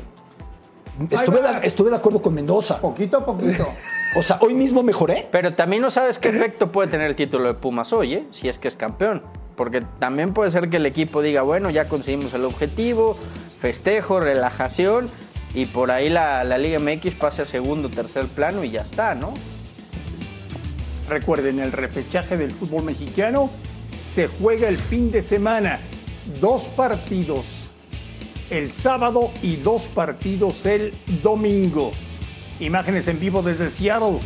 Estuve 1.10 1.42
de, 1.42 1.68
estuve 1.68 1.90
de 1.90 1.96
acuerdo 1.96 2.22
con 2.22 2.34
Mendoza. 2.34 2.80
Poquito 2.80 3.18
a 3.18 3.26
poquito. 3.26 3.66
O 4.16 4.22
sea, 4.22 4.38
hoy 4.42 4.54
mismo 4.54 4.84
mejoré. 4.84 5.28
Pero 5.32 5.56
también 5.56 5.82
no 5.82 5.90
sabes 5.90 6.20
qué 6.20 6.30
efecto 6.30 6.72
puede 6.72 6.88
tener 6.88 7.08
el 7.08 7.16
título 7.16 7.48
de 7.48 7.56
Pumas 7.56 7.92
hoy, 7.94 8.14
¿eh? 8.14 8.28
si 8.30 8.48
es 8.48 8.60
que 8.60 8.68
es 8.68 8.76
campeón. 8.76 9.24
Porque 9.56 9.84
también 10.00 10.34
puede 10.34 10.50
ser 10.50 10.70
que 10.70 10.78
el 10.78 10.86
equipo 10.86 11.22
diga, 11.22 11.42
bueno, 11.42 11.70
ya 11.70 11.88
conseguimos 11.88 12.34
el 12.34 12.46
objetivo, 12.46 13.18
festejo, 13.58 14.20
relajación, 14.20 15.10
y 15.54 15.66
por 15.66 15.92
ahí 15.92 16.10
la, 16.10 16.44
la 16.44 16.58
Liga 16.58 16.80
MX 16.80 17.14
pase 17.16 17.44
a 17.44 17.46
segundo, 17.46 17.90
tercer 17.90 18.28
plano 18.28 18.64
y 18.64 18.72
ya 18.72 18.82
está, 18.82 19.14
¿no? 19.14 19.34
Recuerden, 21.08 21.60
el 21.60 21.72
repechaje 21.72 22.38
del 22.38 22.52
fútbol 22.52 22.84
mexicano 22.84 23.52
se 24.04 24.28
juega 24.28 24.68
el 24.68 24.78
fin 24.78 25.12
de 25.12 25.22
semana. 25.22 25.80
Dos 26.40 26.64
partidos 26.70 27.64
el 28.50 28.72
sábado 28.72 29.32
y 29.42 29.56
dos 29.56 29.84
partidos 29.84 30.66
el 30.66 30.94
domingo. 31.24 31.92
Imágenes 32.60 33.08
en 33.08 33.20
vivo 33.20 33.42
desde 33.42 33.70
Seattle. 33.70 34.20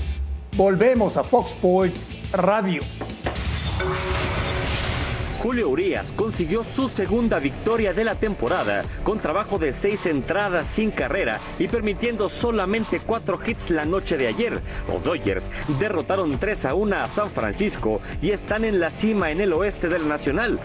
Volvemos 0.55 1.17
a 1.17 1.23
Fox 1.23 1.51
Sports 1.51 2.13
Radio. 2.31 2.81
Julio 5.39 5.69
Urias 5.69 6.12
consiguió 6.15 6.63
su 6.63 6.90
segunda 6.90 7.38
victoria 7.40 7.94
de 7.94 8.04
la 8.04 8.15
temporada 8.15 8.83
con 9.04 9.19
trabajo 9.19 9.60
de 9.60 9.71
seis 9.71 10.08
entradas 10.08 10.67
sin 10.67 10.90
carrera 10.90 11.40
y 11.60 11.67
permitiendo 11.67 12.27
solamente 12.27 13.00
cuatro 13.00 13.40
hits 13.46 13.69
la 13.69 13.85
noche 13.85 14.17
de 14.17 14.27
ayer. 14.27 14.60
Los 14.88 15.04
Dodgers 15.04 15.52
derrotaron 15.79 16.40
3 16.40 16.65
a 16.65 16.73
1 16.73 16.96
a 16.96 17.08
San 17.08 17.29
Francisco 17.29 18.02
y 18.21 18.31
están 18.31 18.65
en 18.65 18.79
la 18.79 18.90
cima 18.90 19.29
en 19.29 19.40
el 19.40 19.54
oeste 19.54 19.88
del 19.88 20.08
Nacional. 20.08 20.60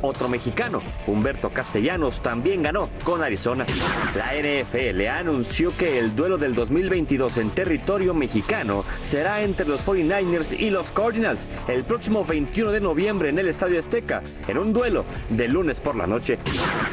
Otro 0.00 0.28
mexicano, 0.28 0.80
Humberto 1.06 1.50
Castellanos, 1.50 2.22
también 2.22 2.62
ganó 2.62 2.88
con 3.04 3.22
Arizona. 3.22 3.66
La 4.14 4.32
NFL 4.34 5.06
anunció 5.06 5.76
que 5.76 5.98
el 5.98 6.14
duelo 6.14 6.38
del 6.38 6.54
2022 6.54 7.36
en 7.38 7.50
territorio 7.50 8.14
mexicano 8.14 8.84
será 9.02 9.42
entre 9.42 9.66
los 9.66 9.84
49ers 9.84 10.58
y 10.58 10.70
los 10.70 10.92
Cardinals 10.92 11.48
el 11.66 11.84
próximo 11.84 12.24
21 12.24 12.70
de 12.70 12.80
noviembre 12.80 13.28
en 13.30 13.38
el 13.38 13.48
Estadio 13.48 13.78
Azteca, 13.78 14.22
en 14.46 14.58
un 14.58 14.72
duelo 14.72 15.04
de 15.30 15.48
lunes 15.48 15.80
por 15.80 15.96
la 15.96 16.06
noche. 16.06 16.38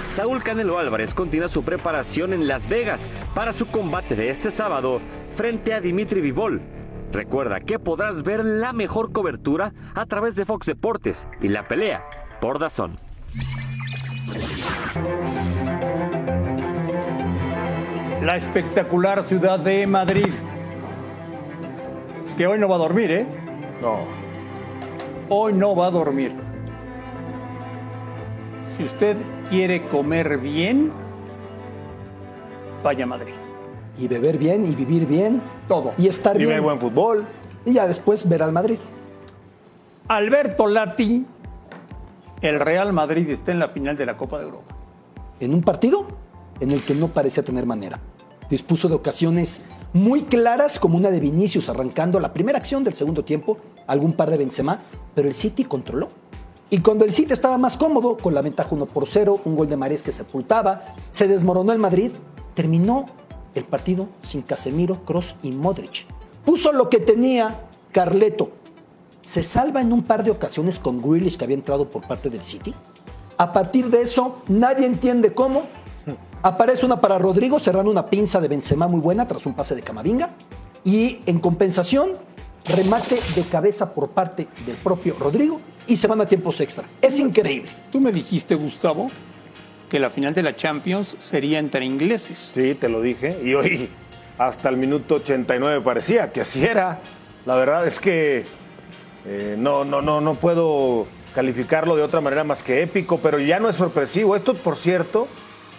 Saúl 0.10 0.42
Canelo 0.42 0.80
Álvarez 0.80 1.14
continúa 1.14 1.48
su 1.48 1.64
preparación 1.64 2.34
en 2.34 2.48
Las 2.48 2.68
Vegas 2.68 3.08
para 3.36 3.54
su 3.54 3.68
combate 3.68 4.16
de 4.16 4.30
este 4.32 4.50
sábado 4.50 5.00
frente 5.36 5.74
a 5.74 5.82
Dimitri 5.82 6.22
Vivol. 6.22 6.62
Recuerda 7.12 7.60
que 7.60 7.78
podrás 7.78 8.24
ver 8.24 8.44
la 8.44 8.74
mejor 8.74 9.12
cobertura 9.12 9.74
a 9.94 10.06
través 10.08 10.36
de 10.36 10.46
Fox 10.46 10.66
Deportes 10.66 11.28
y 11.42 11.50
la 11.50 11.68
pelea 11.68 12.04
por 12.46 12.60
Dazón. 12.60 13.00
La 18.22 18.36
espectacular 18.36 19.24
ciudad 19.24 19.58
de 19.58 19.88
Madrid. 19.88 20.30
Que 22.38 22.46
hoy 22.46 22.60
no 22.60 22.70
va 22.70 22.76
a 22.76 22.78
dormir, 22.78 23.10
¿eh? 23.10 23.26
No. 23.82 24.02
Hoy 25.28 25.54
no 25.54 25.76
va 25.76 25.88
a 25.88 25.90
dormir. 25.90 26.34
Si 28.78 28.84
usted 28.84 29.18
quiere 29.50 29.88
comer 29.88 30.38
bien, 30.38 30.92
vaya 32.84 33.06
a 33.06 33.08
Madrid. 33.08 33.34
Y 33.98 34.08
beber 34.08 34.38
bien 34.38 34.68
y 34.68 34.76
vivir 34.76 35.08
bien. 35.08 35.42
Todo. 35.68 35.94
Y 35.98 36.08
estar 36.10 36.36
Y 36.36 36.40
bien. 36.40 36.52
ver 36.52 36.62
buen 36.62 36.80
fútbol. 36.80 37.26
Y 37.66 37.74
ya 37.74 37.88
después 37.88 38.30
ver 38.30 38.44
al 38.44 38.52
Madrid. 38.52 38.78
Alberto 40.08 40.68
Lati, 40.68 41.26
el 42.50 42.60
Real 42.60 42.94
Madrid 42.94 43.30
está 43.30 43.52
en 43.52 43.60
la 43.60 43.70
final 43.70 43.98
de 43.98 44.06
la 44.06 44.18
Copa 44.18 44.38
de 44.38 44.46
Europa. 44.46 44.76
En 45.40 45.54
un 45.54 45.62
partido 45.62 46.08
en 46.60 46.72
el 46.72 46.82
que 46.84 46.96
no 46.96 47.10
parecía 47.10 47.44
tener 47.44 47.66
manera. 47.66 48.00
Dispuso 48.50 48.88
de 48.88 48.96
ocasiones 48.96 49.64
muy 49.94 50.24
claras, 50.24 50.80
como 50.80 50.98
una 50.98 51.10
de 51.10 51.20
Vinicius 51.20 51.70
arrancando 51.70 52.20
la 52.20 52.34
primera 52.34 52.58
acción 52.58 52.84
del 52.84 52.94
segundo 52.94 53.24
tiempo, 53.24 53.58
algún 53.88 54.14
par 54.14 54.30
de 54.30 54.38
Benzema, 54.38 54.82
pero 55.14 55.28
el 55.28 55.34
City 55.34 55.64
controló. 55.64 56.10
Y 56.70 56.80
cuando 56.80 57.06
el 57.06 57.14
City 57.14 57.34
estaba 57.34 57.58
más 57.58 57.78
cómodo, 57.78 58.18
con 58.18 58.34
la 58.34 58.42
ventaja 58.42 58.70
1 58.72 58.86
por 58.88 59.08
0, 59.08 59.42
un 59.46 59.56
gol 59.56 59.70
de 59.70 59.78
Marés 59.78 60.04
que 60.04 60.12
sepultaba, 60.12 60.84
se 61.12 61.28
desmoronó 61.28 61.72
el 61.72 61.80
Madrid, 61.80 62.12
terminó 62.54 63.06
el 63.54 63.64
partido 63.64 64.10
sin 64.22 64.42
Casemiro, 64.42 65.06
Cross 65.06 65.38
y 65.44 65.52
Modric. 65.52 66.06
Puso 66.44 66.72
lo 66.72 66.90
que 66.90 67.00
tenía 67.00 67.68
Carleto. 67.92 68.50
Se 69.26 69.42
salva 69.42 69.82
en 69.82 69.92
un 69.92 70.04
par 70.04 70.24
de 70.24 70.30
ocasiones 70.30 70.78
con 70.78 71.02
Grealish 71.02 71.36
que 71.36 71.46
había 71.46 71.56
entrado 71.56 71.90
por 71.90 72.04
parte 72.04 72.30
del 72.30 72.44
City. 72.44 72.76
A 73.38 73.52
partir 73.52 73.90
de 73.90 74.04
eso, 74.04 74.44
nadie 74.48 74.86
entiende 74.86 75.34
cómo. 75.34 75.64
Aparece 76.44 76.86
una 76.86 77.02
para 77.02 77.18
Rodrigo 77.18 77.60
cerrando 77.60 77.90
una 77.90 78.06
pinza 78.06 78.40
de 78.40 78.48
Benzema 78.48 78.88
muy 78.88 79.00
buena 79.00 79.28
tras 79.28 79.48
un 79.48 79.56
pase 79.56 79.74
de 79.74 79.82
Camavinga. 79.82 80.30
Y 80.84 81.22
en 81.26 81.40
compensación, 81.40 82.12
remate 82.66 83.18
de 83.36 83.42
cabeza 83.42 83.96
por 83.96 84.10
parte 84.10 84.48
del 84.64 84.76
propio 84.76 85.16
Rodrigo 85.20 85.60
y 85.88 85.96
se 85.96 86.06
van 86.06 86.22
a 86.22 86.28
tiempos 86.28 86.62
extra. 86.62 86.88
Es 87.02 87.20
increíble. 87.20 87.72
Tú 87.92 88.00
me 88.00 88.12
dijiste, 88.12 88.54
Gustavo, 88.54 89.08
que 89.90 90.00
la 90.00 90.12
final 90.12 90.36
de 90.36 90.44
la 90.44 90.56
Champions 90.56 91.16
sería 91.18 91.58
entre 91.58 91.84
ingleses. 91.84 92.52
Sí, 92.54 92.76
te 92.76 92.90
lo 92.90 93.02
dije. 93.02 93.42
Y 93.44 93.56
hoy, 93.56 93.90
hasta 94.38 94.70
el 94.70 94.78
minuto 94.78 95.16
89 95.16 95.82
parecía 95.82 96.32
que 96.32 96.42
así 96.42 96.64
era. 96.64 97.02
La 97.48 97.56
verdad 97.56 97.88
es 97.88 98.00
que 98.00 98.46
eh, 99.28 99.56
no, 99.58 99.84
no, 99.86 100.02
no, 100.02 100.22
no 100.22 100.36
puedo 100.36 101.08
calificarlo 101.34 101.96
de 101.96 102.04
otra 102.04 102.22
manera 102.22 102.44
más 102.44 102.64
que 102.64 102.82
épico, 102.82 103.20
pero 103.22 103.40
ya 103.40 103.60
no 103.60 103.70
es 103.70 103.76
sorpresivo. 103.76 104.36
Esto, 104.36 104.54
por 104.54 104.78
cierto, 104.78 105.28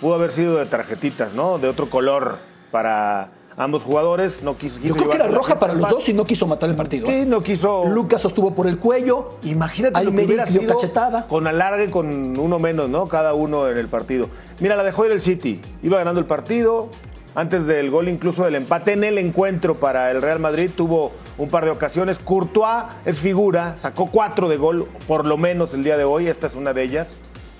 pudo 0.01 0.15
haber 0.15 0.33
sido 0.33 0.57
de 0.57 0.67
tarjetitas, 0.67 1.33
¿no? 1.33 1.59
De 1.59 1.69
otro 1.69 1.89
color 1.89 2.39
para 2.71 3.31
ambos 3.57 3.85
jugadores. 3.85 4.43
No 4.43 4.57
quiso, 4.57 4.81
Yo 4.81 4.95
creo 4.95 5.11
que 5.11 5.17
era 5.17 5.29
roja 5.29 5.59
para 5.59 5.75
los 5.75 5.89
dos 5.89 6.09
y 6.09 6.13
no 6.13 6.25
quiso 6.25 6.47
matar 6.47 6.69
el 6.69 6.77
partido. 6.77 7.07
Sí, 7.07 7.25
no 7.27 7.41
quiso. 7.43 7.87
Lucas 7.87 8.21
sostuvo 8.21 8.55
por 8.55 8.67
el 8.67 8.79
cuello. 8.79 9.31
Imagínate 9.45 10.05
lo 10.05 10.13
que 10.13 10.25
hubiera 10.25 10.47
sido 10.47 10.75
cachetada. 10.75 11.27
con 11.27 11.47
alargue 11.47 11.91
con 11.91 12.39
uno 12.39 12.59
menos, 12.59 12.89
¿no? 12.89 13.07
Cada 13.09 13.35
uno 13.35 13.69
en 13.69 13.79
el 13.79 13.89
partido. 13.89 14.29
Mira, 14.61 14.77
la 14.77 14.83
dejó 14.83 15.07
ir 15.07 15.13
el 15.13 15.21
City. 15.21 15.61
Iba 15.83 15.99
ganando 15.99 16.21
el 16.21 16.27
partido. 16.27 16.91
Antes 17.35 17.67
del 17.67 17.91
gol 17.91 18.09
incluso 18.09 18.45
del 18.45 18.55
empate 18.55 18.93
en 18.93 19.05
el 19.05 19.19
encuentro 19.19 19.75
para 19.75 20.11
el 20.11 20.23
Real 20.23 20.39
Madrid 20.41 20.71
tuvo 20.75 21.13
un 21.39 21.49
par 21.49 21.65
de 21.65 21.71
ocasiones. 21.71 22.19
Courtois 22.19 22.85
es 23.05 23.19
figura, 23.21 23.77
sacó 23.77 24.07
cuatro 24.07 24.49
de 24.49 24.57
gol 24.57 24.89
por 25.07 25.27
lo 25.27 25.37
menos 25.37 25.75
el 25.75 25.85
día 25.85 25.97
de 25.97 26.05
hoy. 26.05 26.29
Esta 26.29 26.47
es 26.47 26.55
una 26.55 26.73
de 26.73 26.83
ellas. 26.83 27.11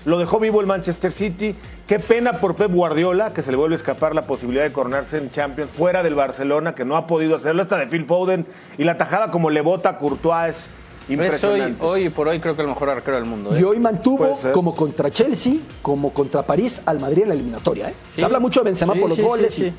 Lo 0.05 0.17
dejó 0.17 0.39
vivo 0.39 0.61
el 0.61 0.67
Manchester 0.67 1.11
City. 1.11 1.53
Qué 1.85 1.99
pena 1.99 2.33
por 2.33 2.55
Pep 2.55 2.71
Guardiola, 2.71 3.33
que 3.33 3.41
se 3.41 3.51
le 3.51 3.57
vuelve 3.57 3.75
a 3.75 3.77
escapar 3.77 4.15
la 4.15 4.21
posibilidad 4.21 4.63
de 4.63 4.71
coronarse 4.71 5.17
en 5.17 5.31
Champions 5.31 5.69
fuera 5.71 6.01
del 6.01 6.15
Barcelona, 6.15 6.73
que 6.75 6.85
no 6.85 6.95
ha 6.95 7.07
podido 7.07 7.35
hacerlo. 7.35 7.61
Esta 7.61 7.77
de 7.77 7.87
Phil 7.87 8.05
Foden 8.05 8.45
y 8.77 8.83
la 8.85 8.95
tajada 8.97 9.31
como 9.31 9.49
le 9.49 9.59
bota 9.61 9.89
a 9.89 9.97
Courtois 9.97 10.49
es 10.55 10.57
Es 10.65 10.69
hoy, 11.09 11.13
impresionante. 11.13 11.85
hoy 11.85 12.09
por 12.09 12.27
hoy 12.29 12.39
creo 12.39 12.55
que 12.55 12.61
el 12.61 12.67
mejor 12.69 12.89
arquero 12.89 13.17
del 13.17 13.25
mundo. 13.25 13.53
¿eh? 13.55 13.59
Y 13.59 13.63
hoy 13.63 13.79
mantuvo, 13.79 14.31
como 14.53 14.73
contra 14.75 15.09
Chelsea, 15.09 15.55
como 15.81 16.13
contra 16.13 16.41
París, 16.45 16.81
al 16.85 16.99
Madrid 17.01 17.23
en 17.23 17.29
la 17.29 17.33
eliminatoria. 17.35 17.89
¿eh? 17.89 17.93
Sí. 18.13 18.19
Se 18.19 18.25
habla 18.25 18.39
mucho 18.39 18.61
de 18.61 18.65
Benzema 18.65 18.93
Sí, 18.93 18.99
por 18.99 19.09
los 19.09 19.17
sí, 19.17 19.23
goles. 19.23 19.53
sí. 19.53 19.63
y 19.65 19.73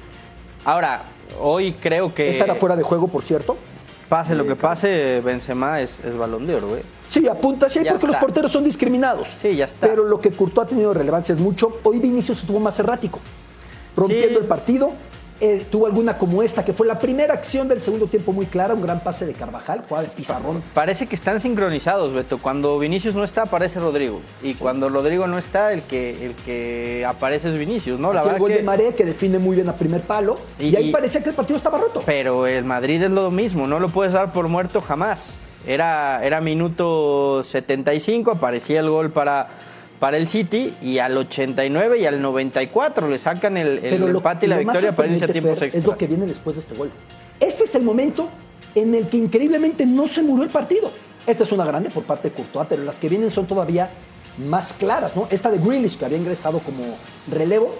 Ahora, 0.64 1.02
hoy 1.40 1.72
creo 1.74 2.12
que 2.14 2.28
Esta 2.30 2.44
era 2.44 2.54
fuera 2.54 2.76
de 2.76 2.82
juego, 2.82 3.08
por 3.08 3.22
cierto. 3.22 3.56
Pase 4.08 4.34
lo 4.34 4.46
que 4.46 4.56
pase, 4.56 5.20
Benzema 5.24 5.80
es, 5.80 5.98
es 6.04 6.16
balón 6.16 6.46
de 6.46 6.54
oro, 6.54 6.68
güey. 6.68 6.82
Sí, 7.08 7.26
apunta 7.28 7.66
así 7.66 7.82
Ya 7.82 7.92
porque 7.92 8.06
los 8.08 8.16
porteros 8.16 8.52
son 8.52 8.64
discriminados. 8.64 9.28
Sí, 9.28 9.56
ya 9.56 9.66
está. 9.66 9.86
Pero 9.86 10.04
lo 10.04 10.18
que 10.20 10.30
Courtois 10.30 10.66
ha 10.66 10.68
tenido 10.68 10.92
relevancia 10.94 11.34
es 11.34 11.40
mucho. 11.40 11.78
Hoy 11.82 11.98
Vinicius 11.98 12.40
estuvo 12.40 12.60
más 12.60 12.78
errático, 12.78 13.20
rompiendo 13.96 14.38
Sí. 14.38 14.42
el 14.42 14.46
partido. 14.48 14.90
Eh, 15.40 15.64
tuvo 15.70 15.86
alguna 15.86 16.18
como 16.18 16.42
esta, 16.42 16.64
que 16.64 16.72
fue 16.72 16.84
la 16.86 16.98
primera 16.98 17.32
acción 17.32 17.68
del 17.68 17.80
segundo 17.80 18.06
tiempo 18.08 18.32
muy 18.32 18.46
clara, 18.46 18.74
un 18.74 18.82
gran 18.82 18.98
pase 19.04 19.24
de 19.24 19.34
Carvajal, 19.34 19.84
jugada 19.88 20.08
de 20.08 20.12
pizarrón. 20.12 20.60
Parece 20.74 21.06
que 21.06 21.14
están 21.14 21.38
sincronizados, 21.38 22.12
Beto. 22.12 22.38
Cuando 22.38 22.76
Vinicius 22.78 23.14
no 23.14 23.22
está, 23.22 23.42
aparece 23.42 23.78
Rodrigo. 23.78 24.20
Y 24.42 24.54
cuando 24.54 24.88
Rodrigo 24.88 25.28
no 25.28 25.38
está, 25.38 25.72
el 25.72 25.82
que, 25.82 26.26
el 26.26 26.34
que 26.34 27.04
aparece 27.06 27.50
es 27.52 27.58
Vinicius, 27.58 28.00
¿no? 28.00 28.12
La 28.12 28.20
Aquí 28.22 28.30
el 28.30 28.38
gol 28.40 28.50
que- 28.50 28.56
de 28.56 28.62
Marea 28.64 28.92
que 28.92 29.04
define 29.04 29.38
muy 29.38 29.54
bien 29.54 29.68
a 29.68 29.74
primer 29.74 30.00
palo. 30.00 30.34
Y, 30.58 30.70
Y- 30.70 30.76
ahí 30.76 30.88
y- 30.88 30.92
parecía 30.92 31.22
que 31.22 31.28
el 31.30 31.36
partido 31.36 31.56
estaba 31.56 31.78
roto. 31.78 32.02
Pero 32.04 32.46
el 32.48 32.64
Madrid 32.64 33.00
es 33.00 33.10
lo 33.10 33.30
mismo, 33.30 33.68
no 33.68 33.78
lo 33.78 33.90
puedes 33.90 34.14
dar 34.14 34.32
por 34.32 34.48
muerto 34.48 34.80
jamás. 34.80 35.38
Era, 35.66 36.24
era 36.24 36.40
minuto 36.40 37.44
75, 37.44 38.30
aparecía 38.32 38.80
el 38.80 38.90
gol 38.90 39.10
para, 39.10 39.48
para 39.98 40.16
el 40.16 40.28
City 40.28 40.74
y 40.82 40.98
al 40.98 41.16
89 41.16 41.98
y 41.98 42.06
al 42.06 42.22
94 42.22 43.08
le 43.08 43.18
sacan 43.18 43.56
el, 43.56 43.84
empate 43.84 44.46
y 44.46 44.48
la 44.48 44.58
victoria 44.58 44.94
para 44.94 45.08
irse 45.08 45.24
a 45.24 45.28
tiempos 45.28 45.60
extra. 45.62 45.80
Es 45.80 45.84
lo 45.84 45.96
que 45.96 46.06
viene 46.06 46.26
después 46.26 46.56
de 46.56 46.62
este 46.62 46.74
gol. 46.74 46.90
Este 47.40 47.64
es 47.64 47.74
el 47.74 47.82
momento 47.82 48.28
en 48.74 48.94
el 48.94 49.08
que 49.08 49.16
increíblemente 49.16 49.86
no 49.86 50.08
se 50.08 50.22
murió 50.22 50.44
el 50.44 50.50
partido. 50.50 50.90
Esta 51.26 51.44
es 51.44 51.52
una 51.52 51.64
grande 51.64 51.90
por 51.90 52.04
parte 52.04 52.30
de 52.30 52.34
Courtois, 52.34 52.66
pero 52.68 52.84
las 52.84 52.98
que 52.98 53.08
vienen 53.08 53.30
son 53.30 53.46
todavía 53.46 53.90
más 54.38 54.72
claras, 54.72 55.14
¿no? 55.16 55.26
Esta 55.30 55.50
de 55.50 55.58
Grealish, 55.58 55.98
que 55.98 56.04
había 56.04 56.18
ingresado 56.18 56.60
como 56.60 56.84
relevo. 57.30 57.74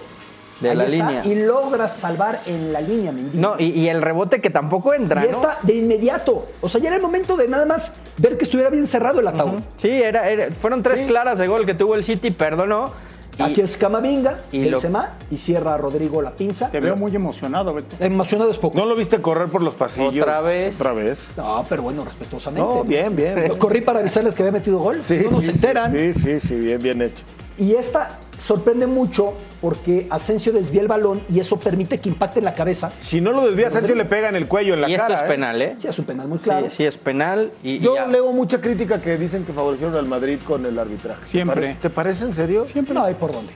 De 0.61 0.69
ahí 0.71 0.75
la 0.75 0.83
está, 0.85 0.95
línea. 0.95 1.25
Y 1.25 1.35
logra 1.45 1.87
salvar 1.87 2.41
en 2.45 2.73
la 2.73 2.81
línea, 2.81 3.11
Mendy. 3.11 3.37
No, 3.37 3.55
y, 3.57 3.65
y 3.65 3.87
el 3.87 4.01
rebote 4.01 4.41
que 4.41 4.49
tampoco 4.49 4.93
entra, 4.93 5.21
Y 5.25 5.29
¿no? 5.29 5.31
esta 5.31 5.57
de 5.63 5.75
inmediato. 5.75 6.47
O 6.61 6.67
sea, 6.69 6.81
ya 6.81 6.87
era 6.89 6.97
el 6.97 7.01
momento 7.01 7.37
de 7.37 7.47
nada 7.47 7.65
más 7.65 7.93
ver 8.17 8.37
que 8.37 8.43
estuviera 8.43 8.69
bien 8.69 8.85
cerrado 8.87 9.19
el 9.21 9.27
ataúd. 9.27 9.59
Sí, 9.77 9.89
era, 9.89 10.29
era- 10.29 10.51
fueron 10.51 10.83
tres 10.83 11.01
claras 11.07 11.39
de 11.39 11.47
gol 11.47 11.65
que 11.65 11.73
tuvo 11.73 11.95
el 11.95 12.03
City, 12.03 12.31
perdonó. 12.31 12.91
Y- 13.37 13.41
Aquí 13.41 13.61
es 13.61 13.77
Camavinga, 13.77 14.39
y 14.51 14.65
lo- 14.65 14.71
Benzema, 14.71 15.13
y 15.31 15.37
cierra 15.37 15.77
Rodrigo 15.77 16.21
la 16.21 16.31
pinza. 16.31 16.69
Te 16.69 16.81
veo 16.81 16.97
muy 16.97 17.15
emocionado, 17.15 17.73
Beto. 17.73 17.95
Emocionado 18.01 18.51
es 18.51 18.57
poco. 18.57 18.77
¿No 18.77 18.85
lo 18.85 18.97
viste 18.97 19.21
correr 19.21 19.47
por 19.47 19.61
los 19.61 19.75
pasillos? 19.75 20.23
Otra 20.23 20.41
vez. 20.41 20.75
Otra 20.75 20.91
vez. 20.91 21.29
No, 21.37 21.65
pero 21.69 21.83
bueno, 21.83 22.03
respetuosamente. 22.03 22.67
No, 22.67 22.83
bien, 22.83 23.15
bien. 23.15 23.47
Corrí 23.57 23.79
para 23.79 23.99
avisarles 23.99 24.35
que 24.35 24.41
había 24.43 24.51
metido 24.51 24.79
gol. 24.79 25.01
Sí, 25.01 25.21
no 25.23 25.31
nos 25.37 25.45
sí, 25.45 25.51
enteran. 25.51 25.89
sí, 25.89 26.11
sí, 26.11 26.39
sí, 26.41 26.55
bien, 26.55 26.81
bien 26.81 27.01
hecho. 27.01 27.23
Y 27.59 27.75
esta 27.75 28.19
sorprende 28.39 28.87
mucho 28.87 29.33
porque 29.59 30.07
Asensio 30.09 30.53
desvía 30.53 30.79
el 30.81 30.87
balón 30.87 31.21
y 31.27 31.41
eso 31.41 31.59
permite 31.59 31.99
que 31.99 32.07
impacte 32.07 32.39
en 32.39 32.45
la 32.45 32.53
cabeza. 32.53 32.89
Si 33.01 33.19
no 33.19 33.33
lo 33.33 33.45
desvía, 33.45 33.69
Sergio 33.69 33.95
le 33.95 34.05
pega 34.05 34.29
en 34.29 34.37
el 34.37 34.47
cuello, 34.47 34.73
en 34.75 34.81
la 34.81 34.89
y 34.89 34.93
esto 34.93 35.03
cara. 35.07 35.15
es 35.19 35.21
¿eh? 35.21 35.27
penal, 35.27 35.61
¿eh? 35.61 35.75
Sí, 35.77 35.87
es 35.89 35.99
un 35.99 36.05
penal 36.05 36.27
muy 36.29 36.37
Sí, 36.39 36.45
claro. 36.45 36.69
sí, 36.69 36.85
es 36.85 36.95
penal. 36.97 37.51
Y, 37.61 37.71
y 37.71 37.79
Yo 37.79 37.95
ya- 37.95 38.07
leo 38.07 38.31
mucha 38.31 38.61
crítica 38.61 39.01
que 39.01 39.17
dicen 39.17 39.43
que 39.43 39.51
favorecieron 39.51 39.93
al 39.95 40.05
Madrid 40.07 40.39
con 40.47 40.65
el 40.65 40.79
arbitraje. 40.79 41.21
¿Te 41.23 41.27
Siempre. 41.27 41.55
parece- 41.61 41.79
¿Te 41.79 41.89
parece 41.89 42.25
en 42.25 42.33
serio? 42.33 42.65
Siempre 42.67 42.93
no 42.93 43.03
hay 43.03 43.15
por 43.15 43.33
dónde. 43.33 43.51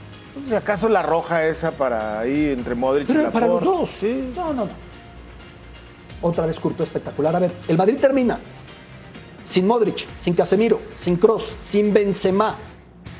Si 0.49 0.53
acaso 0.53 0.89
la 0.89 1.01
roja 1.03 1.45
esa 1.47 1.71
para 1.71 2.19
ahí 2.19 2.49
entre 2.49 2.75
Modric 2.75 3.07
y 3.09 3.13
Pero 3.13 3.31
para 3.31 3.47
los 3.47 3.61
Laporte? 3.63 3.79
dos. 3.81 3.89
Sí. 3.97 4.33
No, 4.35 4.53
no, 4.53 4.65
no. 4.65 4.71
Otra 6.21 6.45
vez 6.45 6.59
Curto 6.59 6.83
espectacular. 6.83 7.33
A 7.35 7.39
ver, 7.39 7.51
el 7.69 7.77
Madrid 7.77 7.97
termina 8.01 8.39
sin 9.45 9.65
Modric, 9.67 10.05
sin 10.19 10.33
Casemiro, 10.33 10.79
sin 10.95 11.15
Cross, 11.15 11.55
sin 11.63 11.93
Benzema. 11.93 12.57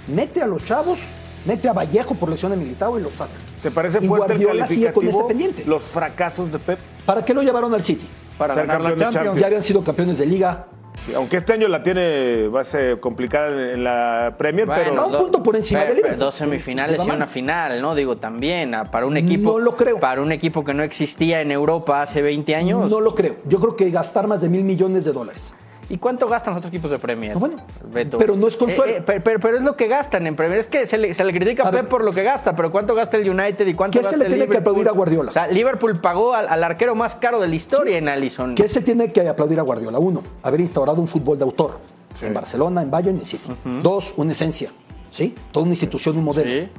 Mete 0.08 0.41
a 0.41 0.47
los 0.47 0.64
chavos, 0.66 0.99
mete 1.45 1.68
a 1.70 1.74
Vallejo 1.74 2.16
por 2.16 2.30
lesión 2.30 2.51
de 2.51 2.58
Militao 2.58 2.99
y 2.99 3.04
lo 3.04 3.10
saca. 3.10 3.32
¿Te 3.62 3.72
parece 3.72 3.99
Y 4.04 4.08
fuerte 4.08 4.34
el 4.34 4.39
Guardiola 4.39 4.68
sigue 4.68 4.91
con 4.91 5.04
calificativo? 5.04 5.22
este 5.22 5.28
pendiente. 5.34 5.64
Los 5.66 5.84
fracasos 5.84 6.51
de 6.51 6.60
Pep. 6.60 6.80
¿Para 7.06 7.24
qué 7.24 7.34
lo 7.34 7.41
llevaron 7.41 7.74
al 7.74 7.84
City? 7.84 8.08
Para 8.38 8.54
Ser 8.56 8.66
ganar 8.68 8.82
la 8.82 8.89
campeón 8.89 8.99
de 8.99 9.04
Champions. 9.04 9.16
Champions. 9.26 9.39
Ya 9.41 9.47
habían 9.47 9.64
sido 9.64 9.84
campeones 9.84 10.18
de 10.18 10.26
liga. 10.26 10.68
Aunque 11.16 11.38
este 11.38 11.54
año 11.54 11.68
la 11.68 11.82
tiene, 11.82 12.47
va 12.49 12.62
a 12.62 12.64
ser 12.64 12.99
complicada 12.99 13.49
en- 13.74 13.84
la 13.84 14.36
Premier, 14.38 14.68
Bueno, 14.68 14.82
pero 14.84 14.95
no, 14.95 15.08
un 15.08 15.18
punto 15.18 15.41
por 15.43 15.56
encima 15.56 15.80
pero- 15.82 15.89
de 15.89 15.95
pero 15.95 16.08
Liverpool. 16.08 16.26
Dos 16.28 16.36
semifinales 16.36 16.97
Les 16.97 17.08
y 17.08 17.10
una 17.10 17.28
final, 17.28 17.82
¿no? 17.82 17.95
Digo, 17.95 18.16
también 18.16 18.76
ah, 18.76 18.86
para 18.86 19.06
un 19.06 19.18
equipo. 19.18 19.54
No 19.54 19.60
lo 19.60 19.76
creo. 19.76 19.99
Para 19.99 20.22
un 20.22 20.32
equipo 20.32 20.64
que 20.64 20.74
no 20.74 20.84
existía 20.84 21.41
en 21.41 21.51
Europa 21.51 22.01
hace 22.04 22.22
20 22.22 22.56
años. 22.56 22.89
No 22.91 23.01
lo 23.01 23.16
creo. 23.16 23.36
Yo 23.45 23.60
creo 23.60 23.76
que 23.76 23.89
gastar 23.89 24.28
más 24.28 24.41
de 24.41 24.49
mil 24.49 24.64
millones 24.64 25.04
de 25.04 25.12
dólares. 25.14 25.54
¿Y 25.89 25.97
cuánto 25.97 26.27
gastan 26.27 26.53
los 26.53 26.59
otros 26.59 26.73
equipos 26.73 26.89
de 26.91 26.97
Premier? 26.99 27.34
No, 27.34 27.39
bueno, 27.39 27.57
Beto? 27.91 28.17
pero 28.17 28.36
no 28.36 28.47
es 28.47 28.55
consuelo. 28.57 28.91
Eh, 28.91 28.97
eh, 28.97 29.03
pero, 29.05 29.21
pero- 29.23 29.39
pero 29.39 29.57
es 29.57 29.63
lo 29.63 29.75
que 29.75 29.88
gastan 29.88 30.25
en 30.27 30.36
Premier. 30.36 30.59
Es 30.59 30.67
que 30.67 30.86
se 30.86 30.97
le, 30.97 31.13
se 31.13 31.23
le 31.23 31.34
critica 31.34 31.63
a, 31.63 31.67
A 31.67 31.71
Pep 31.71 31.81
ver. 31.81 31.89
por 31.89 32.03
lo 32.03 32.11
que 32.13 32.23
gasta, 32.23 32.55
pero 32.55 32.71
¿cuánto 32.71 32.95
gasta 32.95 33.17
el 33.17 33.29
United 33.29 33.67
y 33.67 33.73
cuánto 33.73 33.99
¿Qué 33.99 34.03
se 34.05 34.17
le 34.17 34.25
el 34.25 34.31
tiene 34.34 34.47
que 34.47 34.57
aplaudir 34.57 34.88
a 34.88 34.91
Guardiola? 34.91 35.29
O 35.29 35.34
sea, 35.34 35.47
Liverpool 35.47 35.99
pagó 35.99 36.34
al, 36.34 36.47
al 36.47 36.63
arquero 36.63 36.95
más 36.95 37.15
caro 37.15 37.39
de 37.39 37.47
la 37.47 37.55
historia 37.55 37.97
en 37.97 38.07
Allison. 38.09 38.55
¿Qué 38.55 38.67
se 38.67 38.81
tiene 38.81 39.11
que 39.11 39.27
aplaudir 39.27 39.59
a 39.59 39.63
Guardiola? 39.63 39.99
Uno, 39.99 40.23
haber 40.41 40.61
instaurado 40.61 41.01
un 41.01 41.07
fútbol 41.07 41.38
de 41.38 41.43
autor. 41.43 41.79
En 42.21 42.34
Barcelona, 42.34 42.81
en 42.81 42.89
Bayern 42.91 43.17
y 43.17 43.19
en 43.19 43.25
City. 43.25 43.49
Dos, 43.81 44.13
una 44.17 44.31
esencia. 44.31 44.71
¿Sí? 45.09 45.36
Toda 45.51 45.63
una 45.65 45.73
institución, 45.73 46.17
un 46.17 46.23
modelo. 46.23 46.51
Sí. 46.51 46.69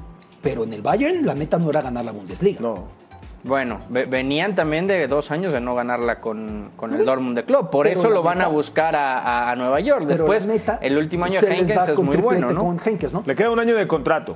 Pero 0.42 0.64
en 0.64 0.72
el 0.72 0.82
Bayern 0.82 1.24
la 1.24 1.34
meta 1.34 1.58
no 1.58 1.70
era 1.70 1.80
ganar 1.82 2.04
la 2.04 2.12
Bundesliga. 2.12 2.60
no. 2.60 3.03
Bueno, 3.44 3.80
ve- 3.90 4.06
venían 4.06 4.54
también 4.54 4.86
de 4.86 5.06
dos 5.06 5.30
años 5.30 5.52
de 5.52 5.60
no 5.60 5.74
ganarla 5.74 6.18
con, 6.18 6.70
con 6.76 6.94
el 6.94 7.04
Dortmund 7.04 7.36
de 7.36 7.44
Club. 7.44 7.68
Por 7.70 7.86
Pero 7.86 7.98
eso 8.00 8.08
lo 8.08 8.22
van 8.22 8.40
a 8.40 8.48
buscar 8.48 8.96
a, 8.96 9.18
a- 9.18 9.50
a 9.50 9.56
Nueva 9.56 9.80
York. 9.80 10.06
Después, 10.06 10.46
meta 10.46 10.78
el 10.80 10.96
último 10.96 11.26
año 11.26 11.40
de 11.40 11.54
Henkens 11.54 11.88
es 11.88 11.98
muy 11.98 12.16
bueno, 12.16 12.50
¿no? 12.50 12.60
con 12.64 12.80
Henkens, 12.82 13.12
¿no? 13.12 13.22
Le 13.26 13.36
queda 13.36 13.50
un 13.50 13.60
año 13.60 13.74
de 13.76 13.86
contrato. 13.86 14.34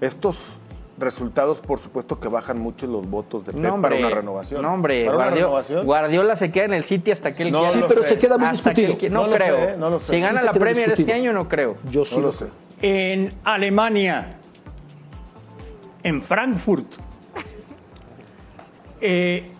Estos 0.00 0.60
resultados, 0.98 1.60
por 1.60 1.78
supuesto, 1.80 2.20
que 2.20 2.28
bajan 2.28 2.58
mucho 2.60 2.86
los 2.86 3.08
votos 3.08 3.44
de 3.46 3.52
Pep 3.52 3.60
No, 3.60 3.74
hombre, 3.74 3.96
para 3.96 4.06
una 4.06 4.16
renovación. 4.16 4.62
No, 4.62 4.72
hombre, 4.72 5.04
¿Para 5.06 5.16
una 5.16 5.24
Guardiola, 5.24 5.46
renovación? 5.46 5.86
Guardiola 5.86 6.36
se 6.36 6.52
queda 6.52 6.64
en 6.66 6.74
el 6.74 6.84
City 6.84 7.10
hasta 7.10 7.34
que 7.34 7.42
él 7.44 7.50
No 7.52 7.58
quiera. 7.60 7.72
Sí, 7.72 7.80
lo 7.80 7.88
pero 7.88 8.02
sé. 8.02 8.08
se 8.10 8.18
queda 8.18 8.38
muy 8.38 8.46
Hasta 8.48 8.72
que 8.72 8.84
él 8.84 9.12
no, 9.12 9.22
No 9.22 9.26
lo 9.28 9.36
creo. 9.36 9.56
sé, 9.56 9.76
no 9.76 9.90
lo 9.90 9.98
sé. 9.98 10.04
Si 10.04 10.14
Sí 10.14 10.20
gana 10.20 10.42
la 10.44 10.52
Premier 10.52 10.90
este 10.90 11.02
discutido. 11.02 11.16
año, 11.16 11.32
no 11.32 11.48
creo. 11.48 11.76
Yo 11.90 12.04
sí 12.04 12.14
No 12.16 12.22
lo 12.22 12.32
sé. 12.32 12.46
En 12.82 13.34
Alemania, 13.44 14.36
en 16.02 16.22
Frankfurt. 16.22 16.86
Eh, 19.00 19.50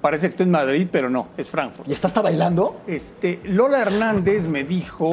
parece 0.00 0.26
que 0.26 0.30
está 0.30 0.42
en 0.42 0.50
Madrid, 0.50 0.88
pero 0.90 1.08
no, 1.08 1.28
es 1.36 1.48
Frankfurt. 1.48 1.88
¿Y 1.88 1.92
está 1.92 2.08
hasta 2.08 2.20
bailando? 2.20 2.82
Este, 2.86 3.40
Lola 3.44 3.80
Hernández 3.80 4.48
me 4.48 4.64
dijo 4.64 5.10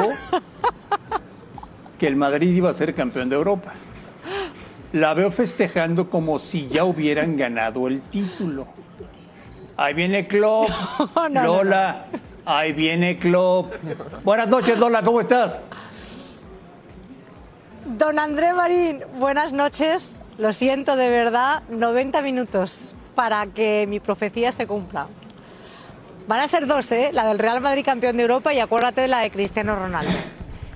que 1.98 2.08
el 2.08 2.16
Madrid 2.16 2.54
iba 2.54 2.70
a 2.70 2.74
ser 2.74 2.94
campeón 2.94 3.30
de 3.30 3.36
Europa. 3.36 3.72
La 4.94 5.14
veo 5.14 5.32
festejando 5.32 6.10
como 6.10 6.40
si 6.40 6.68
ya 6.68 6.84
hubieran 6.84 7.38
ganado 7.38 7.88
el 7.88 8.02
título. 8.02 8.68
Ahí 9.78 9.94
viene 9.94 10.28
Klopp. 10.28 10.70
No, 11.16 11.30
no, 11.30 11.44
Lola, 11.44 12.08
ahí 12.46 12.74
viene 12.74 13.18
Klopp. 13.18 13.74
Buenas 14.26 14.50
noches, 14.50 14.78
Lola, 14.78 15.02
¿cómo 15.04 15.22
estás? 15.22 15.62
Don 17.86 18.20
André 18.20 18.54
Marín, 18.54 19.04
buenas 19.20 19.54
noches. 19.54 20.16
Lo 20.38 20.52
siento 20.52 20.96
de 20.96 21.10
verdad, 21.10 21.64
90 21.70 22.22
minutos 22.22 22.96
para 23.16 23.48
que 23.48 23.86
mi 23.88 24.00
profecía 24.00 24.52
se 24.52 24.68
cumpla. 24.68 25.08
Van 26.28 26.40
a 26.40 26.48
ser 26.48 26.68
dos, 26.68 26.92
¿eh? 26.92 27.10
La 27.14 27.26
del 27.26 27.40
Real 27.40 27.62
Madrid 27.62 27.84
campeón 27.84 28.18
de 28.18 28.24
Europa 28.24 28.54
y 28.54 28.60
acuérdate 28.60 29.02
de 29.02 29.08
la 29.08 29.20
de 29.20 29.32
Cristiano 29.32 29.76
Ronaldo. 29.76 30.12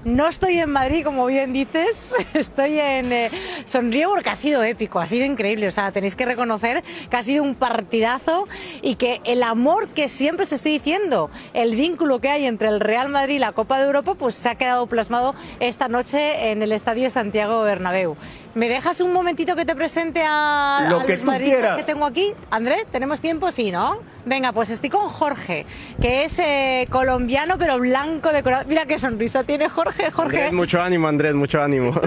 No 0.06 0.28
estoy 0.28 0.60
en 0.60 0.70
Madrid, 0.70 1.04
como 1.04 1.26
bien 1.26 1.52
dices, 1.52 2.14
estoy 2.36 2.80
en... 2.80 3.12
eh, 3.12 3.32
sonrío 3.66 4.10
porque 4.10 4.30
ha 4.30 4.36
sido 4.36 4.64
épico, 4.64 5.00
ha 5.00 5.08
sido 5.08 5.26
increíble, 5.26 5.68
o 5.68 5.72
sea, 5.72 5.92
tenéis 5.92 6.16
que 6.16 6.26
reconocer 6.26 6.84
que 7.10 7.18
ha 7.18 7.24
sido 7.24 7.42
un 7.42 7.56
partidazo 7.56 8.48
y 8.84 8.96
que 8.96 9.20
el 9.24 9.42
amor 9.42 9.88
que 9.88 10.08
siempre 10.08 10.44
os 10.44 10.54
estoy 10.54 10.74
diciendo, 10.74 11.32
el 11.56 11.76
vínculo 11.76 12.20
que 12.20 12.30
hay 12.30 12.46
entre 12.46 12.68
el 12.68 12.82
Real 12.82 13.10
Madrid 13.10 13.38
y 13.38 13.40
la 13.40 13.54
Copa 13.54 13.80
de 13.80 13.86
Europa, 13.86 14.14
pues 14.14 14.36
se 14.36 14.48
ha 14.48 14.54
quedado 14.54 14.86
plasmado 14.86 15.34
esta 15.60 15.88
noche 15.88 16.52
en 16.52 16.62
el 16.62 16.72
Estadio 16.72 17.10
Santiago 17.10 17.64
Bernabéu. 17.64 18.16
¿Me 18.56 18.70
dejas 18.70 19.02
un 19.02 19.12
momentito 19.12 19.54
que 19.56 19.66
te 19.66 19.76
presente 19.76 20.24
a, 20.26 20.88
Lo 20.90 21.02
a 21.02 21.06
que 21.06 21.14
los 21.14 21.24
madridistas 21.26 21.76
que 21.78 21.84
tengo 21.84 22.06
aquí? 22.06 22.34
André, 22.50 22.86
¿tenemos 22.90 23.20
tiempo? 23.20 23.52
Sí, 23.52 23.70
¿no? 23.70 23.98
Venga, 24.26 24.54
pues 24.54 24.70
estoy 24.70 24.90
con 24.90 25.10
Jorge, 25.10 25.66
que 26.02 26.24
es 26.24 26.40
eh, 26.40 26.88
colombiano 26.90 27.58
pero 27.58 27.78
blanco 27.80 28.32
de 28.32 28.42
corazón. 28.44 28.68
Mira 28.70 28.86
qué 28.86 28.98
sonrisa 28.98 29.44
tiene 29.44 29.68
Jorge. 29.70 30.10
Jorge, 30.10 30.38
Andrés, 30.38 30.54
mucho 30.54 30.82
ánimo, 30.82 31.08
Andrés, 31.10 31.36
mucho 31.36 31.62
ánimo. 31.62 31.94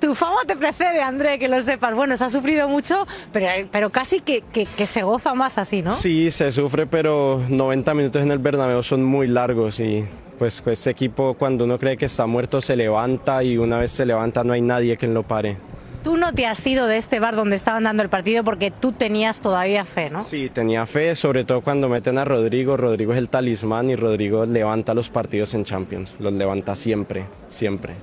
tu 0.00 0.14
fama 0.14 0.40
te 0.46 0.56
precede, 0.56 1.02
André, 1.02 1.38
que 1.38 1.48
lo 1.48 1.60
sepas. 1.62 1.94
Bueno, 1.94 2.16
se 2.16 2.24
ha 2.24 2.30
sufrido 2.30 2.68
mucho, 2.68 3.06
pero, 3.32 3.48
pero 3.72 3.90
casi 3.90 4.20
que, 4.20 4.42
que- 4.42 4.66
que 4.66 4.86
se 4.86 5.02
goza 5.02 5.34
más 5.34 5.58
así, 5.58 5.82
¿no? 5.82 5.90
Sí, 5.90 6.30
se 6.30 6.52
sufre, 6.52 6.86
pero 6.86 7.42
90 7.48 7.94
minutos 7.94 8.22
en 8.22 8.30
el 8.30 8.38
Bernabéu 8.38 8.82
son 8.82 9.04
muy 9.04 9.26
largos 9.26 9.80
y 9.80 10.06
pues 10.38 10.62
ese 10.64 10.90
equipo 10.90 11.34
cuando 11.34 11.64
uno 11.64 11.78
cree 11.78 11.96
que 11.96 12.06
está 12.06 12.26
muerto 12.26 12.60
se 12.60 12.76
levanta 12.76 13.42
y 13.42 13.58
una 13.58 13.78
vez 13.78 13.90
se 13.90 14.06
levanta 14.06 14.44
no 14.44 14.52
hay 14.52 14.62
nadie 14.62 14.96
que 14.96 15.08
lo 15.08 15.22
pare. 15.22 15.56
Tú 16.04 16.16
no 16.16 16.32
te 16.32 16.46
has 16.46 16.64
ido 16.66 16.86
de 16.86 16.96
este 16.96 17.18
bar 17.18 17.34
donde 17.34 17.56
estaban 17.56 17.82
dando 17.82 18.02
el 18.02 18.08
partido 18.08 18.44
porque 18.44 18.70
tú 18.70 18.92
tenías 18.92 19.40
todavía 19.40 19.84
fe, 19.84 20.10
¿no? 20.10 20.22
Sí, 20.22 20.48
tenía 20.48 20.86
fe, 20.86 21.16
sobre 21.16 21.44
todo 21.44 21.60
cuando 21.60 21.88
meten 21.88 22.18
a 22.18 22.24
Rodrigo. 22.24 22.76
Rodrigo 22.76 23.12
es 23.12 23.18
el 23.18 23.28
talismán 23.28 23.90
y 23.90 23.96
Rodrigo 23.96 24.46
levanta 24.46 24.94
los 24.94 25.10
partidos 25.10 25.54
en 25.54 25.64
Champions. 25.64 26.14
Los 26.20 26.32
levanta 26.32 26.76
siempre, 26.76 27.24
siempre. 27.48 27.94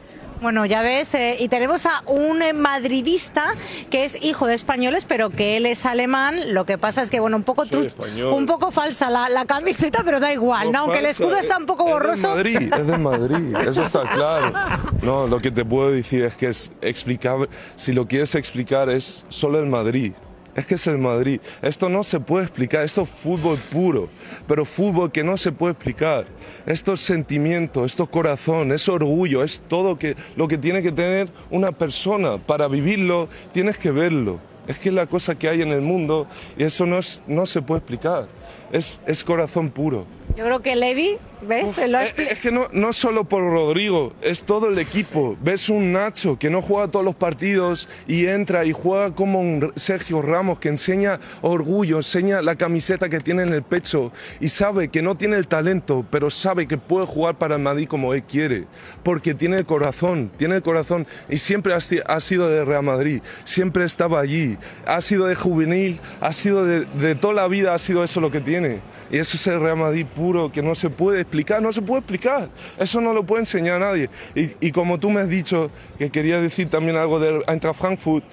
Bueno, 0.45 0.63
ya 0.67 0.83
ves, 0.83 1.15
eh, 1.15 1.37
y 1.39 1.47
tenemos 1.47 1.87
a 1.87 2.03
un 2.05 2.43
eh, 2.43 2.53
madridista 2.53 3.55
que 3.89 4.05
es 4.05 4.23
hijo 4.23 4.45
de 4.45 4.53
españoles, 4.53 5.03
pero 5.03 5.31
que 5.31 5.57
él 5.57 5.65
es 5.65 5.87
alemán. 5.87 6.53
Lo 6.53 6.65
que 6.67 6.77
pasa 6.77 7.01
es 7.01 7.09
que, 7.09 7.19
bueno, 7.19 7.35
un 7.35 7.41
poco, 7.41 7.65
Soy 7.65 7.81
tru- 7.81 7.85
español. 7.87 8.31
un 8.31 8.45
poco 8.45 8.69
falsa 8.69 9.09
la, 9.09 9.27
la 9.27 9.45
camiseta, 9.45 10.03
pero 10.05 10.19
da 10.19 10.31
igual, 10.31 10.71
¿no? 10.71 10.81
Aunque 10.81 10.99
el 10.99 11.07
escudo 11.07 11.35
está 11.37 11.57
un 11.57 11.65
poco 11.65 11.85
borroso. 11.85 12.37
Es 12.37 12.43
de 12.43 12.51
Madrid, 12.59 12.73
es 12.79 12.85
de 12.87 12.97
Madrid, 12.99 13.55
eso 13.67 13.81
está 13.81 14.03
claro. 14.03 14.53
No, 15.01 15.25
lo 15.25 15.39
que 15.39 15.49
te 15.49 15.65
puedo 15.65 15.89
decir 15.89 16.23
es 16.23 16.35
que 16.35 16.49
es 16.49 16.71
explicable, 16.81 17.49
si 17.75 17.91
lo 17.93 18.05
quieres 18.05 18.35
explicar 18.35 18.87
es 18.91 19.25
solo 19.29 19.57
el 19.57 19.65
Madrid. 19.65 20.13
Es 20.55 20.65
que 20.65 20.75
es 20.75 20.87
el 20.87 20.97
Madrid. 20.97 21.41
Esto 21.61 21.89
no 21.89 22.03
se 22.03 22.19
puede 22.19 22.45
explicar. 22.45 22.85
Esto 22.85 23.01
es 23.01 23.09
fútbol 23.09 23.57
puro, 23.71 24.07
pero 24.47 24.63
fútbol 24.63 25.11
que 25.11 25.23
no 25.23 25.35
se 25.35 25.51
puede 25.51 25.73
explicar. 25.73 26.25
Esto 26.65 26.93
es 26.93 27.01
sentimiento, 27.01 27.83
esto 27.83 28.03
es 28.03 28.09
corazón, 28.09 28.71
es 28.71 28.87
orgullo, 28.87 29.43
es 29.43 29.61
todo 29.67 29.97
lo 30.35 30.47
que 30.47 30.57
tiene 30.57 30.81
que 30.81 30.93
tener 30.93 31.27
una 31.49 31.71
persona. 31.73 32.37
Para 32.37 32.67
vivirlo 32.67 33.27
tienes 33.51 33.77
que 33.77 33.91
verlo. 33.91 34.39
Es 34.67 34.79
que 34.79 34.89
es 34.89 34.95
la 34.95 35.05
cosa 35.05 35.35
que 35.35 35.47
hay 35.47 35.61
en 35.61 35.69
el 35.69 35.81
mundo 35.81 36.27
y 36.57 36.63
eso 36.63 36.85
no, 36.85 36.97
es, 36.97 37.21
no 37.27 37.45
se 37.45 37.61
puede 37.61 37.79
explicar. 37.79 38.27
Es, 38.71 38.99
es 39.05 39.23
corazón 39.23 39.69
puro. 39.69 40.05
Yo 40.35 40.43
creo 40.43 40.61
que 40.61 40.75
Levi, 40.75 41.17
¿ves? 41.47 41.77
Lo 41.77 41.99
expli- 41.99 42.27
Es 42.31 42.39
que 42.39 42.51
no, 42.51 42.67
no 42.71 42.93
solo 42.93 43.23
por 43.25 43.43
Rodrigo, 43.43 44.13
es 44.21 44.43
todo 44.43 44.67
el 44.69 44.79
equipo. 44.79 45.37
Ves 45.41 45.69
un 45.69 45.91
Nacho 45.93 46.37
que 46.37 46.49
no 46.49 46.61
juega 46.61 46.87
todos 46.89 47.05
los 47.05 47.15
partidos 47.15 47.87
y 48.07 48.25
entra 48.27 48.65
y 48.65 48.71
juega 48.71 49.13
como 49.13 49.39
un 49.41 49.71
Sergio 49.75 50.21
Ramos 50.21 50.59
que 50.59 50.69
enseña 50.69 51.19
orgullo, 51.41 51.97
enseña 51.97 52.41
la 52.41 52.55
camiseta 52.55 53.09
que 53.09 53.19
tiene 53.19 53.43
en 53.43 53.49
el 53.53 53.63
pecho 53.63 54.11
y 54.39 54.49
sabe 54.49 54.89
que 54.89 55.01
no 55.01 55.15
tiene 55.15 55.37
el 55.37 55.47
talento, 55.47 56.05
pero 56.09 56.29
sabe 56.29 56.67
que 56.67 56.77
puede 56.77 57.05
jugar 57.05 57.35
para 57.37 57.55
el 57.55 57.61
Madrid 57.61 57.87
como 57.87 58.13
él 58.13 58.23
quiere, 58.23 58.65
porque 59.03 59.33
tiene 59.33 59.57
el 59.57 59.65
corazón, 59.65 60.31
tiene 60.37 60.55
el 60.55 60.61
corazón 60.61 61.05
y 61.29 61.37
siempre 61.37 61.73
ha, 61.73 61.79
si- 61.81 61.99
ha 62.05 62.19
sido 62.19 62.49
de 62.49 62.65
Real 62.65 62.83
Madrid, 62.83 63.21
siempre 63.43 63.85
estaba 63.85 64.19
allí, 64.19 64.57
ha 64.85 65.01
sido 65.01 65.25
de 65.27 65.35
juvenil, 65.35 65.99
ha 66.21 66.33
sido 66.33 66.65
de, 66.65 66.85
de 66.85 67.15
toda 67.15 67.33
la 67.33 67.47
vida, 67.47 67.73
ha 67.73 67.79
sido 67.79 68.03
eso 68.03 68.19
lo 68.21 68.31
que 68.31 68.41
tiene. 68.41 68.79
Y 69.11 69.17
eso 69.19 69.37
es 69.37 69.45
el 69.47 69.59
Real 69.61 69.77
Madrid 69.77 70.05
puro, 70.15 70.51
que 70.51 70.61
no 70.63 70.73
se 70.73 70.89
puede 70.89 71.21
explicar, 71.21 71.34
no 71.61 71.71
se 71.71 71.81
puede 71.81 71.99
explicar. 71.99 72.49
Eso 72.77 73.01
no 73.01 73.13
lo 73.13 73.25
puede 73.25 73.41
enseñar 73.41 73.79
nadie. 73.79 74.09
Y, 74.35 74.67
y 74.67 74.71
como 74.71 74.97
tú 74.97 75.09
me 75.09 75.21
has 75.21 75.29
dicho, 75.29 75.69
que 75.97 76.09
quería 76.09 76.41
decir 76.41 76.69
también 76.69 76.97
algo 76.97 77.19
del 77.19 77.43
Eintracht 77.47 77.79
Frankfurt, 77.79 78.25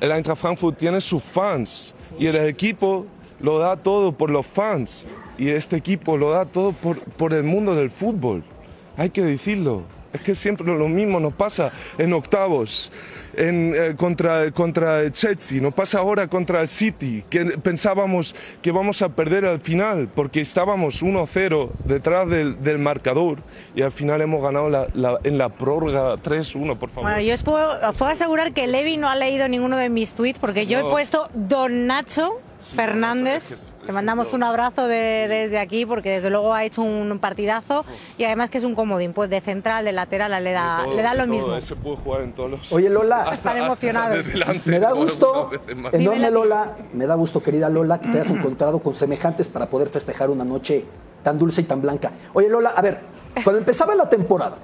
el 0.00 0.10
Eintracht 0.10 0.40
Frankfurt 0.40 0.78
tiene 0.78 1.00
sus 1.00 1.22
fans 1.22 1.94
y 2.18 2.26
el 2.26 2.36
equipo 2.36 3.06
lo 3.40 3.58
da 3.58 3.76
todo 3.76 4.12
por 4.12 4.30
los 4.30 4.46
fans. 4.46 5.06
Y 5.36 5.48
este 5.48 5.76
equipo 5.76 6.16
lo 6.16 6.30
da 6.30 6.44
todo 6.44 6.72
por, 6.72 7.00
por 7.00 7.32
el 7.32 7.42
mundo 7.42 7.74
del 7.74 7.90
fútbol. 7.90 8.44
Hay 8.96 9.10
que 9.10 9.22
decirlo. 9.22 9.82
Es 10.14 10.20
que 10.20 10.34
siempre 10.36 10.64
lo 10.66 10.88
mismo 10.88 11.18
nos 11.18 11.34
pasa 11.34 11.72
en 11.98 12.12
octavos, 12.12 12.92
en, 13.36 13.74
eh, 13.76 13.94
contra, 13.96 14.48
contra 14.52 15.00
el 15.00 15.10
Chelsea, 15.12 15.60
nos 15.60 15.74
pasa 15.74 15.98
ahora 15.98 16.28
contra 16.28 16.60
el 16.60 16.68
City, 16.68 17.24
que 17.28 17.44
pensábamos 17.46 18.32
que 18.62 18.70
vamos 18.70 19.02
a 19.02 19.08
perder 19.08 19.44
al 19.44 19.60
final, 19.60 20.08
porque 20.14 20.40
estábamos 20.40 21.02
1-0 21.02 21.68
detrás 21.84 22.28
del, 22.28 22.62
del 22.62 22.78
marcador 22.78 23.38
y 23.74 23.82
al 23.82 23.90
final 23.90 24.20
hemos 24.22 24.40
ganado 24.40 24.70
la- 24.70 24.86
la- 24.94 25.18
en 25.24 25.36
la 25.36 25.48
prórroga 25.48 26.14
3-1, 26.16 26.78
por 26.78 26.90
favor. 26.90 27.10
Bueno, 27.10 27.20
yo 27.20 27.34
os 27.34 27.42
puedo, 27.42 27.70
os 27.88 27.96
puedo 27.96 28.12
asegurar 28.12 28.52
que 28.52 28.68
Levi 28.68 28.96
no 28.96 29.08
ha 29.08 29.16
leído 29.16 29.48
ninguno 29.48 29.76
de 29.76 29.88
mis 29.88 30.14
tweets 30.14 30.38
porque 30.38 30.66
yo 30.66 30.78
he 30.78 30.82
No. 30.82 30.90
puesto 30.90 31.28
Don 31.34 31.88
Nacho 31.88 32.40
Fernández. 32.60 33.73
Le 33.86 33.92
mandamos 33.92 34.32
un 34.32 34.42
abrazo 34.42 34.86
de- 34.86 35.26
desde 35.28 35.58
aquí 35.58 35.84
porque 35.86 36.10
desde 36.10 36.30
luego 36.30 36.54
ha 36.54 36.64
hecho 36.64 36.82
un 36.82 37.18
partidazo 37.20 37.84
y 38.18 38.24
además 38.24 38.50
que 38.50 38.58
es 38.58 38.64
un 38.64 38.74
comodín, 38.74 39.12
pues 39.12 39.28
de 39.30 39.40
central, 39.40 39.84
de 39.84 39.92
lateral, 39.92 40.42
le 40.42 40.52
da, 40.52 40.80
Todo, 40.84 40.94
le 40.94 41.02
da 41.02 41.14
lo 41.14 41.24
todo, 41.24 41.32
mismo. 41.32 41.56
Ese 41.56 41.76
puede 41.76 41.96
jugar 41.96 42.22
en 42.22 42.32
todos 42.32 42.50
los. 42.50 42.72
Oye, 42.72 42.88
Lola. 42.88 43.26
Están 43.32 43.58
emocionados. 43.58 44.26
delante, 44.26 44.62
Me 44.70 44.78
da 44.80 44.92
gusto, 44.92 45.50
enorme 45.92 46.30
Lola, 46.30 46.72
me 46.92 47.06
da 47.06 47.14
gusto, 47.14 47.42
querida 47.42 47.68
Lola, 47.68 48.00
que 48.00 48.08
te 48.08 48.20
hayas 48.20 48.30
encontrado 48.32 48.78
con 48.80 48.96
semejantes 48.96 49.48
para 49.48 49.66
poder 49.66 49.88
festejar 49.88 50.30
una 50.30 50.44
noche 50.44 50.84
tan 51.22 51.38
dulce 51.38 51.60
y 51.62 51.64
tan 51.64 51.80
blanca. 51.82 52.10
Oye, 52.32 52.48
Lola, 52.48 52.70
a 52.76 52.82
ver, 52.82 53.00
cuando 53.42 53.58
empezaba 53.58 53.94
la 53.94 54.08
temporada, 54.08 54.56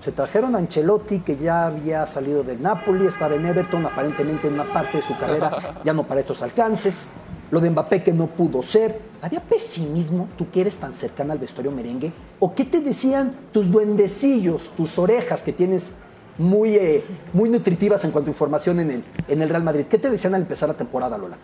se 0.00 0.12
trajeron 0.12 0.54
a 0.54 0.58
Ancelotti, 0.58 1.18
que 1.20 1.36
ya 1.36 1.66
había 1.66 2.06
salido 2.06 2.44
del 2.44 2.62
Napoli, 2.62 3.06
estaba 3.06 3.34
en 3.34 3.44
Everton, 3.46 3.84
aparentemente 3.86 4.46
en 4.46 4.54
una 4.54 4.64
parte 4.64 4.98
de 4.98 5.02
su 5.02 5.16
carrera, 5.18 5.50
ya 5.84 5.92
no 5.92 6.04
para 6.04 6.20
estos 6.20 6.40
alcances. 6.42 7.10
Lo 7.50 7.60
de 7.60 7.70
Mbappé 7.70 8.02
que 8.02 8.12
no 8.12 8.26
pudo 8.26 8.62
ser. 8.62 9.00
¿Había 9.22 9.40
pesimismo, 9.40 10.28
tú 10.36 10.50
que 10.50 10.60
eres 10.60 10.76
tan 10.76 10.94
cercana 10.94 11.32
al 11.32 11.38
vestuario 11.38 11.72
merengue? 11.72 12.12
¿O 12.38 12.54
qué 12.54 12.64
te 12.64 12.80
decían 12.80 13.32
tus 13.52 13.70
duendecillos, 13.70 14.70
tus 14.76 14.98
orejas 14.98 15.42
que 15.42 15.52
tienes 15.52 15.94
muy, 16.36 16.76
eh, 16.76 17.02
muy 17.32 17.48
nutritivas 17.48 18.04
en 18.04 18.10
cuanto 18.10 18.30
a 18.30 18.32
información 18.32 18.80
en 18.80 18.90
el, 18.90 19.04
en 19.26 19.42
el 19.42 19.48
Real 19.48 19.64
Madrid? 19.64 19.86
¿Qué 19.88 19.98
te 19.98 20.10
decían 20.10 20.34
al 20.34 20.42
empezar 20.42 20.68
la 20.68 20.76
temporada, 20.76 21.16
Lola? 21.18 21.36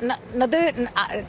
No, 0.00 0.14
no 0.36 0.48
te- 0.48 0.72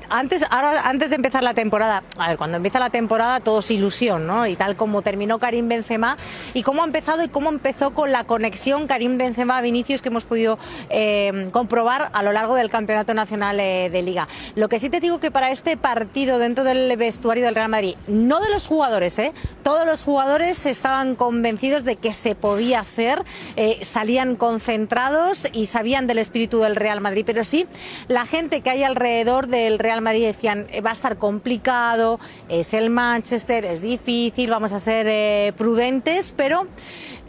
antes, 0.09 0.45
ahora, 0.49 0.88
antes 0.88 1.09
de 1.09 1.15
empezar 1.15 1.41
la 1.43 1.55
temporada, 1.55 2.03
a 2.20 2.28
ver, 2.28 2.38
cuando 2.38 2.57
empieza 2.57 2.78
la 2.78 2.91
temporada 2.91 3.39
todo 3.39 3.59
es 3.59 3.72
ilusión, 3.72 4.28
¿no? 4.28 4.45
Y 4.45 4.55
tal 4.55 4.76
como 4.76 5.01
terminó 5.01 5.39
Karim 5.39 5.67
Benzema 5.67 6.17
y 6.53 6.61
cómo 6.61 6.84
ha 6.84 6.86
empezado 6.86 7.24
y 7.24 7.30
cómo 7.30 7.49
empezó 7.49 7.95
con 7.95 8.11
la 8.11 8.26
conexión 8.26 8.86
Karim 8.86 9.17
Benzema-Vinicius 9.17 10.01
que 10.03 10.09
hemos 10.09 10.24
podido 10.24 10.59
eh, 10.91 11.49
comprobar 11.51 12.11
a 12.13 12.22
lo 12.22 12.32
largo 12.32 12.53
del 12.53 12.70
Campeonato 12.70 13.15
Nacional 13.15 13.59
eh, 13.59 13.89
de 13.91 14.03
Liga. 14.03 14.28
Lo 14.53 14.70
que 14.70 14.78
sí 14.78 14.89
te 14.91 14.99
digo 14.99 15.20
que 15.20 15.32
para 15.32 15.49
este 15.49 15.76
partido 15.76 16.38
dentro 16.38 16.63
del 16.63 16.95
vestuario 16.95 17.45
del 17.45 17.55
Real 17.55 17.70
Madrid, 17.70 17.95
no 18.07 18.39
de 18.39 18.49
los 18.51 18.67
jugadores, 18.67 19.17
¿eh? 19.17 19.34
Todos 19.63 19.88
los 19.88 20.03
jugadores 20.03 20.67
estaban 20.67 21.15
convencidos 21.15 21.86
de 21.86 21.95
que 21.95 22.13
se 22.13 22.36
podía 22.36 22.82
hacer, 22.82 23.24
eh, 23.55 23.80
salían 23.82 24.36
concentrados 24.36 25.47
y 25.53 25.65
sabían 25.65 26.05
del 26.05 26.20
espíritu 26.20 26.59
del 26.59 26.76
Real 26.76 27.01
Madrid, 27.01 27.24
pero 27.26 27.43
sí 27.43 27.65
la 28.07 28.28
gente 28.28 28.59
que 28.62 28.70
hay 28.70 28.84
alrededor 28.84 29.47
del 29.47 29.80
Real 29.80 30.01
Madrid 30.01 30.26
decían 30.26 30.68
"Eh, 30.72 30.82
va 30.82 30.91
a 30.91 30.93
estar 30.93 31.18
complicado, 31.18 32.20
es 32.47 32.74
el 32.74 32.89
Manchester, 32.89 33.66
es 33.66 33.82
difícil, 33.82 34.49
vamos 34.49 34.72
a 34.72 34.80
ser 34.80 35.07
eh, 35.10 35.53
prudentes, 35.57 36.34
pero 36.36 36.68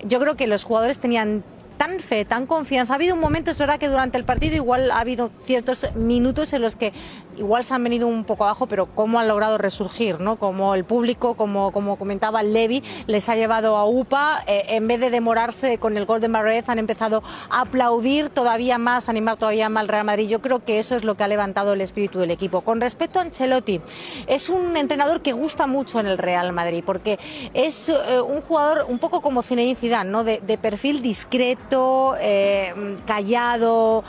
yo 0.04 0.18
creo 0.20 0.36
que 0.36 0.46
los 0.46 0.64
jugadores 0.64 0.98
tenían 0.98 1.42
tan 1.80 1.98
fe, 1.98 2.26
tan 2.26 2.44
confianza. 2.44 2.92
Ha 2.92 2.96
habido 2.96 3.14
un 3.14 3.22
momento, 3.22 3.50
es 3.50 3.56
verdad 3.56 3.78
que 3.78 3.88
durante 3.88 4.18
el 4.18 4.24
partido 4.24 4.54
igual 4.54 4.90
ha 4.90 4.98
habido 4.98 5.30
ciertos 5.46 5.86
minutos 5.94 6.52
en 6.52 6.60
los 6.60 6.76
que 6.76 6.92
igual 7.38 7.64
se 7.64 7.72
han 7.72 7.82
venido 7.82 8.06
un 8.06 8.24
poco 8.24 8.44
abajo, 8.44 8.66
pero 8.66 8.84
cómo 8.94 9.18
han 9.18 9.28
logrado 9.28 9.56
resurgir, 9.56 10.20
¿no? 10.20 10.36
Como 10.36 10.74
el 10.74 10.84
público, 10.84 11.32
como, 11.36 11.72
como 11.72 11.96
comentaba 11.96 12.42
Levi, 12.42 12.82
les 13.06 13.30
ha 13.30 13.34
llevado 13.34 13.78
a 13.78 13.86
UPA, 13.86 14.44
eh, 14.46 14.64
en 14.68 14.86
vez 14.88 15.00
de 15.00 15.08
demorarse 15.08 15.78
con 15.78 15.96
el 15.96 16.04
gol 16.04 16.20
de 16.20 16.28
Marez, 16.28 16.68
han 16.68 16.78
empezado 16.78 17.22
a 17.48 17.62
aplaudir 17.62 18.28
todavía 18.28 18.76
más, 18.76 19.08
animar 19.08 19.38
todavía 19.38 19.70
más 19.70 19.80
al 19.80 19.88
Real 19.88 20.04
Madrid. 20.04 20.28
Yo 20.28 20.42
creo 20.42 20.62
que 20.62 20.80
eso 20.80 20.96
es 20.96 21.04
lo 21.04 21.14
que 21.14 21.24
ha 21.24 21.28
levantado 21.28 21.72
el 21.72 21.80
espíritu 21.80 22.18
del 22.18 22.30
equipo. 22.30 22.60
Con 22.60 22.82
respecto 22.82 23.20
a 23.20 23.22
Ancelotti, 23.22 23.80
es 24.26 24.50
un 24.50 24.76
entrenador 24.76 25.22
que 25.22 25.32
gusta 25.32 25.66
mucho 25.66 25.98
en 25.98 26.06
el 26.08 26.18
Real 26.18 26.52
Madrid, 26.52 26.84
porque 26.84 27.18
es 27.54 27.88
eh, 27.88 28.20
un 28.20 28.42
jugador 28.42 28.84
un 28.86 28.98
poco 28.98 29.22
como 29.22 29.42
Zinedine 29.42 29.76
Zidane, 29.76 30.10
¿no? 30.10 30.24
De 30.24 30.58
perfil 30.58 31.00
discreto, 31.00 31.69
eh, 32.20 32.72
callado, 33.06 34.04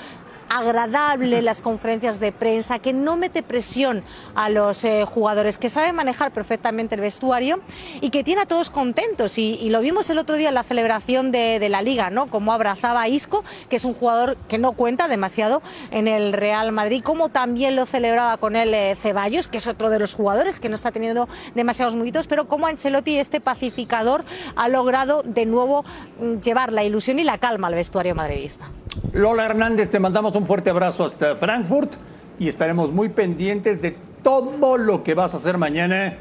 agradable 0.52 1.42
las 1.42 1.62
conferencias 1.62 2.20
de 2.20 2.34
prensa, 2.34 2.80
que 2.80 2.92
no 2.92 3.16
mete 3.16 3.42
presión 3.42 4.04
a 4.36 4.50
los 4.50 4.84
eh, 4.84 5.06
jugadores, 5.06 5.58
que 5.58 5.70
sabe 5.70 5.94
manejar 5.94 6.32
perfectamente 6.32 6.96
el 6.96 7.02
vestuario 7.02 7.62
y 8.02 8.10
que 8.10 8.26
tiene 8.26 8.42
a 8.42 8.46
todos 8.46 8.70
contentos. 8.70 9.38
Y, 9.38 9.58
y 9.62 9.70
lo 9.70 9.80
vimos 9.80 10.10
el 10.10 10.18
otro 10.18 10.36
día 10.36 10.50
en 10.50 10.56
la 10.56 10.64
celebración 10.64 11.32
de, 11.32 11.58
de 11.58 11.70
la 11.70 11.82
liga, 11.82 12.10
¿no? 12.10 12.28
Como 12.28 12.52
abrazaba 12.52 13.02
a 13.02 13.08
Isco, 13.08 13.46
que 13.70 13.78
es 13.78 13.86
un 13.86 13.94
jugador 13.94 14.36
que 14.50 14.58
no 14.58 14.74
cuenta 14.74 15.08
demasiado 15.08 15.62
en 15.90 16.10
el 16.10 16.34
Real 16.34 16.74
Madrid, 16.74 17.02
como 17.02 17.30
también 17.30 17.78
lo 17.78 17.86
celebraba 17.86 18.36
con 18.36 18.58
él 18.58 18.74
eh, 18.74 18.96
Ceballos, 18.96 19.48
que 19.48 19.58
es 19.58 19.68
otro 19.68 19.90
de 19.90 20.00
los 20.00 20.14
jugadores 20.14 20.60
que 20.60 20.68
no 20.68 20.76
está 20.76 20.92
teniendo 20.92 21.30
demasiados 21.56 21.96
minutos, 21.96 22.28
pero 22.28 22.50
como 22.50 22.68
Ancelotti, 22.68 23.18
este 23.18 23.40
pacificador, 23.40 24.26
ha 24.58 24.68
logrado 24.68 25.24
de 25.24 25.46
nuevo 25.46 25.86
mm, 26.20 26.42
llevar 26.42 26.74
la 26.74 26.84
ilusión 26.84 27.20
y 27.20 27.24
la 27.24 27.38
calma 27.38 27.68
al 27.68 27.76
vestuario 27.76 28.16
madridista. 28.16 28.70
Lola 29.14 29.46
Hernández, 29.46 29.90
te 29.90 30.00
mandamos 30.00 30.36
un 30.36 30.41
fuerte 30.46 30.70
abrazo 30.70 31.06
hasta 31.06 31.36
Frankfurt 31.36 31.94
y 32.40 32.48
estaremos 32.48 32.92
muy 32.92 33.10
pendientes 33.10 33.82
de 33.82 33.96
todo 34.24 34.78
lo 34.78 35.04
que 35.04 35.14
vas 35.14 35.34
a 35.34 35.38
hacer 35.38 35.58
mañana 35.58 36.18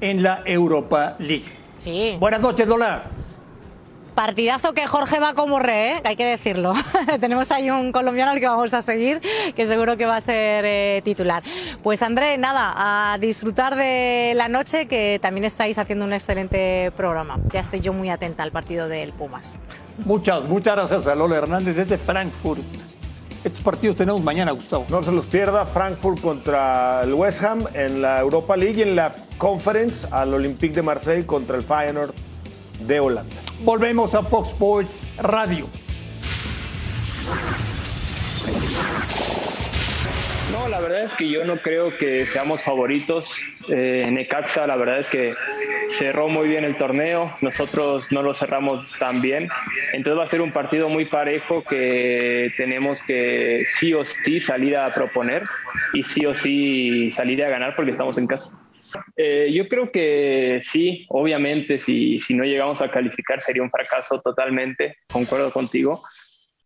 en 0.00 0.22
la 0.22 0.42
Europa 0.44 1.16
League. 1.18 1.44
Sí. 1.78 2.16
Buenas 2.18 2.40
noches, 2.40 2.66
Lola. 2.66 3.04
Partidazo 4.14 4.74
que 4.74 4.86
Jorge 4.86 5.18
va 5.18 5.34
como 5.34 5.58
re, 5.58 5.88
¿eh? 5.88 6.00
hay 6.04 6.14
que 6.14 6.24
decirlo. 6.24 6.72
Tenemos 7.20 7.50
ahí 7.50 7.68
un 7.68 7.90
colombiano 7.90 8.30
al 8.30 8.38
que 8.38 8.46
vamos 8.46 8.72
a 8.72 8.80
seguir, 8.80 9.20
que 9.56 9.66
seguro 9.66 9.96
que 9.96 10.06
va 10.06 10.16
a 10.16 10.20
ser 10.20 10.64
eh, 10.64 11.02
titular. 11.04 11.42
Pues 11.82 12.00
André, 12.00 12.38
nada, 12.38 12.74
a 13.12 13.18
disfrutar 13.18 13.74
de 13.74 14.32
la 14.36 14.46
noche, 14.46 14.86
que 14.86 15.18
también 15.20 15.44
estáis 15.44 15.78
haciendo 15.78 16.04
un 16.04 16.12
excelente 16.12 16.92
programa. 16.96 17.40
Ya 17.52 17.60
estoy 17.60 17.80
yo 17.80 17.92
muy 17.92 18.08
atenta 18.08 18.44
al 18.44 18.52
partido 18.52 18.86
del 18.86 19.12
Pumas. 19.12 19.58
Muchas, 20.04 20.44
muchas 20.44 20.76
gracias 20.76 21.06
a 21.08 21.14
Lola 21.16 21.38
Hernández 21.38 21.74
desde 21.74 21.98
Frankfurt. 21.98 22.93
Estos 23.44 23.62
partidos 23.62 23.94
tenemos 23.94 24.22
mañana, 24.22 24.52
Gustavo. 24.52 24.86
No 24.88 25.02
se 25.02 25.12
los 25.12 25.26
pierda, 25.26 25.66
Frankfurt 25.66 26.18
contra 26.18 27.02
el 27.02 27.12
West 27.12 27.42
Ham 27.42 27.58
en 27.74 28.00
la 28.00 28.18
Europa 28.18 28.56
League 28.56 28.78
y 28.78 28.82
en 28.82 28.96
la 28.96 29.14
Conference 29.36 30.08
al 30.10 30.32
Olympique 30.32 30.74
de 30.74 30.80
Marseille 30.80 31.26
contra 31.26 31.58
el 31.58 31.62
Feyenoord 31.62 32.14
de 32.86 33.00
Holanda. 33.00 33.36
Volvemos 33.62 34.14
a 34.14 34.22
Fox 34.22 34.48
Sports 34.48 35.06
Radio. 35.18 35.66
No, 40.52 40.68
la 40.68 40.78
verdad 40.78 41.04
es 41.04 41.14
que 41.14 41.28
yo 41.28 41.44
no 41.44 41.56
creo 41.56 41.96
que 41.96 42.26
seamos 42.26 42.62
favoritos. 42.62 43.40
Eh, 43.68 44.08
Necaxa, 44.10 44.66
la 44.66 44.76
verdad 44.76 44.98
es 44.98 45.08
que 45.08 45.34
cerró 45.88 46.28
muy 46.28 46.48
bien 46.48 46.64
el 46.64 46.76
torneo, 46.76 47.34
nosotros 47.40 48.12
no 48.12 48.22
lo 48.22 48.34
cerramos 48.34 48.92
tan 48.98 49.22
bien. 49.22 49.48
Entonces 49.92 50.18
va 50.18 50.24
a 50.24 50.26
ser 50.26 50.42
un 50.42 50.52
partido 50.52 50.88
muy 50.88 51.06
parejo 51.06 51.64
que 51.64 52.52
tenemos 52.56 53.02
que 53.02 53.62
sí 53.64 53.94
o 53.94 54.04
sí 54.04 54.38
salir 54.38 54.76
a 54.76 54.90
proponer 54.90 55.42
y 55.94 56.02
sí 56.02 56.26
o 56.26 56.34
sí 56.34 57.10
salir 57.10 57.42
a 57.42 57.48
ganar 57.48 57.74
porque 57.74 57.92
estamos 57.92 58.18
en 58.18 58.26
casa. 58.26 58.58
Eh, 59.16 59.50
yo 59.52 59.66
creo 59.68 59.90
que 59.90 60.60
sí, 60.62 61.06
obviamente, 61.08 61.78
si, 61.78 62.18
si 62.18 62.34
no 62.34 62.44
llegamos 62.44 62.82
a 62.82 62.90
calificar 62.90 63.40
sería 63.40 63.62
un 63.62 63.70
fracaso 63.70 64.20
totalmente, 64.20 64.98
concuerdo 65.10 65.52
contigo 65.52 66.02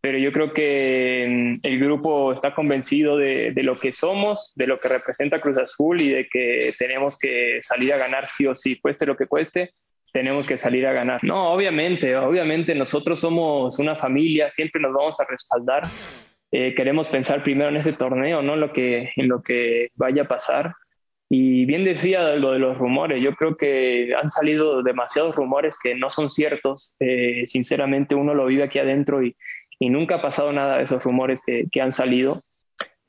pero 0.08 0.16
yo 0.16 0.32
creo 0.32 0.54
que 0.54 1.26
mm, 1.28 1.66
el 1.66 1.78
grupo 1.78 2.32
está 2.32 2.54
convencido 2.54 3.18
de, 3.18 3.52
de, 3.52 3.62
lo 3.62 3.78
que 3.78 3.92
somos, 3.92 4.54
de 4.56 4.66
lo 4.66 4.78
que 4.78 4.88
representa 4.88 5.38
Cruz 5.38 5.58
Azul 5.58 6.00
y 6.00 6.08
de 6.08 6.28
que 6.28 6.72
tenemos 6.78 7.18
que 7.18 7.58
salir 7.60 7.92
a 7.92 7.98
ganar 7.98 8.26
sí 8.26 8.46
o 8.46 8.54
sí, 8.54 8.80
cueste 8.80 9.04
lo 9.04 9.18
que 9.18 9.26
cueste, 9.26 9.70
tenemos 10.10 10.46
que 10.46 10.56
salir 10.56 10.86
a 10.86 10.94
ganar. 10.94 11.22
No, 11.22 11.50
obviamente, 11.50 12.16
obviamente 12.16 12.74
nosotros 12.74 13.20
somos 13.20 13.78
una 13.78 13.96
familia, 13.96 14.50
siempre 14.50 14.80
nos 14.80 14.94
vamos 14.94 15.20
a 15.20 15.26
respaldar. 15.28 15.82
Eh, 16.52 16.72
queremos 16.74 17.10
pensar 17.10 17.42
primero 17.42 17.68
en 17.68 17.76
ese 17.76 17.92
torneo, 17.92 18.40
no 18.40 18.56
lo 18.56 18.72
que, 18.72 19.10
en 19.14 19.28
lo 19.28 19.42
que 19.42 19.90
vaya 19.94 20.22
a 20.22 20.28
pasar. 20.28 20.72
Y 21.28 21.66
bien 21.66 21.84
decía 21.84 22.36
lo 22.36 22.52
de 22.52 22.58
los 22.58 22.78
rumores, 22.78 23.22
yo 23.22 23.34
creo 23.34 23.58
que 23.58 24.14
han 24.14 24.30
salido 24.30 24.82
demasiados 24.82 25.36
rumores 25.36 25.78
que 25.78 25.94
no 25.94 26.08
son 26.08 26.30
ciertos. 26.30 26.96
Eh, 27.00 27.42
sinceramente 27.44 28.14
uno 28.14 28.32
lo 28.32 28.46
vive 28.46 28.62
aquí 28.62 28.78
adentro 28.78 29.22
y, 29.22 29.36
y 29.78 29.90
nunca 29.90 30.16
ha 30.16 30.22
pasado 30.22 30.52
nada 30.52 30.78
de 30.78 30.84
esos 30.84 31.02
rumores 31.02 31.42
que, 31.44 31.66
que, 31.70 31.80
han 31.80 31.92
salido. 31.92 32.42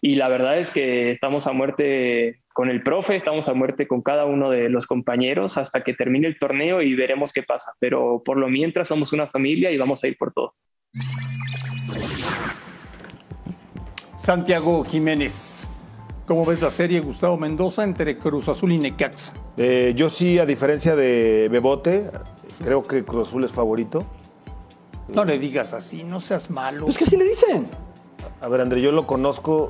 Y 0.01 0.15
la 0.15 0.30
verdad 0.30 0.59
es 0.59 0.72
que 0.72 1.11
estamos 1.11 1.47
a 1.47 1.51
muerte 1.51 2.41
con 2.53 2.70
el 2.70 2.84
profe, 2.84 3.15
estamos 3.15 3.49
a 3.49 3.53
muerte 3.53 3.88
con 3.88 4.01
cada 4.01 4.26
uno 4.26 4.49
de 4.49 4.70
los 4.70 4.86
compañeros 4.86 5.57
hasta 5.57 5.84
que 5.84 5.93
termine 5.93 6.28
el 6.28 6.39
torneo 6.39 6.82
y 6.82 6.95
veremos 6.95 7.34
qué 7.34 7.43
pasa. 7.43 7.74
Pero 7.80 8.22
por 8.24 8.38
lo 8.38 8.47
mientras 8.47 8.88
somos 8.88 9.13
una 9.13 9.28
familia 9.28 9.72
y 9.72 9.78
vamos 9.78 10.03
a 10.03 10.07
ir 10.07 10.17
por 10.17 10.34
todo. 10.34 10.53
Santiago 14.17 14.84
Jiménez. 14.84 15.70
¿Cómo 16.26 16.45
ves 16.45 16.61
la 16.61 16.70
serie 16.70 16.99
Gustavo 16.99 17.38
Mendoza 17.38 17.84
entre 17.84 18.15
Cruz 18.17 18.47
Azul 18.49 18.72
y 18.72 18.78
Necaxa? 18.78 19.34
Eh, 19.57 19.93
yo 19.95 20.11
sí, 20.11 20.38
a 20.38 20.45
diferencia 20.45 20.95
de 20.95 21.47
Bebote, 21.49 22.11
creo 22.63 22.84
que 22.84 23.03
Cruz 23.03 23.30
Azul 23.30 23.45
es 23.45 23.51
favorito. 23.51 24.05
No 25.14 25.26
le 25.26 25.39
digas 25.39 25.74
así, 25.74 26.03
no 26.03 26.20
seas 26.20 26.49
malo. 26.49 26.86
Pues 26.86 26.97
que 26.97 27.03
así 27.03 27.18
le 27.18 27.26
dicen. 27.26 27.68
A 28.41 28.47
ver, 28.47 28.62
André, 28.62 28.82
yo 28.82 28.91
lo 28.91 29.07
conozco 29.07 29.70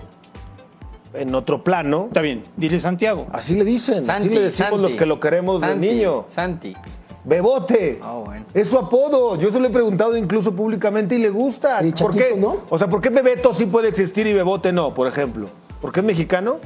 en 1.13 1.33
otro 1.35 1.63
plano. 1.63 2.05
Está 2.07 2.21
bien, 2.21 2.43
dile 2.57 2.79
Santiago. 2.79 3.27
Así 3.31 3.55
le 3.55 3.63
dicen, 3.63 4.03
Santi, 4.03 4.27
así 4.27 4.35
le 4.35 4.41
decimos 4.41 4.69
Santi, 4.71 4.83
los 4.83 4.95
que 4.95 5.05
lo 5.05 5.19
queremos 5.19 5.59
Santi, 5.61 5.87
de 5.87 5.93
niño. 5.93 6.25
Santi. 6.27 6.75
Bebote. 7.23 7.99
Ah, 8.01 8.21
bueno. 8.25 8.45
Es 8.53 8.69
su 8.69 8.77
apodo. 8.77 9.37
Yo 9.37 9.51
se 9.51 9.59
lo 9.59 9.67
he 9.67 9.69
preguntado 9.69 10.15
incluso 10.15 10.53
públicamente 10.55 11.15
y 11.15 11.19
le 11.19 11.29
gusta. 11.29 11.83
Y 11.85 11.91
¿Por 11.91 12.15
qué? 12.15 12.35
¿no? 12.37 12.57
O 12.69 12.77
sea, 12.77 12.87
¿por 12.87 13.01
qué 13.01 13.09
Bebeto 13.09 13.53
sí 13.53 13.65
puede 13.65 13.89
existir 13.89 14.25
y 14.25 14.33
Bebote 14.33 14.71
no, 14.71 14.93
por 14.93 15.07
ejemplo? 15.07 15.47
¿Porque 15.81 15.99
es 15.99 16.05
mexicano? 16.05 16.57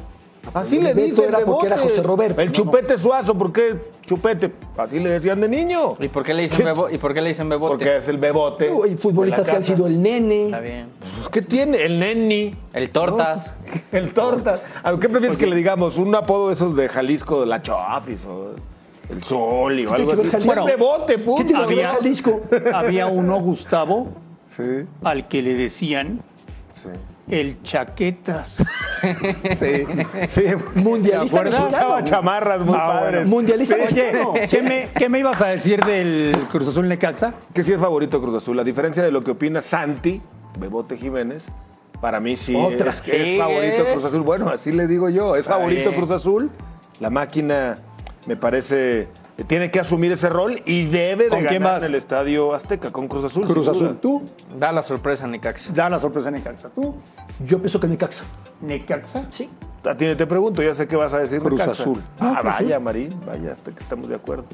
Así 0.53 0.79
le 0.79 0.93
dicen. 0.93 1.29
era 1.29 1.39
porque 1.45 1.67
era. 1.67 1.77
José 1.77 2.01
Roberto, 2.03 2.41
El 2.41 2.47
¿no? 2.47 2.53
chupete 2.53 2.97
suazo, 2.97 3.35
¿por 3.37 3.51
qué 3.53 3.77
chupete? 4.05 4.51
Así 4.77 4.99
le 4.99 5.09
decían 5.11 5.39
de 5.41 5.47
niño. 5.49 5.95
¿Y 5.99 6.09
por 6.09 6.23
qué 6.23 6.33
le 6.33 6.43
dicen, 6.43 6.65
bebo- 6.65 6.93
¿y 6.93 6.97
por 6.97 7.13
qué 7.13 7.21
le 7.21 7.29
dicen 7.29 7.47
bebote? 7.49 7.69
Porque 7.71 7.97
es 7.97 8.07
el 8.07 8.17
bebote. 8.17 8.69
Hay 8.83 8.97
futbolistas 8.97 9.49
que 9.49 9.55
han 9.55 9.63
sido 9.63 9.87
el 9.87 10.01
nene. 10.01 10.45
Está 10.45 10.59
bien. 10.59 10.87
Pues, 10.99 11.29
¿Qué 11.29 11.41
tiene? 11.41 11.83
El 11.83 11.97
neni. 11.99 12.53
El 12.73 12.89
tortas. 12.89 13.51
El 13.91 14.13
tortas. 14.13 14.75
¿A 14.83 14.99
¿Qué 14.99 15.09
prefieres 15.09 15.37
que 15.37 15.47
le 15.47 15.55
digamos? 15.55 15.97
¿Un 15.97 16.13
apodo 16.13 16.49
de 16.49 16.53
esos 16.55 16.75
de 16.75 16.89
Jalisco, 16.89 17.39
de 17.41 17.47
la 17.47 17.61
Chofis 17.61 18.25
o 18.25 18.53
el 19.09 19.23
Sol 19.23 19.73
o 19.73 19.89
¿Qué 19.89 19.95
algo 19.95 20.11
así? 20.13 20.45
Bueno, 20.45 20.65
bebote, 20.65 21.15
¿Qué 21.47 21.55
Había- 21.55 21.93
Jalisco? 21.93 22.41
Había 22.73 23.07
uno, 23.07 23.39
Gustavo, 23.39 24.09
Sí, 24.55 24.85
al 25.03 25.27
que 25.27 25.41
le 25.41 25.55
decían 25.55 26.21
sí. 26.75 26.89
El 27.29 27.61
chaquetas. 27.63 28.57
Sí, 29.03 29.83
sí. 30.29 30.43
Mundialista. 30.75 31.41
Usaba 31.41 32.01
chamarras 32.05 32.61
muy 32.61 32.73
Ah, 32.79 32.85
bueno. 32.87 33.01
padres. 33.01 33.27
Mundialista 33.27 33.75
Oye, 33.75 33.83
mexicano. 33.83 34.33
¿qué 34.49 34.61
me, 34.61 34.87
qué 34.97 35.09
me 35.09 35.19
ibas 35.19 35.41
a 35.41 35.47
decir 35.47 35.81
del 35.83 36.31
Cruz 36.49 36.69
Azul 36.69 36.87
Necaxa? 36.87 37.33
Que 37.53 37.63
sí 37.63 37.73
es 37.73 37.79
favorito 37.81 38.21
Cruz 38.21 38.35
Azul. 38.35 38.57
A 38.59 38.63
diferencia 38.63 39.03
de 39.03 39.11
lo 39.11 39.21
que 39.21 39.31
opina 39.31 39.61
Santi, 39.61 40.21
Bebote 40.57 40.95
Jiménez, 40.95 41.47
para 41.99 42.21
mí 42.21 42.37
sí 42.37 42.55
Otra. 42.55 42.91
es, 42.91 43.03
es 43.05 43.27
Sí, 43.27 43.37
favorito. 43.37 43.83
Cruz 43.91 44.05
Azul. 44.05 44.21
Bueno, 44.21 44.47
así 44.49 44.71
le 44.71 44.87
digo 44.87 45.09
yo. 45.09 45.35
Es 45.35 45.45
favorito. 45.47 45.91
Cruz 45.93 46.11
Azul. 46.11 46.49
La 47.01 47.09
máquina, 47.09 47.75
me 48.25 48.37
parece, 48.37 49.09
tiene 49.47 49.71
que 49.71 49.79
asumir 49.79 50.11
ese 50.11 50.29
rol 50.29 50.61
y 50.65 50.85
debe 50.85 51.25
de 51.25 51.29
¿Con 51.29 51.45
quién 51.45 51.63
ganar 51.63 51.81
en 51.81 51.89
el 51.89 51.95
Estadio 51.95 52.53
Azteca 52.53 52.91
con 52.91 53.07
Cruz 53.07 53.25
Azul. 53.25 53.45
Cruz. 53.45 53.67
Azul, 53.67 53.97
tú. 53.97 54.21
Da 54.59 54.71
la 54.71 54.83
sorpresa, 54.83 55.25
Necaxa. 55.27 55.73
Da 55.73 55.89
la 55.89 55.99
sorpresa 55.99 56.29
Necaxa. 56.29 56.69
¿Tú? 56.69 56.95
Yo 57.43 57.57
pienso 57.57 57.79
que 57.79 57.87
Necaxa. 57.87 58.25
Necaxa. 58.61 59.25
Sí. 59.29 59.49
A 59.83 59.97
ti 59.97 60.15
te 60.15 60.27
pregunto, 60.27 60.61
ya 60.61 60.75
sé 60.75 60.87
qué 60.87 60.95
vas 60.95 61.13
a 61.13 61.19
decir. 61.19 61.39
Cruz 61.39 61.59
Necaxa. 61.59 61.81
Azul. 61.83 62.01
Ah, 62.19 62.37
Cruz 62.41 62.53
vaya, 62.53 62.75
Azul. 62.75 62.83
Marín, 62.83 63.09
vaya, 63.25 63.53
hasta 63.53 63.71
que 63.71 63.81
estamos 63.81 64.07
de 64.07 64.15
acuerdo. 64.15 64.45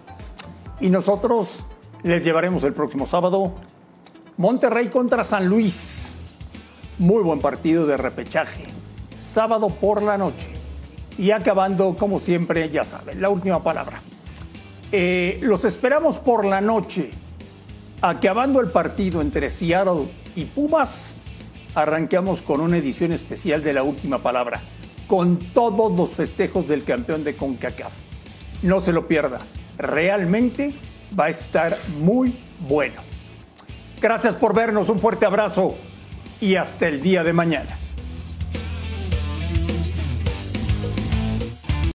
Y 0.79 0.89
nosotros 0.89 1.65
les 2.03 2.23
llevaremos 2.23 2.63
el 2.63 2.71
próximo 2.71 3.05
sábado 3.05 3.53
Monterrey 4.37 4.87
contra 4.87 5.25
San 5.25 5.47
Luis. 5.47 6.17
Muy 6.97 7.21
buen 7.21 7.39
partido 7.39 7.85
de 7.85 7.97
repechaje. 7.97 8.63
Sábado 9.17 9.67
por 9.67 10.01
la 10.01 10.17
noche. 10.17 10.47
Y 11.17 11.31
acabando, 11.31 11.97
como 11.97 12.19
siempre, 12.19 12.69
ya 12.69 12.85
saben, 12.85 13.21
la 13.21 13.27
última 13.27 13.61
palabra. 13.61 14.01
Eh, 14.91 15.39
los 15.41 15.65
esperamos 15.65 16.17
por 16.17 16.45
la 16.45 16.61
noche. 16.61 17.11
Acabando 18.01 18.59
el 18.59 18.71
partido 18.71 19.21
entre 19.21 19.49
Seattle 19.49 20.09
y 20.35 20.45
Pumas, 20.45 21.15
arranqueamos 21.75 22.41
con 22.41 22.61
una 22.61 22.77
edición 22.77 23.11
especial 23.11 23.61
de 23.61 23.73
la 23.73 23.83
última 23.83 24.23
palabra, 24.23 24.61
con 25.07 25.37
todos 25.37 25.95
los 25.95 26.09
festejos 26.11 26.67
del 26.67 26.85
campeón 26.85 27.23
de 27.23 27.35
CONCACAF. 27.35 27.93
No 28.63 28.81
se 28.81 28.93
lo 28.93 29.07
pierda, 29.07 29.39
realmente 29.77 30.73
va 31.17 31.25
a 31.25 31.29
estar 31.29 31.77
muy 31.99 32.39
bueno. 32.67 33.01
Gracias 34.01 34.35
por 34.35 34.55
vernos, 34.55 34.89
un 34.89 34.99
fuerte 34.99 35.25
abrazo 35.25 35.75
y 36.39 36.55
hasta 36.55 36.87
el 36.87 37.01
día 37.01 37.23
de 37.23 37.33
mañana. 37.33 37.77